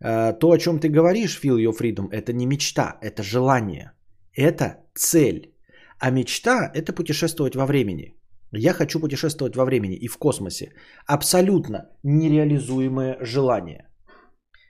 [0.06, 3.91] Э, то, о чем ты говоришь, Feel Your Freedom, это не мечта, это желание.
[4.38, 5.56] Это цель.
[5.99, 8.14] А мечта– это путешествовать во времени.
[8.52, 10.73] Я хочу путешествовать во времени и в космосе.
[11.07, 13.88] Абсолютно нереализуемое желание.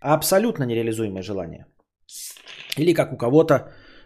[0.01, 1.65] Абсолютно нереализуемое желание.
[2.77, 3.53] Или как у кого-то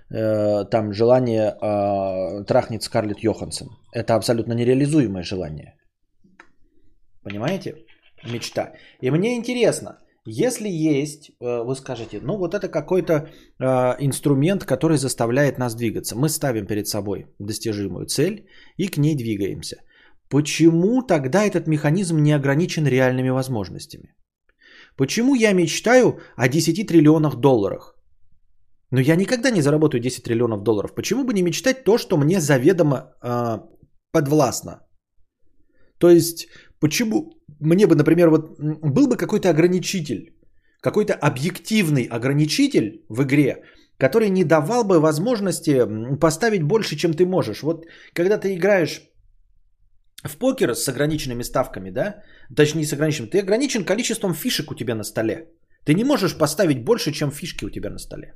[0.09, 3.67] э, там желание э, трахнет Скарлетт Йоханссон.
[3.93, 5.75] Это абсолютно нереализуемое желание.
[7.23, 7.75] Понимаете?
[8.23, 8.73] Мечта.
[9.01, 14.97] И мне интересно– если есть, э, вы скажете, ну вот это какой-то э, инструмент, который
[14.97, 16.15] заставляет нас двигаться.
[16.15, 18.47] Мы ставим перед собой достижимую цель
[18.77, 19.77] и к ней двигаемся.
[20.29, 24.13] почему тогда этот механизм не ограничен реальными возможностями?
[24.95, 27.95] Почему я мечтаю о 10 триллионах долларах?
[28.91, 30.93] Но я никогда не заработаю 10 триллионов долларов.
[30.95, 33.59] Почему бы не мечтать то, что мне заведомо э,
[34.11, 34.81] подвластно?
[35.99, 36.47] То есть,
[36.79, 40.33] почему мне бы, например, вот был бы какой-то ограничитель,
[40.81, 43.63] какой-то объективный ограничитель в игре,
[43.97, 45.85] который не давал бы возможности
[46.19, 47.63] поставить больше, чем ты можешь.
[47.63, 49.01] Вот когда ты играешь
[50.23, 52.23] в покер с ограниченными ставками, да,
[52.55, 55.49] точнее с ограниченным, ты ограничен количеством фишек у тебя на столе.
[55.85, 58.33] Ты не можешь поставить больше, чем фишки у тебя на столе.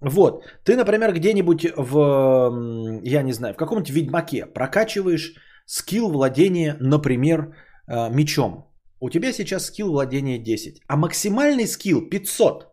[0.00, 5.34] Вот, ты, например, где-нибудь в, я не знаю, в каком-нибудь ведьмаке прокачиваешь
[5.66, 7.54] скилл владения, например,
[7.88, 8.64] э, мечом.
[9.00, 12.68] У тебя сейчас скилл владения 10, а максимальный скилл 500.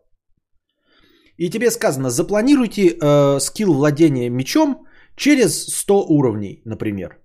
[1.38, 4.86] И тебе сказано, запланируйте э, скилл владения мечом
[5.16, 7.18] через 100 уровней, например.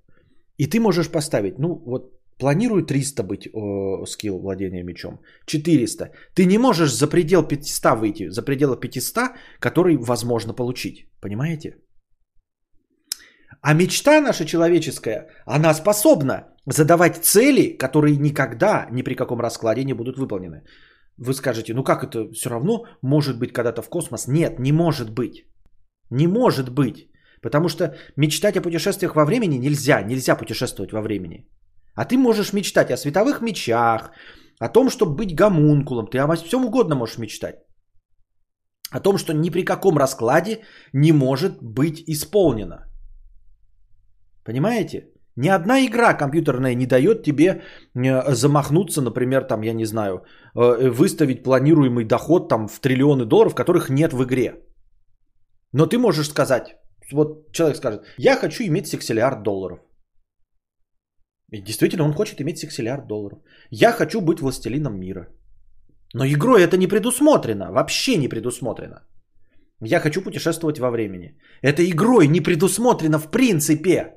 [0.58, 6.12] И ты можешь поставить, ну вот планирую 300 быть э, скилл владения мечом, 400.
[6.34, 11.08] Ты не можешь за предел 500 выйти, за пределы 500, который возможно получить.
[11.22, 11.78] Понимаете?
[13.62, 19.94] А мечта наша человеческая, она способна задавать цели, которые никогда, ни при каком раскладе не
[19.94, 20.64] будут выполнены.
[21.18, 24.28] Вы скажете, ну как это все равно может быть когда-то в космос?
[24.28, 25.46] Нет, не может быть.
[26.12, 27.10] Не может быть.
[27.42, 30.02] Потому что мечтать о путешествиях во времени нельзя.
[30.02, 31.48] Нельзя путешествовать во времени.
[31.96, 34.12] А ты можешь мечтать о световых мечах,
[34.60, 36.08] о том, чтобы быть гомункулом.
[36.08, 37.56] Ты о всем угодно можешь мечтать.
[38.92, 40.64] О том, что ни при каком раскладе
[40.94, 42.88] не может быть исполнено.
[44.48, 45.08] Понимаете?
[45.36, 47.62] Ни одна игра компьютерная не дает тебе
[47.96, 50.24] э, замахнуться, например, там, я не знаю,
[50.56, 54.54] э, выставить планируемый доход там в триллионы долларов, которых нет в игре.
[55.74, 56.64] Но ты можешь сказать,
[57.14, 59.80] вот человек скажет, я хочу иметь сексиллиард долларов.
[61.52, 63.40] И действительно, он хочет иметь сексиллиард долларов.
[63.70, 65.28] Я хочу быть властелином мира.
[66.14, 69.06] Но игрой это не предусмотрено, вообще не предусмотрено.
[69.82, 71.38] Я хочу путешествовать во времени.
[71.62, 74.14] Это игрой не предусмотрено в принципе.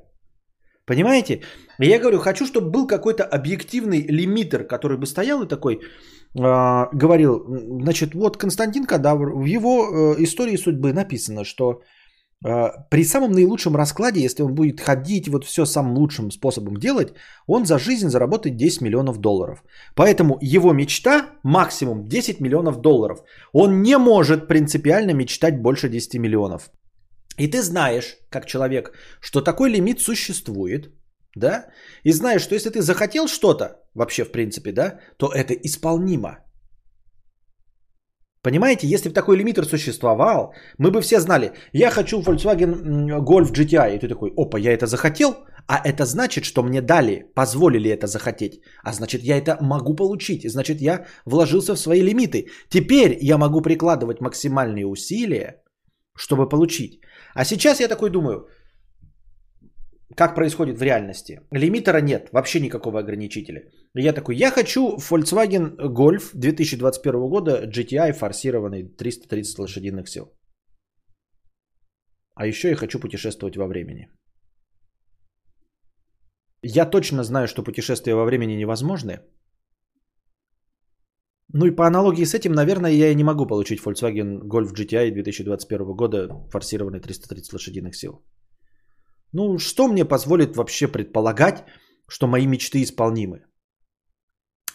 [0.90, 1.40] Понимаете?
[1.78, 7.44] Я говорю, хочу, чтобы был какой-то объективный лимитер, который бы стоял и такой э, говорил,
[7.82, 11.82] значит, вот Константин Кадавр, в его э, истории судьбы написано, что
[12.44, 17.14] э, при самом наилучшем раскладе, если он будет ходить, вот все самым лучшим способом делать,
[17.46, 19.62] он за жизнь заработает 10 миллионов долларов.
[19.94, 23.22] Поэтому его мечта максимум 10 миллионов долларов.
[23.52, 26.72] Он не может принципиально мечтать больше 10 миллионов.
[27.40, 30.90] И ты знаешь, как человек, что такой лимит существует,
[31.36, 31.64] да,
[32.04, 33.64] и знаешь, что если ты захотел что-то,
[33.94, 36.38] вообще в принципе, да, то это исполнимо.
[38.42, 43.94] Понимаете, если бы такой лимитер существовал, мы бы все знали, я хочу Volkswagen Golf GTI,
[43.94, 45.34] и ты такой, опа, я это захотел,
[45.66, 50.50] а это значит, что мне дали, позволили это захотеть, а значит, я это могу получить,
[50.50, 52.48] значит, я вложился в свои лимиты.
[52.68, 55.62] Теперь я могу прикладывать максимальные усилия,
[56.16, 57.00] чтобы получить.
[57.34, 58.48] А сейчас я такой думаю,
[60.16, 61.40] как происходит в реальности.
[61.52, 63.62] Лимитера нет, вообще никакого ограничителя.
[63.94, 70.32] Я такой, я хочу Volkswagen Golf 2021 года GTI форсированный 330 лошадиных сил.
[72.34, 74.08] А еще я хочу путешествовать во времени.
[76.62, 79.20] Я точно знаю, что путешествия во времени невозможны.
[81.52, 85.10] Ну и по аналогии с этим, наверное, я и не могу получить Volkswagen Golf GTI
[85.10, 88.22] 2021 года, форсированный 330 лошадиных сил.
[89.32, 91.64] Ну, что мне позволит вообще предполагать,
[92.08, 93.40] что мои мечты исполнимы?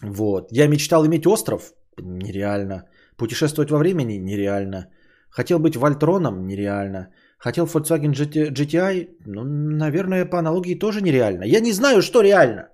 [0.02, 0.52] Вот.
[0.52, 1.74] Я мечтал иметь остров?
[1.98, 2.84] Нереально.
[3.18, 4.18] Путешествовать во времени?
[4.18, 4.90] Нереально.
[5.30, 6.46] Хотел быть Вольтроном?
[6.48, 7.08] Нереально.
[7.38, 9.10] Хотел Volkswagen GTI?
[9.26, 11.44] Ну, наверное, по аналогии тоже нереально.
[11.44, 12.70] Я не знаю, что реально.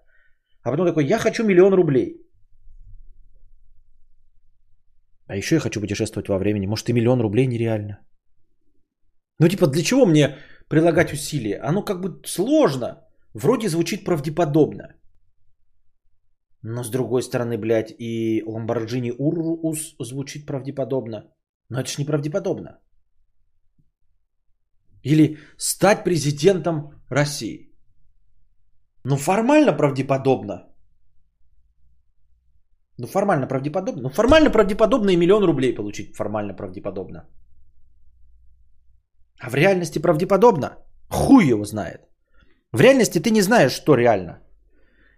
[0.64, 2.18] А потом такой, я хочу миллион рублей.
[5.32, 6.68] А еще я хочу путешествовать во времени.
[6.68, 8.00] Может и миллион рублей нереально.
[9.40, 10.36] Ну типа для чего мне
[10.68, 11.62] прилагать усилия?
[11.70, 12.88] Оно как бы сложно.
[13.34, 14.94] Вроде звучит правдеподобно.
[16.64, 21.24] Но с другой стороны, блядь, и Lamborghini Urus звучит правдеподобно.
[21.70, 22.82] Но это ж неправдеподобно.
[25.02, 27.72] Или стать президентом России.
[29.06, 30.71] Ну формально правдеподобно.
[32.98, 34.02] Ну, формально правдеподобно.
[34.02, 37.26] Ну, формально правдеподобно и миллион рублей получить формально правдеподобно.
[39.40, 40.78] А в реальности правдеподобно?
[41.10, 42.02] Хуй его знает.
[42.74, 44.40] В реальности ты не знаешь, что реально.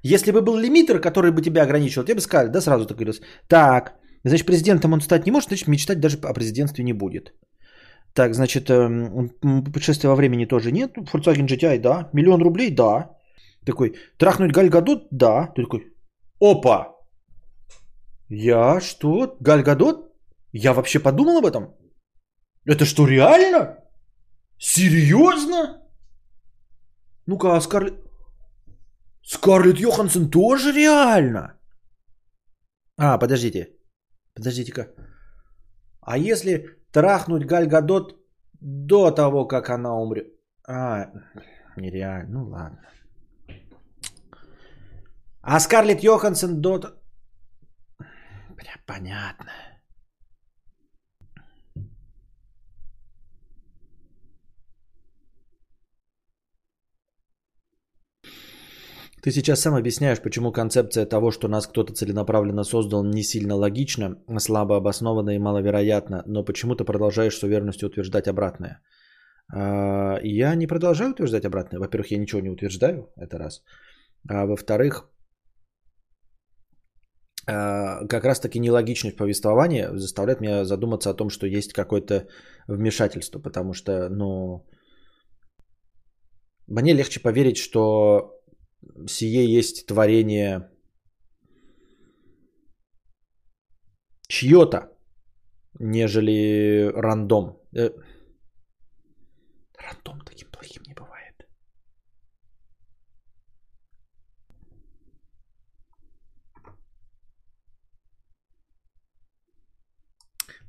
[0.04, 3.22] Если бы был лимитер, который бы тебя ограничивал, тебе бы сказали, да, сразу так говорилось,
[3.48, 3.94] так,
[4.24, 7.34] значит, президентом он стать не может, значит, мечтать даже о президентстве не будет.
[8.14, 9.30] Так, значит, эм,
[9.74, 10.98] путешествия во времени тоже нет.
[10.98, 12.10] Volkswagen GTI, да.
[12.14, 13.10] Миллион рублей, да.
[13.66, 15.08] Такой, трахнуть Галь Гадот?
[15.12, 15.52] Да.
[15.56, 15.94] Ты такой,
[16.40, 16.93] опа!
[18.36, 19.38] Я что?
[19.40, 20.12] Галь Гадот?
[20.54, 21.76] Я вообще подумал об этом?
[22.66, 23.78] Это что, реально?
[24.58, 25.82] Серьезно?
[27.28, 27.94] Ну-ка, а Скарлетт...
[29.24, 31.60] Скарлетт Йоханссон тоже реально?
[32.98, 33.70] А, подождите.
[34.34, 34.88] Подождите-ка.
[36.02, 38.18] А если трахнуть Галь Гадот
[38.62, 40.28] до того, как она умрет?
[40.68, 41.12] А,
[41.78, 42.30] нереально.
[42.30, 42.80] Ну ладно.
[45.42, 47.03] А Скарлетт Йоханссон до...
[48.56, 49.52] Бля, понятно.
[59.24, 64.18] Ты сейчас сам объясняешь, почему концепция того, что нас кто-то целенаправленно создал, не сильно логична,
[64.38, 68.82] слабо обоснована и маловероятна, но почему ты продолжаешь с уверенностью утверждать обратное?
[69.54, 71.80] А, я не продолжаю утверждать обратное.
[71.80, 73.64] Во-первых, я ничего не утверждаю, это раз.
[74.30, 75.10] А во-вторых,
[77.46, 82.28] как раз-таки нелогичность повествования заставляет меня задуматься о том, что есть какое-то
[82.68, 84.66] вмешательство, потому что, ну,
[86.68, 88.40] мне легче поверить, что
[89.08, 90.70] сие есть творение
[94.28, 94.90] чье-то,
[95.80, 97.60] нежели рандом.
[97.76, 97.90] Э,
[99.78, 101.14] рандом таким плохим не бывает.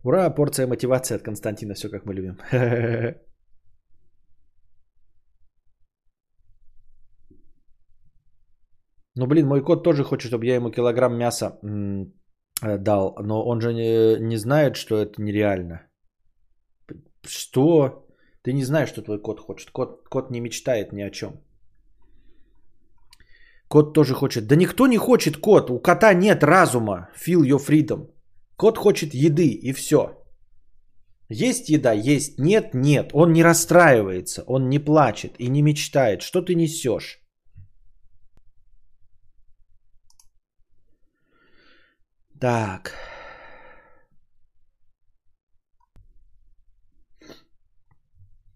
[0.05, 2.37] Ура, порция мотивации от Константина, все как мы любим.
[9.17, 11.61] Ну, блин, мой кот тоже хочет, чтобы я ему килограмм мяса
[12.63, 15.87] э, дал, но он же не, не знает, что это нереально.
[17.25, 18.09] Что?
[18.43, 19.71] Ты не знаешь, что твой кот хочет.
[19.71, 21.41] Кот, кот не мечтает ни о чем.
[23.69, 24.49] Кот тоже хочет.
[24.49, 25.71] Да никто не хочет кот.
[25.71, 27.09] У кота нет разума.
[27.15, 28.14] Feel your freedom.
[28.57, 30.25] Кот хочет еды и все.
[31.29, 31.93] Есть еда?
[31.93, 32.39] Есть.
[32.39, 32.75] Нет?
[32.75, 33.11] Нет.
[33.13, 34.45] Он не расстраивается.
[34.47, 36.23] Он не плачет и не мечтает.
[36.23, 37.21] Что ты несешь?
[42.41, 42.93] Так.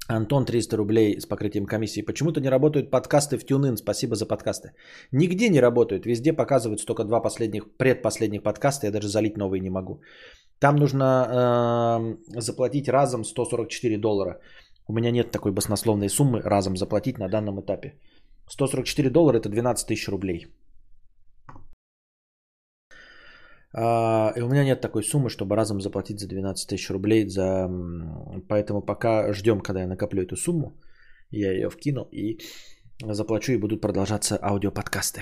[0.08, 2.00] Антон 300 рублей с покрытием комиссии.
[2.00, 3.76] Почему-то не работают подкасты в TuneIn.
[3.76, 4.72] Спасибо за подкасты.
[5.12, 6.06] Нигде не работают.
[6.06, 8.86] Везде показывают только два последних, предпоследних подкаста.
[8.86, 10.00] Я даже залить новые не могу.
[10.60, 14.40] Там нужно э, заплатить разом 144 доллара.
[14.88, 17.94] У меня нет такой баснословной суммы разом заплатить на данном этапе.
[18.48, 20.46] 144 доллара это 12 тысяч рублей.
[23.74, 27.28] И у меня нет такой суммы, чтобы разом заплатить за 12 тысяч рублей.
[27.28, 27.68] За...
[28.48, 30.80] Поэтому пока ждем, когда я накоплю эту сумму.
[31.30, 32.38] Я ее вкину и
[33.02, 35.20] заплачу, и будут продолжаться аудиоподкасты.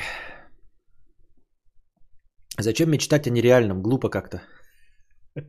[2.58, 3.82] Зачем мечтать о нереальном?
[3.82, 4.42] Глупо как-то.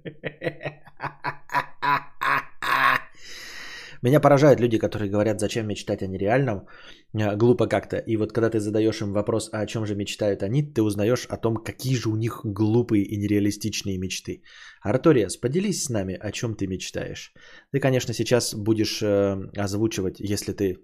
[4.01, 6.67] Меня поражают люди, которые говорят, зачем мечтать о нереальном,
[7.13, 7.97] э, глупо как-то.
[7.97, 11.25] И вот когда ты задаешь им вопрос, а о чем же мечтают они, ты узнаешь
[11.29, 14.43] о том, какие же у них глупые и нереалистичные мечты.
[14.81, 17.33] Арториас, поделись с нами, о чем ты мечтаешь.
[17.71, 20.77] Ты, конечно, сейчас будешь э, озвучивать, если ты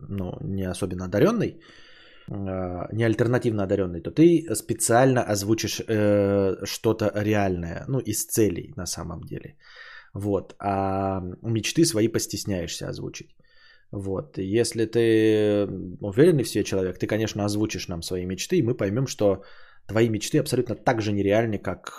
[0.00, 1.60] ну, не особенно одаренный,
[2.28, 8.86] э, не альтернативно одаренный, то ты специально озвучишь э, что-то реальное, ну, из целей на
[8.86, 9.56] самом деле.
[10.18, 10.54] Вот.
[10.58, 13.30] А мечты свои постесняешься озвучить.
[13.92, 14.38] Вот.
[14.38, 15.66] Если ты
[16.00, 19.42] уверенный в себе человек, ты, конечно, озвучишь нам свои мечты, и мы поймем, что
[19.86, 21.92] твои мечты абсолютно так же нереальны, как,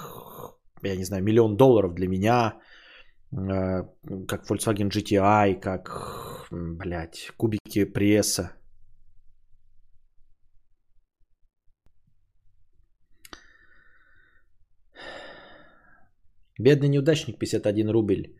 [0.84, 2.60] я не знаю, миллион долларов для меня,
[3.32, 3.84] э,
[4.28, 8.52] как Volkswagen GTI, как, блядь, кубики пресса.
[16.60, 18.36] Бедный неудачник 51 рубль.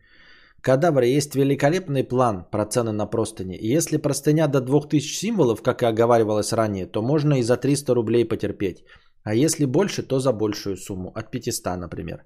[0.60, 3.56] Кадавр, есть великолепный план про цены на простыни.
[3.56, 7.94] И если простыня до 2000 символов, как и оговаривалось ранее, то можно и за 300
[7.94, 8.84] рублей потерпеть.
[9.24, 11.12] А если больше, то за большую сумму.
[11.14, 12.24] От 500, например.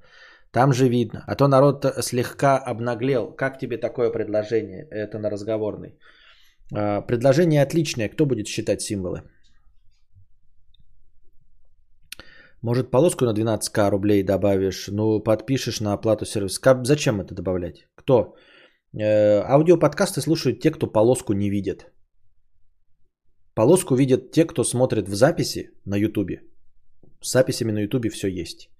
[0.50, 1.22] Там же видно.
[1.28, 3.32] А то народ слегка обнаглел.
[3.36, 4.88] Как тебе такое предложение?
[4.90, 5.96] Это на разговорный.
[6.74, 8.08] А, предложение отличное.
[8.08, 9.22] Кто будет считать символы?
[12.64, 16.80] Может, полоску на 12к рублей добавишь, ну, подпишешь на оплату сервиса.
[16.84, 17.86] Зачем это добавлять?
[17.94, 18.36] Кто?
[18.98, 21.92] Э, аудиоподкасты слушают те, кто полоску не видит.
[23.54, 26.40] Полоску видят те, кто смотрит в записи на ютубе.
[27.20, 28.70] С записями на ютубе все есть.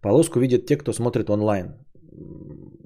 [0.00, 1.76] Полоску видят те, кто смотрит онлайн.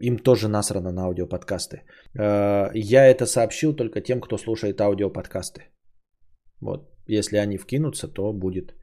[0.03, 1.77] Им тоже насрано на аудиоподкасты.
[2.15, 5.63] Э, я это сообщил только тем, кто слушает аудиоподкасты.
[6.61, 6.91] Вот.
[7.09, 8.75] Если они вкинутся, то будет...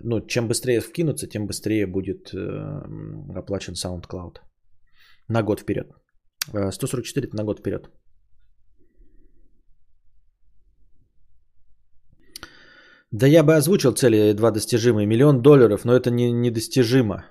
[0.00, 4.40] Ну, чем быстрее вкинутся, тем быстрее будет э, оплачен SoundCloud.
[5.28, 5.86] На год вперед.
[6.70, 7.88] 144 это на год вперед.
[13.12, 15.06] Да я бы озвучил цели два достижимые.
[15.06, 17.24] Миллион долларов, но это не, недостижимо.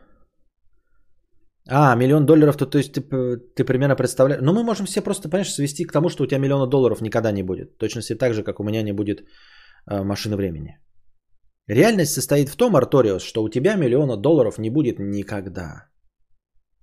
[1.68, 3.02] А, миллион долларов, то, то есть ты,
[3.56, 4.42] ты примерно представляешь...
[4.44, 7.32] Ну, мы можем все просто, понимаешь, свести к тому, что у тебя миллиона долларов никогда
[7.32, 7.78] не будет.
[7.78, 9.22] Точно так же, как у меня не будет
[9.90, 10.80] э, машины времени.
[11.72, 15.88] Реальность состоит в том, Арториус, что у тебя миллиона долларов не будет никогда.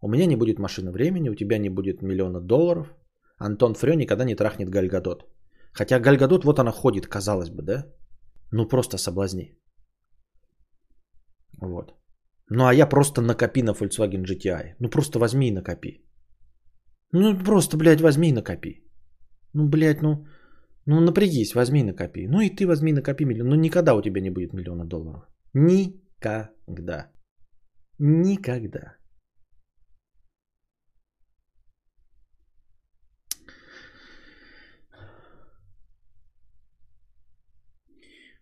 [0.00, 2.86] У меня не будет машины времени, у тебя не будет миллиона долларов.
[3.38, 5.26] Антон Фрё никогда не трахнет Гальгадот.
[5.72, 7.84] Хотя Гальгадот, вот она ходит, казалось бы, да?
[8.50, 9.58] Ну просто соблазни.
[11.60, 11.92] Вот.
[12.48, 14.76] Ну а я просто накопи на Volkswagen GTI.
[14.78, 16.02] Ну просто возьми и накопи.
[17.12, 18.84] Ну просто, блядь, возьми и накопи.
[19.52, 20.26] Ну, блядь, ну,
[20.88, 22.26] ну напрягись, возьми накопи.
[22.26, 23.48] Ну и ты возьми накопи миллион.
[23.48, 25.22] Ну никогда у тебя не будет миллиона долларов.
[25.52, 27.10] Никогда.
[27.98, 28.96] Никогда.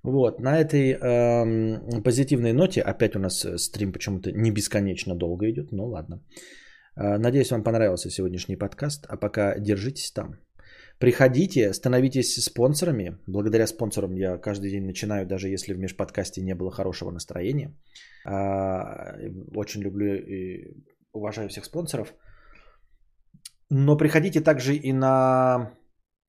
[0.05, 5.51] Вот, на этой э, позитивной ноте, опять у нас э, стрим почему-то не бесконечно долго
[5.51, 6.23] идет, ну ладно.
[6.97, 10.46] Э, надеюсь, вам понравился сегодняшний подкаст, а пока держитесь там.
[10.99, 13.19] Приходите, становитесь спонсорами.
[13.27, 17.75] Благодаря спонсорам я каждый день начинаю, даже если в межподкасте не было хорошего настроения.
[18.27, 20.75] Э, очень люблю и
[21.13, 22.15] уважаю всех спонсоров.
[23.71, 25.73] Но приходите также и на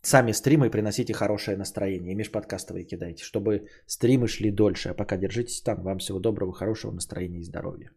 [0.02, 2.11] сами стримы приносите хорошее настроение.
[2.11, 4.89] И межподкастовые кидайте, чтобы стримы шли дольше.
[4.89, 5.84] А пока держитесь там.
[5.84, 7.91] Вам всего доброго, хорошего настроения и здоровья.